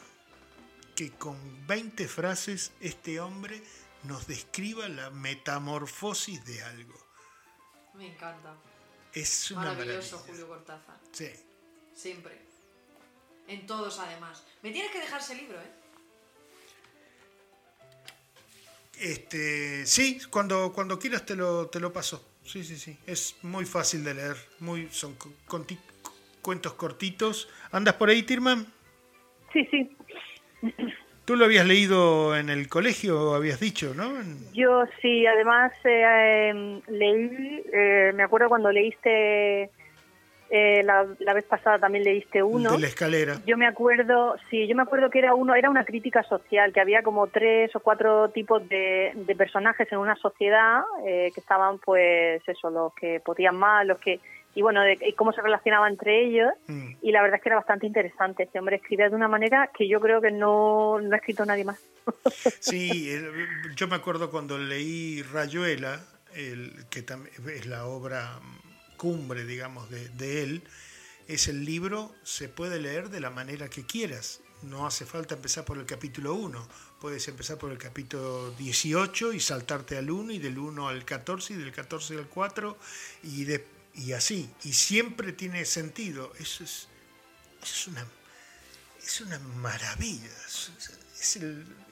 que 0.97 1.13
con 1.13 1.67
20 1.67 2.09
frases 2.09 2.73
este 2.81 3.21
hombre 3.21 3.63
nos 4.03 4.27
describa 4.27 4.89
la 4.89 5.11
metamorfosis 5.11 6.45
de 6.45 6.63
algo. 6.63 6.99
Me 7.95 8.09
encanta. 8.09 8.57
Es 9.13 9.51
una 9.53 9.61
Maravilloso 9.61 10.17
maravilla. 10.17 10.33
Julio 10.33 10.49
Cortázar. 10.49 11.01
Sí. 11.13 11.31
Siempre. 11.95 12.41
En 13.47 13.67
todos, 13.67 13.99
además. 13.99 14.43
Me 14.63 14.73
tienes 14.73 14.91
que 14.91 15.01
dejar 15.01 15.21
ese 15.21 15.37
libro, 15.37 15.61
¿eh? 15.61 15.71
Este, 18.99 19.87
sí, 19.87 20.21
cuando, 20.31 20.73
cuando 20.73 20.99
quieras 20.99 21.25
te 21.25 21.37
lo, 21.37 21.69
te 21.69 21.79
lo 21.79 21.93
paso. 21.93 22.25
Sí, 22.45 22.65
sí, 22.65 22.79
sí. 22.79 22.99
Es 23.07 23.37
muy 23.43 23.65
fácil 23.65 24.03
de 24.03 24.15
leer. 24.15 24.49
Muy, 24.59 24.89
son 24.91 25.17
cuentos 26.43 26.75
cortitos. 26.75 27.49
¿Andas 27.73 27.95
por 27.95 28.09
ahí, 28.09 28.23
Tirman? 28.23 28.67
Sí, 29.53 29.67
sí. 29.71 29.97
Tú 31.25 31.37
lo 31.37 31.45
habías 31.45 31.67
leído 31.67 32.37
en 32.37 32.51
el 32.51 32.69
colegio, 32.69 33.35
habías 33.35 33.61
dicho, 33.61 33.95
¿no? 33.95 34.11
Yo 34.53 34.85
sí, 35.01 35.27
además 35.27 35.73
eh, 35.85 36.49
em, 36.49 36.81
leí, 36.89 37.63
eh, 37.73 38.13
me 38.15 38.25
acuerdo 38.25 38.49
cuando 38.49 38.73
leíste, 38.73 39.71
eh, 40.51 40.83
la, 40.83 41.07
la 41.21 41.33
vez 41.33 41.45
pasada 41.45 41.79
también 41.79 42.03
leíste 42.03 42.43
uno. 42.43 42.73
De 42.73 42.81
la 42.81 42.89
escalera. 42.89 43.37
Yo 43.47 43.57
me 43.57 43.69
acuerdo, 43.69 44.35
sí, 44.51 44.67
yo 44.67 44.75
me 44.75 44.83
acuerdo 44.83 45.09
que 45.09 45.21
era 45.21 45.35
uno, 45.35 45.55
era 45.55 45.71
una 45.71 45.85
crítica 45.85 46.25
social, 46.25 46.73
que 46.73 46.81
había 46.81 47.05
como 47.05 47.29
tres 47.29 47.75
o 47.77 47.81
cuatro 47.81 48.31
tipos 48.31 48.69
de, 48.69 49.13
de 49.15 49.37
personajes 49.37 49.87
en 49.93 49.99
una 49.99 50.17
sociedad 50.17 50.83
eh, 51.07 51.31
que 51.33 51.41
estaban, 51.41 51.79
pues, 51.79 52.43
eso, 52.49 52.71
los 52.71 52.93
que 52.95 53.21
podían 53.21 53.55
más, 53.55 53.87
los 53.87 54.01
que, 54.01 54.19
y 54.55 54.63
bueno, 54.63 54.83
de, 54.83 54.99
y 55.07 55.13
cómo 55.13 55.33
se 55.33 55.43
relacionaba 55.43 55.89
entre 55.89 56.25
ellos. 56.25 56.49
Mm. 56.67 56.93
Y 57.03 57.13
la 57.13 57.23
verdad 57.23 57.37
es 57.37 57.43
que 57.43 57.49
era 57.49 57.57
bastante 57.57 57.87
interesante. 57.87 58.45
Este 58.45 58.59
hombre 58.59 58.77
escribía 58.77 59.09
de 59.09 59.17
una 59.17 59.29
manera 59.29 59.71
que 59.77 59.89
yo 59.89 60.01
creo 60.01 60.21
que 60.21 60.31
no, 60.31 61.01
no 61.01 61.15
ha 61.15 61.19
escrito 61.19 61.45
nadie 61.45 61.65
más. 61.65 61.79
Sí, 62.61 63.11
yo 63.77 63.89
me 63.89 63.97
acuerdo 63.97 64.31
cuando 64.31 64.59
leí 64.59 65.23
Rayuela, 65.23 66.01
el, 66.35 66.87
que 66.91 67.05
es 67.55 67.67
la 67.67 67.87
obra 67.87 68.41
cumbre, 68.97 69.45
digamos, 69.45 69.91
de, 69.91 70.09
de 70.11 70.43
él, 70.43 70.63
es 71.29 71.47
el 71.49 71.65
libro, 71.65 72.13
se 72.25 72.49
puede 72.49 72.81
leer 72.81 73.11
de 73.11 73.21
la 73.21 73.31
manera 73.31 73.69
que 73.69 73.87
quieras. 73.87 74.41
No 74.63 74.87
hace 74.87 75.07
falta 75.07 75.35
empezar 75.35 75.65
por 75.65 75.79
el 75.79 75.87
capítulo 75.87 76.35
1. 76.35 76.69
Puedes 77.01 77.27
empezar 77.29 77.57
por 77.57 77.71
el 77.71 77.79
capítulo 77.79 78.51
18 78.53 79.33
y 79.33 79.41
saltarte 79.41 79.97
al 79.97 80.11
1 80.11 80.33
y 80.33 80.39
del 80.39 80.59
1 80.59 80.89
al 80.89 81.05
14 81.05 81.55
y 81.55 81.57
del 81.57 81.73
14 81.73 82.19
al 82.19 82.27
4 82.27 82.77
y, 83.23 83.45
de, 83.45 83.65
y 84.01 84.13
así. 84.13 84.51
Y 84.65 84.73
siempre 84.73 85.33
tiene 85.33 85.65
sentido. 85.65 86.33
Eso 86.39 86.65
es, 86.65 86.89
eso 87.63 87.75
es 87.75 87.87
una 87.89 88.07
es 89.03 89.21
una 89.23 89.39
maravilla. 89.39 90.31
Es, 90.49 90.71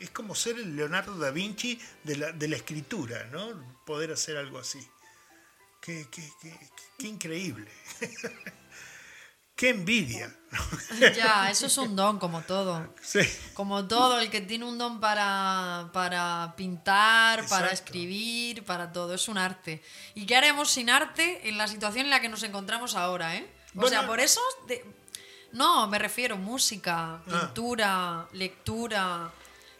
es 0.00 0.10
como 0.10 0.34
ser 0.34 0.56
el 0.58 0.76
Leonardo 0.76 1.18
da 1.18 1.30
Vinci 1.30 1.80
de 2.04 2.16
la, 2.16 2.32
de 2.32 2.48
la 2.48 2.56
escritura, 2.56 3.24
¿no? 3.32 3.76
Poder 3.84 4.12
hacer 4.12 4.36
algo 4.36 4.58
así. 4.58 4.78
Qué- 5.80 6.06
qué- 6.10 6.32
qué 6.98 7.06
increíble. 7.06 7.70
qué 9.58 9.70
envidia. 9.70 10.34
ya, 11.14 11.50
eso 11.50 11.66
es 11.66 11.76
un 11.76 11.94
don, 11.94 12.18
como 12.18 12.40
todo. 12.40 12.94
Sí, 13.02 13.20
Como 13.52 13.86
todo, 13.86 14.18
el 14.18 14.30
que 14.30 14.40
tiene 14.40 14.64
un 14.64 14.78
don 14.78 14.98
para, 15.00 15.90
para 15.92 16.54
pintar, 16.56 17.46
para 17.48 17.68
escribir, 17.70 18.64
para 18.64 18.90
todo. 18.92 19.12
Es 19.14 19.28
un 19.28 19.36
arte. 19.36 19.82
¿Y 20.14 20.24
qué 20.24 20.36
haremos 20.36 20.70
sin 20.70 20.88
arte 20.88 21.46
en 21.50 21.58
la 21.58 21.68
situación 21.68 22.06
en 22.06 22.10
la 22.10 22.20
que 22.20 22.30
nos 22.30 22.42
encontramos 22.44 22.94
ahora, 22.94 23.36
eh? 23.36 23.46
O 23.74 23.80
Bueno. 23.80 23.88
sea, 23.90 24.06
por 24.06 24.20
eso... 24.20 24.40
de- 24.66 24.82
No, 25.52 25.86
me 25.88 25.98
refiero 25.98 26.36
música, 26.38 27.16
Ah. 27.16 27.22
pintura, 27.26 28.26
lectura, 28.32 29.30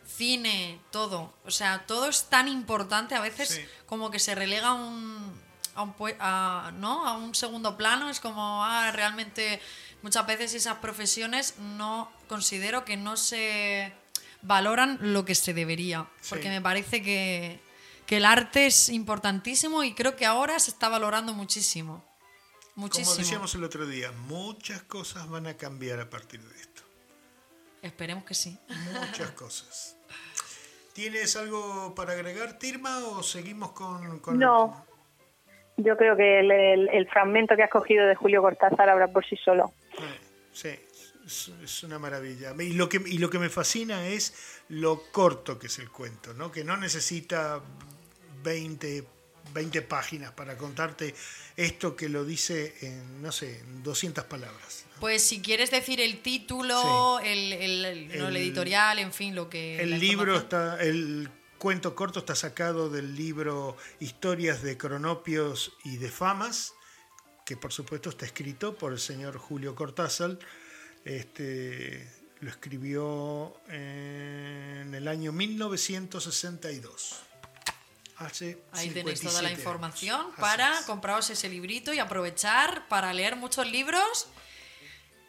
cine, 0.07 0.81
todo. 0.91 1.33
O 1.47 1.51
sea, 1.51 1.87
todo 1.87 2.09
es 2.09 2.25
tan 2.29 2.49
importante 2.49 3.15
a 3.15 3.21
veces 3.21 3.49
Sí. 3.49 3.65
como 3.87 4.11
que 4.11 4.19
se 4.19 4.35
relega 4.35 4.73
un, 4.75 5.41
a 5.79 5.83
un, 5.83 5.95
pue- 5.97 6.17
a- 6.19 6.73
¿no? 6.75 7.07
a 7.07 7.13
un 7.17 7.35
segundo 7.35 7.77
plano. 7.77 8.11
Es 8.11 8.19
como, 8.21 8.65
ah, 8.65 8.91
realmente 8.91 9.61
muchas 10.03 10.27
veces 10.27 10.55
esas 10.55 10.79
profesiones 10.79 11.55
no 11.59 12.11
considero 12.29 12.85
que 12.85 12.97
no 12.97 13.17
se 13.17 13.93
valoran 14.43 14.99
lo 15.01 15.25
que 15.25 15.35
se 15.35 15.55
debería. 15.55 16.09
Sí. 16.21 16.31
Porque 16.31 16.49
me 16.49 16.61
parece 16.61 17.01
que, 17.03 17.61
que 18.07 18.17
el 18.17 18.25
arte 18.25 18.67
es 18.67 18.89
importantísimo 18.89 19.85
y 19.85 19.95
creo 19.95 20.17
que 20.17 20.27
ahora 20.27 20.59
se 20.59 20.71
está 20.73 20.89
valorando 20.89 21.33
muchísimo. 21.33 22.05
Muchísimo. 22.75 23.13
como 23.15 23.19
decíamos 23.25 23.55
el 23.55 23.65
otro 23.65 23.87
día, 23.87 24.11
muchas 24.13 24.83
cosas 24.83 25.29
van 25.29 25.47
a 25.47 25.57
cambiar 25.57 26.01
a 26.01 26.11
partir 26.11 26.41
de 26.43 26.61
esto. 26.61 26.83
Esperemos 27.83 28.25
que 28.25 28.35
sí. 28.35 28.59
Muchas 29.01 29.31
cosas. 29.33 29.95
¿Tienes 30.93 31.37
algo 31.37 31.95
para 31.95 32.13
agregar, 32.15 32.59
Tirma, 32.59 32.99
o 32.99 33.23
seguimos 33.23 33.71
con... 33.73 34.19
con 34.19 34.39
No. 34.39 34.88
Yo 35.79 35.97
creo 35.97 36.17
que 36.17 36.41
el, 36.41 36.51
el- 36.51 36.89
el 36.91 37.09
fragmento 37.09 37.57
que 37.57 37.63
has 37.63 37.71
cogido 37.71 38.07
de 38.07 38.15
Julio 38.15 38.43
Cortázar 38.43 38.89
habla 38.89 39.09
por 39.09 39.25
sí 39.25 39.37
solo. 39.37 39.73
Sí, 40.53 40.71
es, 41.25 41.53
es 41.63 41.83
una 41.85 41.99
maravilla. 41.99 42.53
Y 42.59 42.73
lo, 42.75 42.89
que, 42.89 43.01
y 43.07 43.19
lo 43.19 43.31
que 43.31 43.39
me 43.39 43.49
fascina 43.49 44.07
es 44.07 44.35
lo 44.69 45.05
corto 45.13 45.59
que 45.59 45.69
es 45.69 45.79
el 45.79 45.89
cuento, 45.91 46.35
¿no? 46.35 46.51
que 46.53 46.65
no 46.65 46.77
necesita 46.77 47.61
20, 48.43 49.05
20 49.55 49.83
páginas 49.83 50.33
para 50.33 50.57
contarte 50.57 51.15
esto 51.57 51.95
que 51.97 52.09
lo 52.09 52.25
dice 52.25 52.75
en, 52.83 53.23
no 53.23 53.33
sé, 53.33 53.61
en 53.61 53.83
200 53.83 54.25
palabras. 54.25 54.85
Pues 55.01 55.23
si 55.23 55.41
quieres 55.41 55.71
decir 55.71 56.01
el 56.01 56.21
título, 56.23 57.21
Sí. 57.23 57.29
el, 57.29 57.53
el- 57.53 57.85
el- 57.85 58.19
no, 58.19 58.29
el 58.29 58.37
editorial, 58.37 58.99
en 58.99 59.13
fin, 59.13 59.35
lo 59.35 59.49
que... 59.49 59.81
El 59.81 59.99
libro 60.01 60.37
está, 60.37 60.77
el 60.83 61.29
cuento 61.59 61.95
corto 61.95 62.21
está 62.21 62.35
sacado 62.35 62.89
del 62.89 63.17
libro 63.17 63.77
Historias 64.01 64.63
de 64.63 64.79
Cronopios 64.79 65.73
y 65.85 65.97
de 65.97 66.11
Famas, 66.11 66.75
que 67.45 67.57
por 67.57 67.73
supuesto 67.73 68.11
está 68.11 68.25
escrito 68.27 68.77
por 68.77 68.93
el 68.93 69.01
señor 69.01 69.39
Julio 69.39 69.75
Cortázar. 69.75 70.39
Este, 71.05 72.09
lo 72.41 72.51
escribió 72.51 73.61
en 73.69 74.95
el 74.95 75.09
año 75.09 75.33
1962. 75.33 77.23
Hace 78.17 78.59
Ahí 78.73 78.91
tenéis 78.91 79.21
toda 79.21 79.43
la 79.43 79.49
57 79.49 79.61
información 79.61 80.21
años. 80.21 80.35
Para 80.39 80.83
compraros 80.87 81.31
ese 81.31 81.49
librito 81.49 81.93
y 81.93 81.99
aprovechar 81.99 82.89
para 82.89 83.13
leer 83.13 83.37
muchos 83.37 83.67
libros 83.71 84.27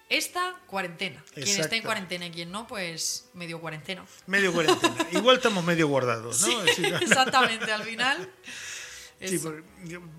esta 0.10 0.56
cuarentena. 0.66 1.24
Quien 1.34 1.48
esté 1.48 1.60
en 1.60 1.66
Exacto. 1.66 1.86
cuarentena 1.86 2.26
y 2.26 2.32
quien 2.32 2.52
no, 2.52 2.68
pues 2.68 3.30
medio 3.34 3.62
cuarentena. 3.62 4.06
Medio 4.26 4.52
cuarentena. 4.52 4.96
Igual 5.12 5.38
estamos 5.38 5.64
medio 5.64 5.88
guardados, 5.88 6.42
¿no? 6.42 6.64
Exactamente, 7.02 7.72
al 7.72 7.84
final. 7.84 8.30
Sí, 9.22 9.38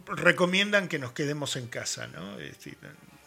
recomiendan 0.04 0.86
que 0.86 0.98
nos 0.98 1.12
quedemos 1.12 1.56
en 1.56 1.68
casa, 1.68 2.06
¿no? 2.08 2.36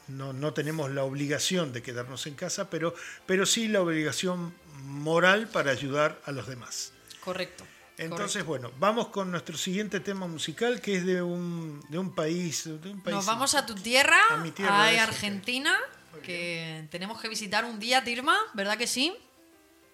No, 0.07 0.31
no 0.31 0.53
tenemos 0.53 0.91
la 0.91 1.03
obligación 1.03 1.73
de 1.73 1.81
quedarnos 1.81 2.27
en 2.27 2.35
casa, 2.35 2.69
pero, 2.69 2.93
pero 3.25 3.47
sí 3.47 3.67
la 3.67 3.81
obligación 3.81 4.53
moral 4.83 5.47
para 5.47 5.71
ayudar 5.71 6.21
a 6.25 6.31
los 6.31 6.45
demás. 6.45 6.93
Correcto. 7.23 7.65
Entonces, 7.97 8.45
bueno, 8.45 8.71
vamos 8.79 9.07
con 9.07 9.31
nuestro 9.31 9.57
siguiente 9.57 9.99
tema 9.99 10.27
musical, 10.27 10.81
que 10.81 10.97
es 10.97 11.05
de 11.05 11.21
un, 11.21 11.83
de 11.89 11.97
un 11.97 12.13
país. 12.13 12.65
De 12.65 12.91
un 12.91 13.01
país 13.01 13.15
Nos 13.15 13.25
vamos 13.25 13.55
a 13.55 13.65
tu 13.65 13.75
tierra, 13.75 14.17
A 14.29 14.37
mi 14.37 14.51
tierra, 14.51 14.83
a 14.83 14.91
eso, 14.91 15.01
Argentina, 15.03 15.75
que 16.21 16.85
tenemos 16.91 17.19
que 17.21 17.29
visitar 17.29 17.65
un 17.65 17.79
día, 17.79 18.03
Tirma, 18.03 18.37
¿verdad 18.53 18.77
que 18.77 18.87
sí? 18.87 19.13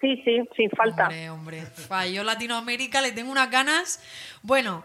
Sí, 0.00 0.22
sí, 0.24 0.38
sin 0.56 0.70
falta. 0.70 1.04
Hombre, 1.04 1.30
hombre. 1.30 1.66
Yo 2.12 2.24
Latinoamérica 2.24 3.02
le 3.02 3.12
tengo 3.12 3.30
unas 3.30 3.50
ganas. 3.50 4.00
Bueno, 4.42 4.84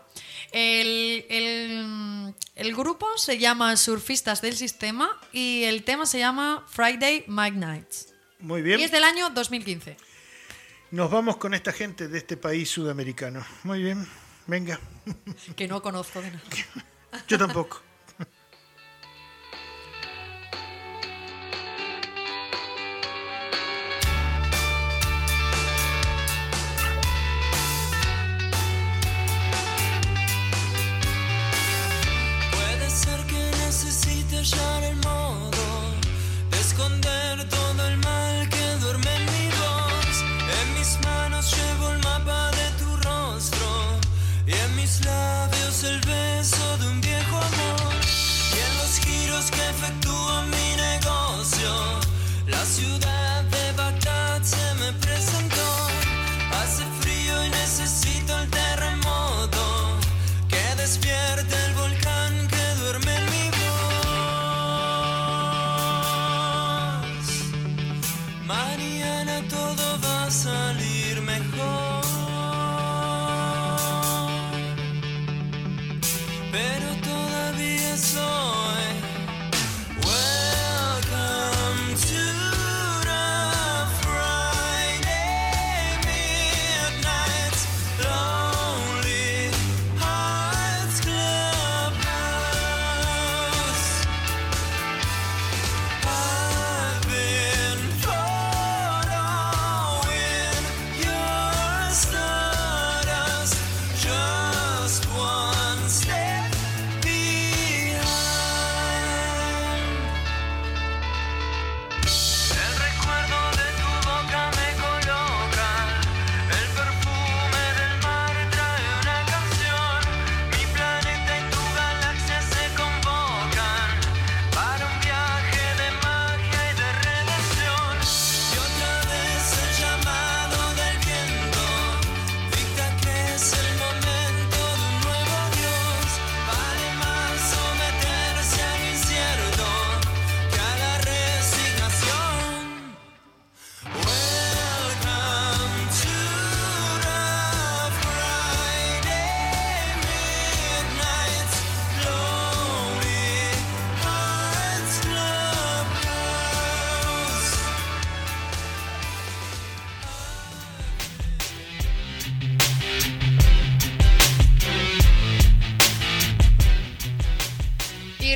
el, 0.51 1.25
el- 1.29 2.35
el 2.55 2.75
grupo 2.75 3.07
se 3.17 3.37
llama 3.37 3.77
Surfistas 3.77 4.41
del 4.41 4.55
Sistema 4.57 5.09
y 5.31 5.63
el 5.63 5.83
tema 5.83 6.05
se 6.05 6.19
llama 6.19 6.65
Friday 6.67 7.23
Midnights. 7.27 8.13
Muy 8.39 8.61
bien. 8.61 8.79
Y 8.79 8.83
es 8.83 8.91
del 8.91 9.03
año 9.05 9.29
2015. 9.29 9.95
Nos 10.91 11.09
vamos 11.09 11.37
con 11.37 11.53
esta 11.53 11.71
gente 11.71 12.07
de 12.09 12.17
este 12.17 12.35
país 12.37 12.69
sudamericano. 12.69 13.45
Muy 13.63 13.81
bien. 13.81 14.05
Venga. 14.47 14.79
Que 15.55 15.67
no 15.67 15.81
conozco 15.81 16.21
de 16.21 16.31
nada. 16.31 16.43
Yo 17.27 17.37
tampoco. 17.37 17.81
Hallar 34.45 34.83
el 34.83 34.95
modo 34.97 35.65
de 36.51 36.59
esconder 36.59 37.49
todo 37.49 37.64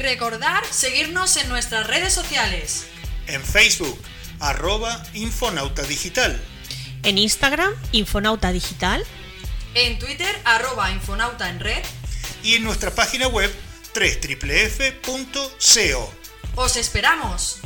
recordar 0.10 0.66
seguirnos 0.72 1.38
en 1.38 1.48
nuestras 1.50 1.86
redes 1.86 2.12
sociales. 2.12 2.88
En 3.28 3.44
Facebook, 3.44 3.96
arroba 4.40 5.04
Infonauta 5.14 5.84
Digital. 5.84 6.42
En 7.04 7.20
Instagram, 7.20 7.72
Infonauta 7.92 8.52
Digital. 8.52 9.06
En 9.76 10.00
Twitter, 10.00 10.36
arroba 10.46 10.90
Infonauta 10.90 11.48
en 11.48 11.60
red. 11.60 11.84
Y 12.42 12.56
en 12.56 12.64
nuestra 12.64 12.90
página 12.90 13.28
web 13.28 13.54
www.co. 13.94 15.44
¡Os 16.56 16.76
esperamos! 16.76 17.60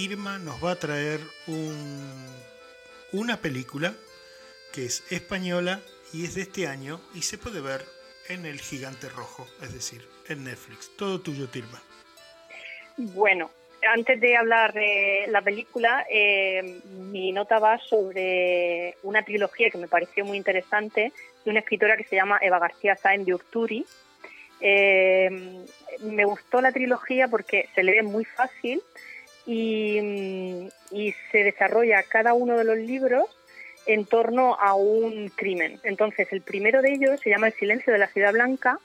Tirma 0.00 0.38
nos 0.38 0.64
va 0.64 0.70
a 0.70 0.76
traer 0.76 1.20
un- 1.46 2.26
una 3.12 3.36
película 3.36 3.92
que 4.72 4.86
es 4.86 5.04
española 5.12 5.78
y 6.14 6.24
es 6.24 6.36
de 6.36 6.40
este 6.40 6.66
año 6.66 7.02
y 7.14 7.20
se 7.20 7.36
puede 7.36 7.60
ver 7.60 7.84
en 8.30 8.46
el 8.46 8.58
gigante 8.62 9.10
rojo, 9.10 9.46
es 9.60 9.74
decir, 9.74 10.00
en 10.30 10.44
Netflix. 10.44 10.90
Todo 10.96 11.20
tuyo, 11.20 11.50
Tirma. 11.50 11.82
Bueno, 12.96 13.50
antes 13.94 14.18
de 14.22 14.38
hablar 14.38 14.72
de 14.72 15.26
la 15.28 15.42
película, 15.42 16.06
eh, 16.10 16.80
mi 16.94 17.30
nota 17.32 17.58
va 17.58 17.78
sobre 17.78 18.96
una 19.02 19.22
trilogía 19.22 19.68
que 19.68 19.76
me 19.76 19.86
pareció 19.86 20.24
muy 20.24 20.38
interesante 20.38 21.12
de 21.44 21.50
una 21.50 21.60
escritora 21.60 21.98
que 21.98 22.04
se 22.04 22.16
llama 22.16 22.38
Eva 22.40 22.58
García 22.58 22.96
Sáenz 22.96 23.26
de 23.26 23.34
Urturi. 23.34 23.84
Eh, 24.62 25.28
me 26.00 26.24
gustó 26.24 26.62
la 26.62 26.72
trilogía 26.72 27.28
porque 27.28 27.68
se 27.74 27.82
lee 27.82 28.00
muy 28.00 28.24
fácil 28.24 28.82
y, 29.50 30.00
mm, 30.00 30.68
y 30.92 31.12
se 31.32 31.42
desarrolla 31.42 32.04
cada 32.04 32.34
uno 32.34 32.56
de 32.56 32.62
los 32.62 32.76
libros 32.76 33.24
en 33.86 34.06
torno 34.06 34.54
a 34.60 34.74
un 34.74 35.28
crimen. 35.30 35.80
Entonces, 35.82 36.28
el 36.30 36.42
primero 36.42 36.82
de 36.82 36.92
ellos 36.92 37.20
se 37.20 37.30
llama 37.30 37.48
El 37.48 37.54
silencio 37.54 37.92
de 37.92 37.98
la 37.98 38.06
ciudad 38.06 38.32
blanca 38.32 38.78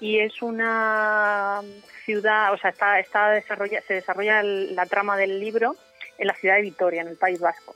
y 0.00 0.20
es 0.20 0.40
una 0.40 1.60
ciudad, 2.06 2.54
o 2.54 2.56
sea, 2.56 2.70
está, 2.70 2.98
está 3.00 3.30
desarrolla, 3.30 3.82
se 3.82 3.94
desarrolla 3.94 4.42
la 4.42 4.86
trama 4.86 5.18
del 5.18 5.38
libro 5.40 5.76
en 6.16 6.26
la 6.26 6.34
ciudad 6.34 6.56
de 6.56 6.62
Vitoria, 6.62 7.02
en 7.02 7.08
el 7.08 7.16
País 7.16 7.38
Vasco. 7.38 7.74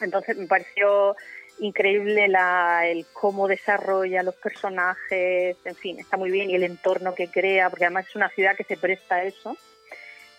Entonces 0.00 0.36
me 0.36 0.46
pareció 0.46 1.16
increíble 1.60 2.28
la, 2.28 2.86
el 2.86 3.06
cómo 3.10 3.48
desarrolla 3.48 4.22
los 4.22 4.34
personajes, 4.34 5.56
en 5.64 5.76
fin, 5.76 5.98
está 5.98 6.18
muy 6.18 6.30
bien 6.30 6.50
y 6.50 6.56
el 6.56 6.64
entorno 6.64 7.14
que 7.14 7.28
crea, 7.28 7.70
porque 7.70 7.86
además 7.86 8.06
es 8.08 8.16
una 8.16 8.28
ciudad 8.28 8.54
que 8.54 8.64
se 8.64 8.76
presta 8.76 9.14
a 9.14 9.24
eso. 9.24 9.56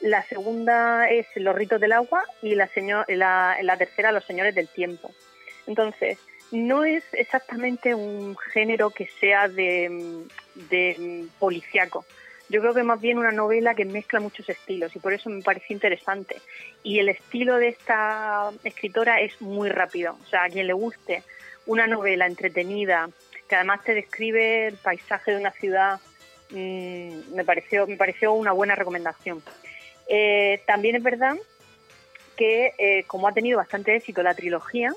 La 0.04 0.22
segunda 0.24 1.10
es 1.10 1.28
Los 1.36 1.56
ritos 1.56 1.80
del 1.80 1.94
agua 1.94 2.26
y 2.42 2.56
la, 2.56 2.68
señor, 2.68 3.06
la, 3.08 3.76
tercera 3.78 4.12
Los 4.12 4.26
señores 4.26 4.54
del 4.54 4.68
tiempo. 4.68 5.12
Entonces, 5.66 6.20
no 6.52 6.84
es 6.84 7.06
exactamente 7.14 7.96
un 7.96 8.36
género 8.52 8.90
que 8.90 9.08
sea 9.22 9.48
de, 9.48 10.26
de 10.70 11.26
policíaco. 11.40 12.06
Yo 12.50 12.60
creo 12.60 12.74
que 12.74 12.84
más 12.84 13.00
bien 13.00 13.18
una 13.18 13.32
novela 13.32 13.76
que 13.76 13.86
mezcla 13.86 14.20
muchos 14.20 14.50
estilos 14.50 14.94
y 14.94 15.00
por 15.00 15.14
eso 15.14 15.30
me 15.30 15.42
pareció 15.42 15.74
interesante. 15.74 16.36
Y 16.84 17.00
el 17.00 17.08
estilo 17.08 17.56
de 17.56 17.70
esta 17.70 18.52
escritora 18.66 19.22
es 19.22 19.42
muy 19.42 19.70
rápido. 19.70 20.18
O 20.22 20.26
sea, 20.26 20.44
a 20.44 20.50
quien 20.50 20.68
le 20.68 20.74
guste 20.74 21.24
una 21.66 21.88
novela 21.88 22.28
entretenida, 22.28 23.10
que 23.48 23.56
además 23.56 23.86
te 23.86 23.94
describe 23.94 24.68
el 24.68 24.76
paisaje 24.76 25.32
de 25.32 25.38
una 25.38 25.52
ciudad, 25.52 26.02
mm, 26.50 27.34
me, 27.36 27.46
pareció, 27.46 27.88
me 27.88 27.96
pareció 27.96 28.34
una 28.34 28.52
buena 28.52 28.76
recomendación. 28.76 29.42
Eh, 30.08 30.62
también 30.66 30.96
es 30.96 31.04
verdad 31.04 31.36
que 32.36 32.74
eh, 32.78 33.04
como 33.06 33.28
ha 33.28 33.34
tenido 33.34 33.58
bastante 33.58 33.96
éxito 33.96 34.24
la 34.24 34.34
trilogía, 34.34 34.92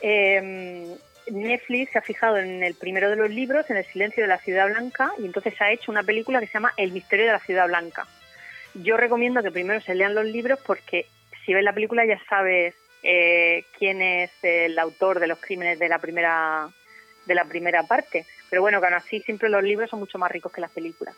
eh, 0.00 0.96
Netflix 1.30 1.92
se 1.92 1.98
ha 1.98 2.02
fijado 2.02 2.38
en 2.38 2.62
el 2.62 2.74
primero 2.74 3.10
de 3.10 3.16
los 3.16 3.30
libros, 3.30 3.68
en 3.70 3.76
El 3.76 3.84
silencio 3.84 4.22
de 4.22 4.28
la 4.28 4.38
ciudad 4.38 4.66
blanca, 4.66 5.12
y 5.18 5.26
entonces 5.26 5.54
ha 5.60 5.70
hecho 5.70 5.90
una 5.90 6.02
película 6.02 6.40
que 6.40 6.46
se 6.46 6.54
llama 6.54 6.72
El 6.76 6.92
misterio 6.92 7.26
de 7.26 7.32
la 7.32 7.40
ciudad 7.40 7.66
blanca. 7.66 8.06
Yo 8.74 8.96
recomiendo 8.96 9.42
que 9.42 9.50
primero 9.50 9.80
se 9.80 9.94
lean 9.94 10.14
los 10.14 10.24
libros 10.24 10.58
porque 10.64 11.06
si 11.44 11.54
ves 11.54 11.64
la 11.64 11.72
película 11.72 12.04
ya 12.04 12.20
sabes 12.28 12.74
eh, 13.02 13.64
quién 13.78 14.02
es 14.02 14.30
el 14.42 14.78
autor 14.78 15.20
de 15.20 15.26
los 15.26 15.38
crímenes 15.38 15.78
de 15.78 15.88
la 15.88 15.98
primera 15.98 16.68
de 17.26 17.34
la 17.34 17.44
primera 17.44 17.82
parte. 17.82 18.24
Pero 18.48 18.62
bueno, 18.62 18.80
que 18.80 18.86
aún 18.86 18.94
así 18.94 19.20
siempre 19.20 19.48
los 19.48 19.62
libros 19.62 19.90
son 19.90 20.00
mucho 20.00 20.18
más 20.18 20.30
ricos 20.30 20.52
que 20.52 20.62
las 20.62 20.70
películas. 20.70 21.14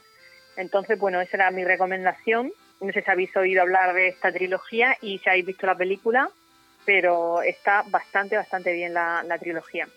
Entonces, 0.57 0.99
bueno, 0.99 1.21
esa 1.21 1.37
era 1.37 1.51
mi 1.53 1.65
recomendación. 1.65 2.53
No 2.81 2.93
sé 2.93 3.03
si 3.03 3.11
habéis 3.11 3.37
oído 3.37 3.63
hablar 3.63 3.95
de 3.95 4.09
esta 4.09 4.33
trilogía 4.33 4.97
y 5.03 5.19
si 5.19 5.29
habéis 5.29 5.47
visto 5.47 5.67
la 5.67 5.77
película, 5.77 6.31
pero 6.85 7.43
está 7.43 7.83
bastante, 7.83 8.37
bastante 8.37 8.73
bien 8.73 8.95
la, 8.95 9.23
la 9.23 9.39
trilogía. 9.39 9.89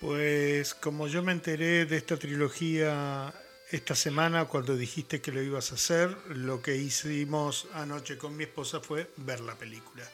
Pues 0.00 0.74
como 0.74 1.06
yo 1.08 1.22
me 1.22 1.32
enteré 1.32 1.86
de 1.86 1.96
esta 1.96 2.16
trilogía 2.16 3.32
esta 3.70 3.94
semana 3.94 4.44
cuando 4.44 4.76
dijiste 4.76 5.20
que 5.20 5.32
lo 5.32 5.42
ibas 5.42 5.72
a 5.72 5.74
hacer, 5.74 6.16
lo 6.28 6.62
que 6.62 6.76
hicimos 6.76 7.66
anoche 7.72 8.16
con 8.16 8.36
mi 8.36 8.44
esposa 8.44 8.80
fue 8.80 9.10
ver 9.16 9.40
la 9.40 9.54
película. 9.54 10.04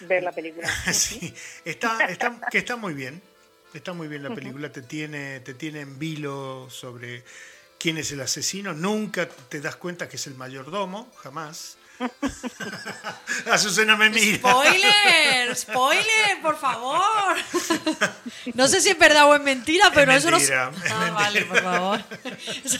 Ver 0.00 0.22
la 0.22 0.32
película. 0.32 0.68
Sí, 0.92 1.32
está, 1.64 2.06
está, 2.06 2.40
que 2.50 2.58
está 2.58 2.76
muy 2.76 2.94
bien. 2.94 3.22
Está 3.74 3.92
muy 3.92 4.08
bien 4.08 4.22
la 4.22 4.34
película, 4.34 4.72
te 4.72 4.80
tiene, 4.80 5.40
te 5.40 5.52
tiene 5.52 5.80
en 5.80 5.98
vilo 5.98 6.68
sobre 6.70 7.24
quién 7.86 7.98
es 7.98 8.10
el 8.10 8.20
asesino. 8.20 8.72
Nunca 8.72 9.28
te 9.28 9.60
das 9.60 9.76
cuenta 9.76 10.08
que 10.08 10.16
es 10.16 10.26
el 10.26 10.34
mayordomo, 10.34 11.08
jamás. 11.22 11.76
Azucena 13.48 13.96
me 13.96 14.10
mira. 14.10 14.38
¡Spoiler! 14.38 15.54
¡Spoiler, 15.54 16.40
por 16.42 16.58
favor! 16.58 17.36
No 18.54 18.66
sé 18.66 18.80
si 18.80 18.88
es 18.88 18.98
verdad 18.98 19.26
o 19.30 19.36
es 19.36 19.40
mentira, 19.40 19.92
pero 19.94 20.10
eso 20.10 20.32
no 20.32 20.38
es 20.38 20.50
Ah, 20.50 20.72
mentira. 20.72 21.10
vale, 21.12 21.42
por 21.44 21.62
favor. 21.62 22.04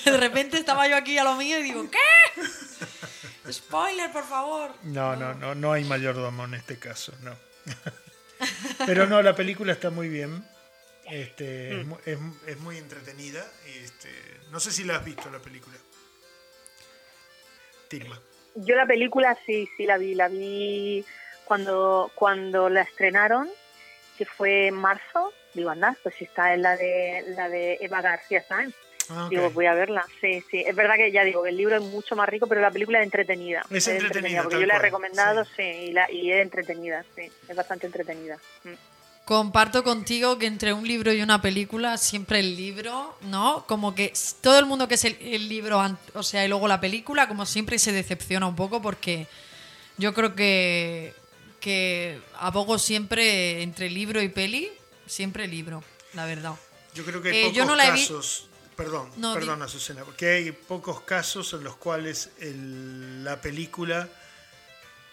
De 0.04 0.16
repente 0.16 0.58
estaba 0.58 0.88
yo 0.88 0.96
aquí 0.96 1.16
a 1.18 1.22
lo 1.22 1.36
mío 1.36 1.60
y 1.60 1.62
digo, 1.62 1.88
¿qué? 1.88 3.52
¡Spoiler, 3.52 4.10
por 4.10 4.28
favor! 4.28 4.74
No, 4.82 5.14
no, 5.14 5.34
no, 5.34 5.54
no 5.54 5.72
hay 5.72 5.84
mayordomo 5.84 6.46
en 6.46 6.54
este 6.54 6.80
caso, 6.80 7.12
no. 7.22 7.32
Pero 8.86 9.06
no, 9.06 9.22
la 9.22 9.36
película 9.36 9.72
está 9.72 9.90
muy 9.90 10.08
bien. 10.08 10.44
Este, 11.10 11.80
es, 11.80 11.86
mu- 11.86 11.98
es, 12.04 12.18
es 12.46 12.58
muy 12.58 12.78
entretenida. 12.78 13.44
Este, 13.66 14.10
no 14.50 14.60
sé 14.60 14.72
si 14.72 14.84
la 14.84 14.96
has 14.96 15.04
visto 15.04 15.30
la 15.30 15.38
película. 15.38 15.76
Tilma. 17.88 18.20
Yo 18.56 18.74
la 18.74 18.86
película 18.86 19.36
sí, 19.46 19.68
sí 19.76 19.84
la 19.86 19.98
vi, 19.98 20.14
la 20.14 20.28
vi 20.28 21.04
cuando 21.44 22.10
cuando 22.14 22.68
la 22.68 22.82
estrenaron, 22.82 23.48
que 24.18 24.24
fue 24.26 24.68
en 24.68 24.74
marzo. 24.74 25.32
Digo, 25.54 25.70
anda, 25.70 25.96
pues 26.02 26.14
si 26.16 26.24
está 26.24 26.54
en 26.54 26.62
la 26.62 26.76
de 26.76 27.24
la 27.36 27.48
de 27.48 27.78
Eva 27.80 28.00
García 28.02 28.42
Sáenz. 28.46 28.74
Ah. 29.08 29.28
Digo, 29.30 29.50
voy 29.50 29.66
a 29.66 29.74
verla. 29.74 30.04
Sí, 30.20 30.42
sí. 30.50 30.64
Es 30.66 30.74
verdad 30.74 30.96
que 30.96 31.12
ya 31.12 31.22
digo 31.22 31.42
que 31.44 31.50
el 31.50 31.56
libro 31.56 31.76
es 31.76 31.82
mucho 31.82 32.16
más 32.16 32.28
rico, 32.28 32.48
pero 32.48 32.60
la 32.60 32.72
película 32.72 32.98
es 32.98 33.04
entretenida. 33.04 33.62
Es 33.70 33.86
entretenida, 33.86 34.42
porque 34.42 34.58
yo 34.58 34.66
la 34.66 34.76
he 34.76 34.80
recomendado, 34.80 35.44
sí. 35.44 35.52
sí, 35.56 35.62
y, 35.62 35.92
la, 35.92 36.10
y 36.10 36.32
es 36.32 36.42
entretenida, 36.42 37.04
sí. 37.14 37.30
Es 37.48 37.54
bastante 37.54 37.86
entretenida. 37.86 38.36
Mm. 38.64 38.72
Comparto 39.26 39.82
contigo 39.82 40.38
que 40.38 40.46
entre 40.46 40.72
un 40.72 40.86
libro 40.86 41.12
y 41.12 41.20
una 41.20 41.42
película, 41.42 41.98
siempre 41.98 42.38
el 42.38 42.54
libro, 42.56 43.18
¿no? 43.22 43.64
Como 43.66 43.92
que 43.92 44.12
todo 44.40 44.56
el 44.60 44.66
mundo 44.66 44.86
que 44.86 44.94
es 44.94 45.04
el, 45.04 45.18
el 45.20 45.48
libro, 45.48 45.82
o 46.14 46.22
sea, 46.22 46.44
y 46.44 46.48
luego 46.48 46.68
la 46.68 46.80
película, 46.80 47.26
como 47.26 47.44
siempre 47.44 47.80
se 47.80 47.90
decepciona 47.90 48.46
un 48.46 48.54
poco 48.54 48.80
porque 48.80 49.26
yo 49.98 50.14
creo 50.14 50.36
que, 50.36 51.12
que 51.58 52.20
abogo 52.38 52.78
siempre 52.78 53.62
entre 53.64 53.90
libro 53.90 54.22
y 54.22 54.28
peli, 54.28 54.70
siempre 55.08 55.48
libro, 55.48 55.82
la 56.14 56.24
verdad. 56.24 56.54
Yo 56.94 57.04
creo 57.04 57.20
que 57.20 57.30
hay 57.30 57.36
Eh, 57.38 57.42
pocos 57.46 57.56
yo 57.56 57.64
no 57.64 57.74
la 57.74 57.88
he 57.88 57.92
vi- 57.92 58.02
casos. 58.02 58.46
Perdón, 58.76 59.10
No, 59.16 59.34
perdón, 59.34 59.60
Azucena, 59.60 60.04
porque 60.04 60.28
hay 60.34 60.52
pocos 60.52 61.00
casos 61.00 61.52
en 61.54 61.64
los 61.64 61.74
cuales 61.76 62.30
el- 62.38 63.24
la 63.24 63.40
película 63.40 64.08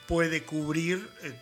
puede 0.07 0.43
cubrir 0.43 1.09
eh, 1.24 1.34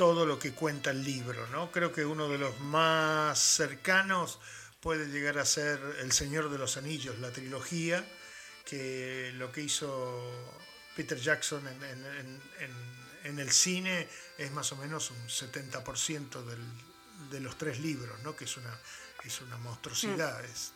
todo 0.00 0.24
lo 0.24 0.38
que 0.38 0.52
cuenta 0.52 0.92
el 0.92 1.04
libro, 1.04 1.46
¿no? 1.48 1.70
Creo 1.70 1.92
que 1.92 2.06
uno 2.06 2.26
de 2.30 2.38
los 2.38 2.58
más 2.60 3.38
cercanos 3.38 4.40
puede 4.80 5.08
llegar 5.08 5.36
a 5.36 5.44
ser 5.44 5.78
El 6.00 6.10
Señor 6.12 6.48
de 6.48 6.56
los 6.56 6.78
Anillos, 6.78 7.18
la 7.18 7.30
trilogía, 7.30 8.02
que 8.64 9.30
lo 9.34 9.52
que 9.52 9.60
hizo 9.60 10.56
Peter 10.96 11.18
Jackson 11.18 11.68
en, 11.68 11.84
en- 11.84 12.40
en- 13.26 13.38
el 13.38 13.50
cine 13.52 14.08
es 14.38 14.50
más 14.52 14.72
o 14.72 14.76
menos 14.76 15.10
un 15.10 15.28
70% 15.28 16.44
del, 16.46 16.58
de 17.30 17.40
los 17.40 17.58
tres 17.58 17.78
libros, 17.80 18.18
¿no? 18.22 18.34
Que 18.34 18.44
es 18.44 18.56
una, 18.56 18.74
es 19.22 19.38
una 19.42 19.58
monstruosidad, 19.58 20.42
es- 20.46 20.72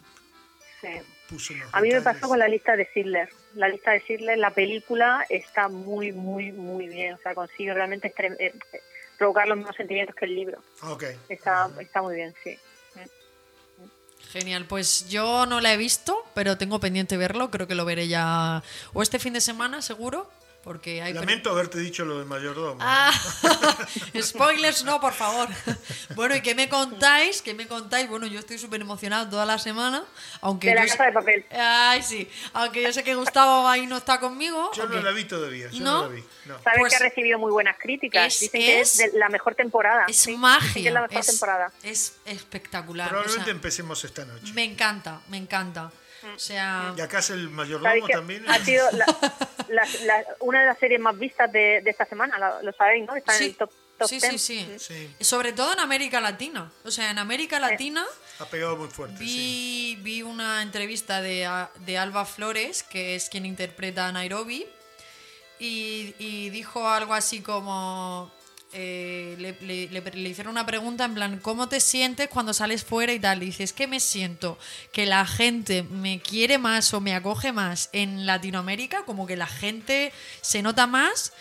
Sí. 0.83 0.89
puso 1.31 1.55
unos 1.55 1.71
A 1.73 1.81
mí 1.81 1.89
me 1.89 1.95
detalles. 1.95 2.21
pasó 2.21 2.29
con 2.29 2.39
la 2.39 2.47
lista 2.47 2.77
de 2.77 2.87
Sidler. 2.93 3.31
La 3.55 3.69
lista 3.69 3.93
de 3.93 4.03
Sidler, 4.03 4.37
la 4.37 4.51
película 4.51 5.25
está 5.31 5.69
muy, 5.69 6.13
muy, 6.13 6.53
muy 6.53 6.89
bien. 6.89 7.15
O 7.15 7.19
sea, 7.23 7.35
consigue 7.35 7.73
realmente 7.73 8.15
estre- 8.15 8.37
eh, 8.39 8.53
provocar 9.25 9.49
los 9.49 9.57
mismos 9.57 9.75
sentimientos 9.75 10.15
que 10.15 10.27
el 10.27 10.35
libro. 10.35 10.59
Está, 11.31 11.71
está 11.81 12.03
muy 12.03 12.15
bien, 12.15 12.35
sí. 12.45 12.59
Genial, 14.33 14.67
pues 14.67 15.09
yo 15.09 15.47
no 15.47 15.63
la 15.63 15.73
he 15.73 15.79
visto, 15.79 16.27
pero 16.35 16.59
tengo 16.59 16.79
pendiente 16.79 17.17
verlo, 17.17 17.51
creo 17.51 17.67
que 17.67 17.75
lo 17.75 17.87
veré 17.87 18.07
ya 18.09 18.63
o 18.93 19.01
este 19.01 19.19
fin 19.19 19.33
de 19.33 19.41
semana 19.41 19.81
seguro, 19.81 20.29
porque 20.65 21.03
hay... 21.03 21.13
Lamento 21.13 21.51
haberte 21.51 21.79
dicho 21.79 22.05
lo 22.07 22.17
del 22.19 22.27
mayordomo. 22.27 22.79
Ah, 22.81 23.13
spoilers 24.21 24.83
no, 24.85 25.01
por 25.01 25.13
favor. 25.13 25.49
Bueno, 26.15 26.37
¿y 26.37 26.41
qué 26.43 26.55
me 26.55 26.69
contáis? 26.69 27.43
¿Qué 27.43 27.55
me 27.55 27.67
contáis? 27.67 28.09
Bueno, 28.09 28.27
yo 28.27 28.39
estoy 28.39 28.57
súper 28.59 28.81
emocionada 28.81 29.29
toda 29.29 29.45
la 29.45 29.59
semana, 29.59 30.05
aunque 30.41 30.69
De 30.69 30.75
la 30.77 30.83
yo 30.87 30.93
casa 30.93 31.05
de 31.07 31.13
papel. 31.13 31.45
Ay, 31.51 32.03
sí, 32.03 32.29
aunque 32.53 32.83
yo 32.83 32.93
sé 32.93 33.03
que 33.03 33.15
Gustavo 33.15 33.67
ahí 33.69 33.87
no 33.87 33.97
está 33.97 34.21
conmigo. 34.21 34.71
Yo 34.75 34.87
no 34.89 34.99
ok. 34.99 35.05
la 35.05 35.11
vi 35.11 35.25
todavía, 35.25 35.69
yo 35.71 35.83
¿No? 35.85 36.03
no, 36.03 36.09
la 36.09 36.15
vi. 36.15 36.25
No. 36.47 36.63
Sabes 36.63 36.79
Pues- 36.81 36.91
que 36.93 36.97
ha 36.97 37.09
recibido 37.09 37.39
muy 37.39 37.51
buenas 37.51 37.77
críticas. 37.79 38.27
Es- 38.35 38.41
Dicen 38.41 38.61
que 38.61 38.81
es 38.81 39.01
es- 39.01 39.13
de 39.13 39.19
la 39.19 39.29
mejor 39.29 39.55
temporada. 39.55 40.05
Es 40.09 40.17
sí. 40.17 40.31
Dicen 40.31 40.41
magia. 40.41 40.73
que 40.83 40.89
es 40.89 40.95
la 40.95 41.03
mejor 41.03 41.19
es, 41.19 41.27
temporada. 41.27 41.73
es 41.83 42.17
espectacular. 42.25 43.07
o 43.09 43.11
Probablemente 43.11 43.45
sea, 43.45 43.53
empecemos 43.55 44.05
esta 44.05 44.25
noche. 44.25 44.53
me 44.53 44.65
encanta, 44.65 45.21
me 45.29 45.37
encanta. 45.37 45.91
O 46.35 46.39
sea, 46.39 46.95
Y 46.97 47.01
acá 47.01 47.19
es 47.19 47.31
el 47.31 47.49
mayordomo 47.51 48.09
también. 48.09 48.49
ha 48.49 48.59
sido 48.59 48.91
la- 48.93 49.07
la- 49.69 49.89
la- 50.05 50.25
una 50.41 50.61
de 50.61 50.67
las 50.67 50.79
series 50.79 51.01
más 51.01 51.19
vistas 51.19 51.51
de, 51.53 51.81
de 51.83 51.91
esta 51.91 52.05
semana, 52.07 52.39
lo, 52.39 52.63
lo 52.63 52.73
sabéis, 52.73 53.07
¿no? 53.07 53.15
Está 53.17 53.33
Sí. 53.33 53.45
en 53.45 53.51
el 53.51 53.57
top, 53.57 53.71
top 53.99 54.09
sí, 54.09 54.19
10. 54.21 54.33
sí, 54.43 54.69
sí, 54.79 54.79
Sí. 55.19 55.25
Sobre 55.25 55.53
todo 55.53 55.73
en 55.73 55.81
América 55.81 56.21
Latina. 56.21 56.71
O 56.85 56.91
sea, 56.91 57.11
en 57.11 57.19
América 57.19 57.59
Latina 57.61 58.05
Ha 58.39 58.45
pegado 58.47 58.77
muy 58.77 58.89
fuerte. 58.89 59.17
sí. 59.19 59.97
vi, 59.97 60.03
vi 60.03 60.23
una 60.23 60.63
entrevista 60.63 61.21
de, 61.21 61.49
de 61.81 61.99
Alba 61.99 62.25
Flores, 62.25 62.83
que 62.83 63.15
es 63.15 63.29
quien 63.29 63.47
interpreta 63.47 64.07
a 64.09 64.13
Nairobi, 64.13 64.67
y, 65.59 66.15
y 66.19 66.51
dijo 66.51 66.89
algo 66.89 67.15
así 67.15 67.41
como... 67.43 68.31
eh, 68.75 69.37
le, 69.39 69.89
le- 69.89 70.29
hicieron 70.29 70.53
una 70.53 70.67
pregunta 70.67 71.05
en 71.05 71.15
plan, 71.15 71.39
¿cómo 71.41 71.69
te 71.69 71.81
sientes 71.81 72.29
cuando 72.29 72.53
sales 72.53 72.85
fuera 72.85 73.13
y 73.13 73.21
tal? 73.21 73.43
Y 73.43 73.47
dices, 73.47 73.73
que 73.73 73.87
me 73.87 74.01
siento 74.01 74.59
que 74.93 75.07
la 75.07 75.25
gente 75.27 75.83
me 75.85 76.21
quiere 76.21 76.59
más 76.59 76.93
o 76.93 77.01
me 77.01 77.15
acoge 77.15 77.53
más 77.53 77.89
en 77.93 78.27
Latinoamérica, 78.27 79.05
como 79.05 79.27
que 79.27 79.37
la 79.37 79.47
gente 79.47 80.13
se 80.41 80.63
nota 80.63 80.87
más 80.87 81.33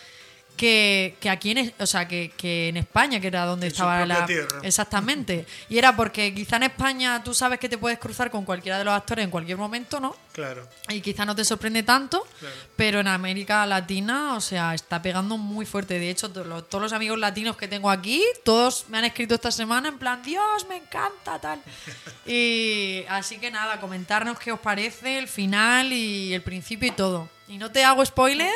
que, 0.56 1.16
que 1.20 1.28
aquí 1.30 1.50
en, 1.52 1.74
o 1.78 1.86
sea, 1.86 2.06
que, 2.06 2.30
que 2.36 2.68
en 2.68 2.76
España, 2.76 3.20
que 3.20 3.26
era 3.26 3.44
donde 3.44 3.66
En 3.66 3.72
estaba 3.72 4.06
la... 4.06 4.24
tierra. 4.26 4.60
Exactamente. 4.62 5.46
Y 5.68 5.78
era 5.78 5.96
porque 5.96 6.32
quizá 6.34 6.56
en 6.56 6.64
España 6.64 7.22
tú 7.24 7.34
sabes 7.34 7.58
que 7.58 7.68
te 7.68 7.76
puedes 7.78 7.98
cruzar 7.98 8.30
con 8.30 8.44
cualquiera 8.44 8.78
de 8.78 8.84
los 8.84 8.94
actores 8.94 9.24
en 9.24 9.30
cualquier 9.30 9.56
momento, 9.58 9.98
¿no? 10.00 10.14
Claro. 10.32 10.68
Y 10.88 11.00
quizá 11.00 11.24
no 11.24 11.34
te 11.34 11.44
sorprende 11.44 11.82
tanto, 11.82 12.26
Claro. 12.40 12.54
pero 12.76 13.00
en 13.00 13.08
América 13.08 13.64
Latina, 13.66 14.34
o 14.34 14.40
sea, 14.40 14.74
está 14.74 15.00
pegando 15.02 15.36
muy 15.38 15.66
fuerte. 15.66 15.98
De 15.98 16.10
hecho, 16.10 16.30
todos 16.30 16.82
los 16.82 16.92
amigos 16.92 17.18
latinos 17.18 17.56
que 17.56 17.68
tengo 17.68 17.90
aquí, 17.90 18.22
todos 18.44 18.86
me 18.88 18.98
han 18.98 19.04
escrito 19.04 19.34
esta 19.34 19.50
semana 19.50 19.88
en 19.88 19.98
plan, 19.98 20.22
Dios, 20.22 20.66
me 20.68 20.76
encanta, 20.76 21.38
tal. 21.40 21.60
Y 22.26 23.04
así 23.08 23.38
que 23.38 23.50
nada, 23.50 23.80
comentarnos 23.80 24.38
qué 24.38 24.50
os 24.52 24.60
parece 24.60 25.18
el 25.18 25.28
final 25.28 25.92
y 25.92 26.32
el 26.32 26.42
principio 26.42 26.88
y 26.88 26.92
todo. 26.92 27.28
Y 27.48 27.58
no 27.58 27.70
te 27.70 27.84
hago 27.84 28.04
spoiler, 28.04 28.54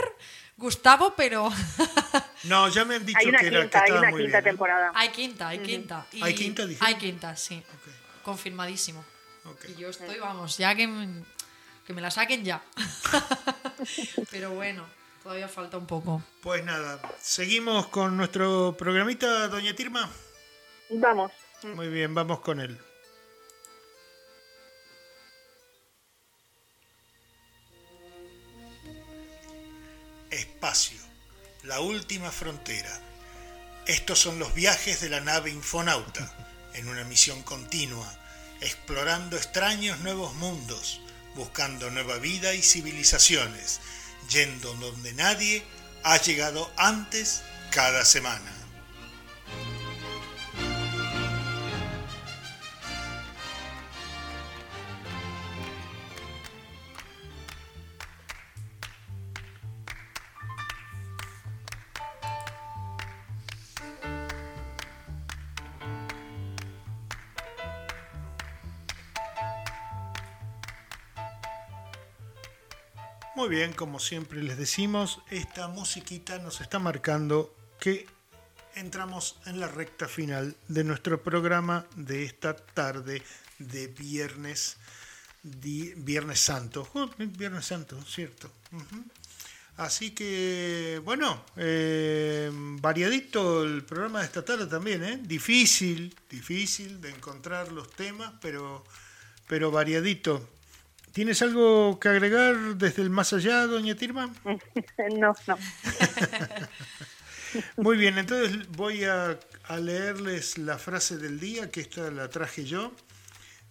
Gustavo, 0.59 1.15
pero 1.17 1.51
No, 2.45 2.69
ya 2.69 2.85
me 2.85 2.97
han 2.97 3.07
dicho 3.07 3.19
Hay 3.21 3.27
una 3.29 3.39
que, 3.39 3.47
era, 3.47 3.57
que 3.61 3.63
quinta, 3.63 3.79
hay 3.79 3.85
estaba 3.85 4.01
una 4.01 4.11
muy 4.11 4.23
quinta 4.23 4.39
bien. 4.39 4.47
¿eh? 4.47 4.51
temporada. 4.51 4.93
hay 4.95 5.09
quinta, 5.11 5.49
hay 5.49 5.59
quinta. 5.61 6.07
Y- 6.13 6.23
¿Hay 6.23 6.35
quinta, 6.35 6.67
dijeron? 6.67 6.87
Hay 6.89 6.95
quinta, 6.97 7.37
sí. 7.37 7.63
Confirmadísimo. 8.25 9.05
Y 9.69 9.75
yo 9.81 9.89
estoy, 9.89 10.19
vamos, 10.19 10.59
ya 10.59 10.75
que, 10.75 10.87
me- 10.87 11.25
que 11.87 11.95
me 11.95 12.03
la 12.03 12.11
saquen 12.11 12.45
ya. 12.45 12.61
Pero 14.31 14.51
bueno, 14.51 14.85
todavía 15.23 15.49
falta 15.49 15.79
un 15.79 15.87
poco. 15.87 16.23
Pues 16.43 16.65
nada, 16.65 17.01
seguimos 17.21 17.87
con 17.87 18.17
nuestro 18.17 18.75
programita, 18.77 19.49
doña 19.49 19.75
Tirma. 19.75 20.11
Vamos. 20.91 21.33
Muy 21.63 21.89
bien, 21.89 22.15
vamos 22.15 22.41
con 22.41 22.61
él. 22.61 22.79
Espacio, 30.39 30.99
la 31.65 31.81
última 31.81 32.31
frontera. 32.31 33.01
Estos 33.87 34.19
son 34.19 34.39
los 34.39 34.55
viajes 34.55 35.01
de 35.01 35.09
la 35.09 35.21
nave 35.21 35.51
Infonauta, 35.51 36.33
en 36.75 36.89
una 36.89 37.05
misión 37.05 37.43
continua, 37.43 38.13
explorando 38.61 39.37
extraños 39.37 39.99
nuevos 40.01 40.35
mundos, 40.35 41.01
buscando 41.35 41.91
nueva 41.91 42.19
vida 42.19 42.55
y 42.55 42.63
civilizaciones, 42.63 43.81
yendo 44.31 44.75
donde 44.75 45.13
nadie 45.15 45.65
ha 46.03 46.21
llegado 46.21 46.71
antes 46.77 47.43
cada 47.71 48.05
semana. 48.05 48.58
Muy 73.39 73.51
bien, 73.51 73.73
como 73.73 74.01
siempre 74.01 74.43
les 74.43 74.59
decimos, 74.59 75.21
esta 75.31 75.69
musiquita 75.69 76.41
nos 76.41 76.61
está 76.61 76.81
marcando 76.81 77.55
que 77.79 78.05
entramos 78.75 79.37
en 79.47 79.61
la 79.61 79.69
recta 79.69 80.09
final 80.09 80.57
de 80.67 80.83
nuestro 80.83 81.23
programa 81.23 81.87
de 81.95 82.25
esta 82.25 82.57
tarde 82.57 83.23
de 83.61 83.87
viernes, 83.87 84.77
viernes 85.45 86.41
santo. 86.41 86.89
Oh, 86.95 87.09
viernes 87.17 87.65
santo, 87.65 88.03
cierto. 88.03 88.51
Así 89.77 90.11
que, 90.11 91.01
bueno, 91.05 91.45
eh, 91.57 92.51
variadito 92.53 93.63
el 93.63 93.85
programa 93.85 94.19
de 94.19 94.25
esta 94.25 94.45
tarde 94.45 94.67
también, 94.67 95.05
¿eh? 95.05 95.21
Difícil, 95.23 96.13
difícil 96.29 97.01
de 97.01 97.11
encontrar 97.11 97.71
los 97.71 97.89
temas, 97.93 98.33
pero, 98.41 98.85
pero 99.47 99.71
variadito. 99.71 100.58
¿Tienes 101.13 101.43
algo 101.43 101.99
que 101.99 102.09
agregar 102.09 102.77
desde 102.77 103.03
el 103.03 103.11
más 103.11 103.33
allá, 103.33 103.67
doña 103.67 103.95
Tirma? 103.95 104.33
no, 105.17 105.35
no. 105.47 105.59
Muy 107.77 107.97
bien, 107.97 108.19
entonces 108.19 108.69
voy 108.69 109.05
a, 109.05 109.39
a 109.65 109.77
leerles 109.79 110.59
la 110.59 110.79
frase 110.79 111.17
del 111.17 111.41
día, 111.41 111.71
que 111.71 111.81
esta 111.81 112.11
la 112.11 112.29
traje 112.29 112.65
yo. 112.65 112.93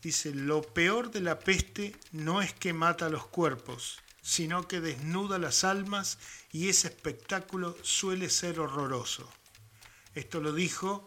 Dice, 0.01 0.33
lo 0.33 0.61
peor 0.61 1.11
de 1.11 1.21
la 1.21 1.39
peste 1.39 1.95
no 2.11 2.41
es 2.41 2.53
que 2.53 2.73
mata 2.73 3.09
los 3.09 3.27
cuerpos, 3.27 3.99
sino 4.21 4.67
que 4.67 4.81
desnuda 4.81 5.39
las 5.39 5.63
almas 5.63 6.17
y 6.51 6.69
ese 6.69 6.87
espectáculo 6.87 7.77
suele 7.81 8.29
ser 8.29 8.59
horroroso. 8.59 9.29
Esto 10.15 10.41
lo 10.41 10.53
dijo 10.53 11.05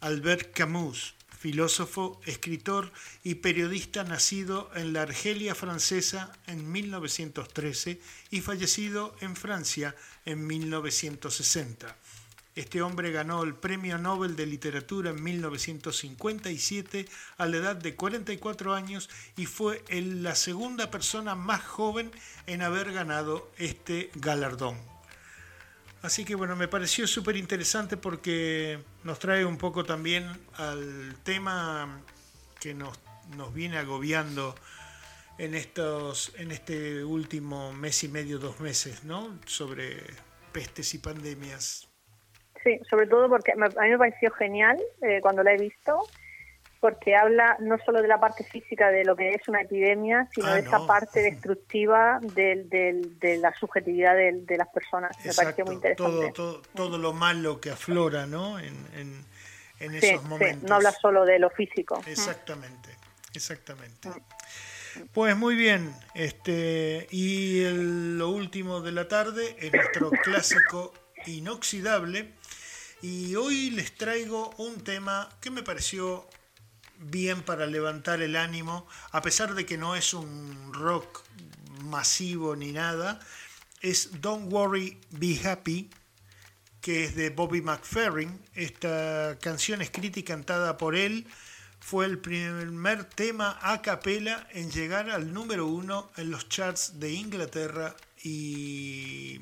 Albert 0.00 0.52
Camus, 0.52 1.14
filósofo, 1.40 2.20
escritor 2.26 2.92
y 3.24 3.36
periodista 3.36 4.04
nacido 4.04 4.70
en 4.74 4.92
la 4.92 5.02
Argelia 5.02 5.54
francesa 5.54 6.34
en 6.46 6.70
1913 6.70 7.98
y 8.30 8.42
fallecido 8.42 9.16
en 9.22 9.34
Francia 9.36 9.96
en 10.26 10.46
1960. 10.46 11.96
Este 12.54 12.82
hombre 12.82 13.10
ganó 13.10 13.42
el 13.42 13.54
Premio 13.54 13.96
Nobel 13.96 14.36
de 14.36 14.44
Literatura 14.44 15.12
en 15.12 15.22
1957 15.22 17.08
a 17.38 17.46
la 17.46 17.56
edad 17.56 17.76
de 17.76 17.96
44 17.96 18.74
años 18.74 19.08
y 19.38 19.46
fue 19.46 19.82
la 19.88 20.34
segunda 20.34 20.90
persona 20.90 21.34
más 21.34 21.64
joven 21.64 22.10
en 22.46 22.60
haber 22.60 22.92
ganado 22.92 23.50
este 23.56 24.10
galardón. 24.16 24.76
Así 26.02 26.24
que 26.24 26.34
bueno, 26.34 26.56
me 26.56 26.66
pareció 26.66 27.06
súper 27.06 27.36
interesante 27.36 27.96
porque 27.96 28.78
nos 29.04 29.18
trae 29.18 29.44
un 29.44 29.58
poco 29.58 29.84
también 29.84 30.26
al 30.56 31.14
tema 31.22 32.00
que 32.58 32.72
nos, 32.72 32.98
nos 33.36 33.52
viene 33.52 33.76
agobiando 33.76 34.54
en 35.38 35.54
estos 35.54 36.32
en 36.38 36.52
este 36.52 37.04
último 37.04 37.72
mes 37.72 38.04
y 38.04 38.08
medio, 38.08 38.38
dos 38.38 38.60
meses, 38.60 39.04
¿no? 39.04 39.38
Sobre 39.46 40.02
pestes 40.52 40.94
y 40.94 40.98
pandemias. 40.98 41.88
Sí, 42.62 42.78
sobre 42.88 43.06
todo 43.06 43.28
porque 43.28 43.52
a 43.52 43.56
mí 43.56 43.90
me 43.90 43.98
pareció 43.98 44.30
genial 44.32 44.78
eh, 45.02 45.20
cuando 45.22 45.42
la 45.42 45.54
he 45.54 45.56
visto, 45.56 46.02
porque 46.80 47.14
habla 47.14 47.56
no 47.60 47.76
solo 47.84 48.00
de 48.00 48.08
la 48.08 48.18
parte 48.18 48.42
física 48.42 48.90
de 48.90 49.04
lo 49.04 49.14
que 49.14 49.30
es 49.34 49.46
una 49.48 49.60
epidemia, 49.60 50.28
sino 50.34 50.46
Ah, 50.48 50.54
de 50.54 50.60
esa 50.60 50.78
no. 50.78 50.86
parte 50.86 51.20
destructiva 51.20 52.18
del, 52.22 52.68
del- 52.70 53.18
de 53.18 53.36
la 53.36 53.54
subjetividad 53.54 54.16
del- 54.16 54.46
de, 54.46 54.56
las 54.56 54.68
personas. 54.68 55.14
Me 55.24 55.34
pareció 55.34 55.66
muy 55.66 55.74
interesante. 55.74 56.12
todo, 56.12 56.32
todo, 56.32 56.62
todo 56.74 56.98
lo 56.98 57.12
malo 57.12 57.60
que 57.60 57.70
aflora, 57.70 58.26
¿no? 58.26 58.58
En, 58.58 58.74
en, 59.78 59.94
esos 59.94 60.20
sí, 60.22 60.26
momentos. 60.28 60.68
no 60.68 60.74
habla 60.76 60.92
solo 60.92 61.24
de 61.26 61.38
lo 61.38 61.50
físico. 61.50 62.02
Exactamente, 62.06 62.90
exactamente. 63.34 64.08
Pues 65.12 65.36
muy 65.36 65.54
bien, 65.54 65.94
este 66.14 67.06
y 67.10 67.62
el- 67.62 68.18
lo 68.18 68.30
último 68.30 68.80
de 68.80 68.92
la 68.92 69.06
tarde 69.06 69.54
es 69.58 69.72
nuestro 69.72 70.10
clásico 70.24 70.92
inoxidable 71.26 72.32
y 73.02 73.34
hoy 73.36 73.70
les 73.70 73.94
traigo 73.94 74.50
un 74.58 74.82
tema 74.84 75.28
que 75.40 75.50
me 75.50 75.62
pareció 75.62 76.26
bien 77.00 77.42
para 77.42 77.66
levantar 77.66 78.22
el 78.22 78.36
ánimo, 78.36 78.86
a 79.10 79.22
pesar 79.22 79.54
de 79.54 79.66
que 79.66 79.78
no 79.78 79.96
es 79.96 80.14
un 80.14 80.72
rock 80.72 81.22
masivo 81.84 82.54
ni 82.54 82.72
nada, 82.72 83.18
es 83.80 84.20
Don't 84.20 84.52
Worry, 84.52 85.00
Be 85.10 85.40
Happy, 85.42 85.90
que 86.80 87.04
es 87.04 87.14
de 87.14 87.30
Bobby 87.30 87.62
McFerrin. 87.62 88.40
Esta 88.54 89.38
canción 89.40 89.82
escrita 89.82 90.20
y 90.20 90.22
cantada 90.22 90.76
por 90.76 90.94
él 90.94 91.26
fue 91.80 92.06
el 92.06 92.18
primer 92.18 93.04
tema 93.04 93.58
a 93.62 93.80
capela 93.82 94.46
en 94.52 94.70
llegar 94.70 95.10
al 95.10 95.32
número 95.32 95.66
uno 95.66 96.10
en 96.16 96.30
los 96.30 96.48
charts 96.48 97.00
de 97.00 97.12
Inglaterra 97.12 97.96
y, 98.22 99.40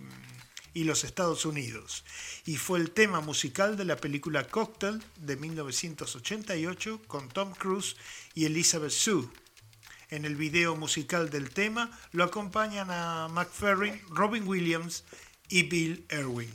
y 0.79 0.85
los 0.85 1.03
Estados 1.03 1.45
Unidos. 1.45 2.05
Y 2.47 2.57
fue 2.57 2.79
el 2.79 2.93
tema 2.93 3.21
musical 3.21 3.77
de 3.77 3.85
la 3.85 3.97
película 3.97 4.47
Cocktail 4.47 5.03
de 5.17 5.35
1988 5.35 7.01
con 7.09 7.29
Tom 7.31 7.53
Cruise 7.53 7.97
y 8.33 8.45
Elizabeth 8.45 8.93
Sue. 8.93 9.29
En 10.09 10.25
el 10.25 10.37
video 10.37 10.77
musical 10.77 11.31
del 11.31 11.51
tema 11.51 11.91
lo 12.13 12.23
acompañan 12.23 12.93
a 12.93 13.27
McFerrin, 13.29 14.01
Robin 14.11 14.47
Williams 14.47 15.03
y 15.49 15.65
Bill 15.65 16.07
Irwin. 16.13 16.53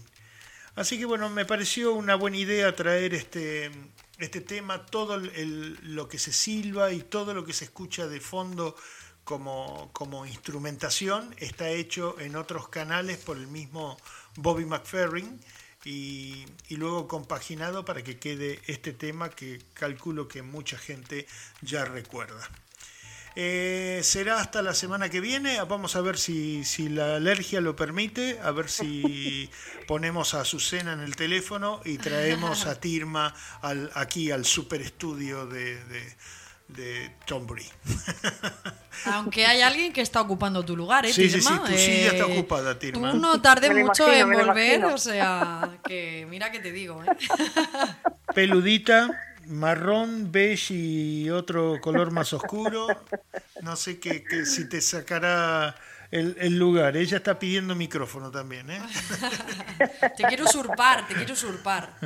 Así 0.76 0.98
que 0.98 1.04
bueno, 1.04 1.30
me 1.30 1.44
pareció 1.44 1.92
una 1.92 2.16
buena 2.16 2.38
idea 2.38 2.74
traer 2.78 3.14
este, 3.14 3.72
este 4.20 4.40
tema, 4.40 4.86
todo 4.86 5.18
lo 5.18 6.08
que 6.08 6.18
se 6.18 6.32
silba 6.32 6.94
y 6.94 7.02
todo 7.02 7.34
lo 7.34 7.44
que 7.44 7.52
se 7.52 7.66
escucha 7.66 8.08
de 8.08 8.22
fondo 8.22 8.78
como, 9.24 9.90
como 9.94 10.26
instrumentación 10.26 11.34
está 11.38 11.70
hecho 11.70 12.20
en 12.20 12.36
otros 12.36 12.68
canales 12.68 13.18
por 13.18 13.38
el 13.38 13.48
mismo 13.48 13.98
Bobby 14.36 14.66
McFerrin 14.66 15.40
y, 15.86 16.46
y 16.70 16.76
luego 16.78 17.08
compaginado 17.08 17.86
para 17.86 18.04
que 18.04 18.20
quede 18.20 18.62
este 18.68 18.94
tema 18.94 19.30
que 19.30 19.62
calculo 19.74 20.28
que 20.28 20.42
mucha 20.42 20.78
gente 20.78 21.28
ya 21.62 21.86
recuerda. 21.86 22.50
Eh, 23.36 24.02
será 24.04 24.40
hasta 24.40 24.62
la 24.62 24.76
semana 24.76 25.10
que 25.10 25.20
viene. 25.20 25.60
Vamos 25.64 25.96
a 25.96 26.02
ver 26.02 26.18
si, 26.18 26.64
si 26.64 26.88
la 26.90 27.16
alergia 27.16 27.62
lo 27.62 27.76
permite, 27.76 28.40
a 28.40 28.52
ver 28.52 28.70
si 28.70 29.50
ponemos 29.88 30.34
a 30.34 30.42
Azucena 30.42 30.94
en 30.94 31.00
el 31.00 31.16
teléfono 31.16 31.82
y 31.84 31.98
traemos 31.98 32.68
a 32.68 32.80
Tirma 32.84 33.34
al, 33.62 33.90
aquí 33.96 34.30
al 34.30 34.46
super 34.46 34.82
estudio 34.82 35.48
de, 35.48 35.84
de, 35.86 36.16
de 36.68 37.12
Tombury. 37.26 37.66
Aunque 39.06 39.46
hay 39.46 39.62
alguien 39.62 39.92
que 39.92 40.02
está 40.02 40.22
ocupando 40.22 40.64
tu 40.64 40.76
lugar, 40.78 41.06
¿eh, 41.06 41.14
Sí, 41.14 41.30
sí, 41.30 41.42
sí, 41.42 41.48
Tirma? 41.50 41.66
tu 41.66 41.78
silla 41.78 42.08
está 42.12 42.26
Eh, 42.26 42.34
ocupada, 42.40 42.80
Tirma. 42.80 43.12
Tú 43.12 43.18
no 43.18 43.42
tardes 43.42 43.72
mucho 43.76 44.08
imagino, 44.08 44.40
en 44.40 44.46
volver, 44.48 44.86
o 44.86 44.98
sea, 44.98 45.78
que 45.86 46.26
mira 46.30 46.52
que 46.52 46.60
te 46.60 46.72
digo, 46.72 47.04
¿eh? 47.04 47.08
Peludita, 48.34 49.10
marrón, 49.46 50.32
beige 50.32 50.74
y 50.74 51.30
otro 51.30 51.80
color 51.82 52.12
más 52.12 52.34
oscuro. 52.34 52.88
No 53.62 53.76
sé 53.76 54.00
qué, 54.00 54.24
qué- 54.24 54.46
si 54.46 54.68
te 54.70 54.82
sacará 54.82 55.76
el, 56.14 56.36
el 56.40 56.60
lugar. 56.60 56.96
Ella 56.96 57.18
está 57.18 57.40
pidiendo 57.40 57.74
micrófono 57.74 58.30
también, 58.30 58.70
¿eh? 58.70 58.80
Te 60.16 60.24
quiero 60.26 60.46
usurpar, 60.46 61.08
te 61.08 61.16
quiero 61.16 61.34
usurpar. 61.34 61.90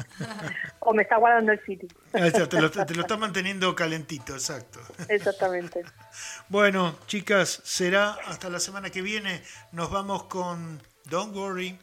O 0.79 0.93
me 0.93 1.03
está 1.03 1.17
guardando 1.17 1.51
el 1.51 1.59
sitio. 1.65 1.89
Ahí 2.13 2.29
está, 2.29 2.47
te, 2.47 2.61
lo, 2.61 2.71
te 2.71 2.95
lo 2.95 3.01
está 3.01 3.17
manteniendo 3.17 3.75
calentito, 3.75 4.33
exacto. 4.33 4.79
Exactamente. 5.09 5.83
Bueno, 6.49 6.97
chicas, 7.07 7.59
será 7.65 8.11
hasta 8.25 8.49
la 8.49 8.61
semana 8.61 8.89
que 8.89 9.01
viene. 9.01 9.43
Nos 9.73 9.91
vamos 9.91 10.23
con 10.23 10.81
Don't 11.03 11.35
Worry, 11.35 11.77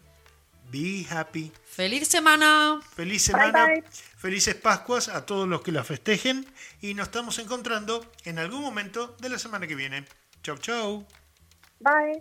Be 0.70 1.06
Happy. 1.10 1.52
¡Feliz 1.66 2.08
semana! 2.08 2.80
Feliz 2.96 3.24
semana, 3.24 3.66
bye. 3.66 3.84
felices 4.16 4.54
Pascuas 4.54 5.08
a 5.08 5.26
todos 5.26 5.46
los 5.46 5.60
que 5.60 5.70
la 5.70 5.84
festejen 5.84 6.46
y 6.80 6.94
nos 6.94 7.08
estamos 7.08 7.38
encontrando 7.38 8.10
en 8.24 8.38
algún 8.38 8.62
momento 8.62 9.14
de 9.20 9.28
la 9.28 9.38
semana 9.38 9.66
que 9.66 9.74
viene. 9.74 10.06
Chau, 10.42 10.56
chau. 10.56 11.06
Bye. 11.80 12.20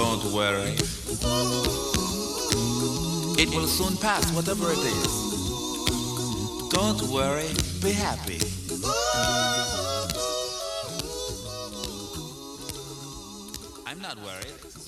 Don't 0.00 0.32
worry. 0.32 0.76
It 3.38 3.50
will 3.54 3.66
soon 3.66 3.98
pass, 3.98 4.32
whatever 4.32 4.72
it 4.72 4.78
is. 4.78 5.12
Don't 6.70 7.02
worry, 7.12 7.50
be 7.82 7.92
happy. 7.92 8.40
I'm 13.86 14.00
not 14.00 14.16
worried. 14.24 14.79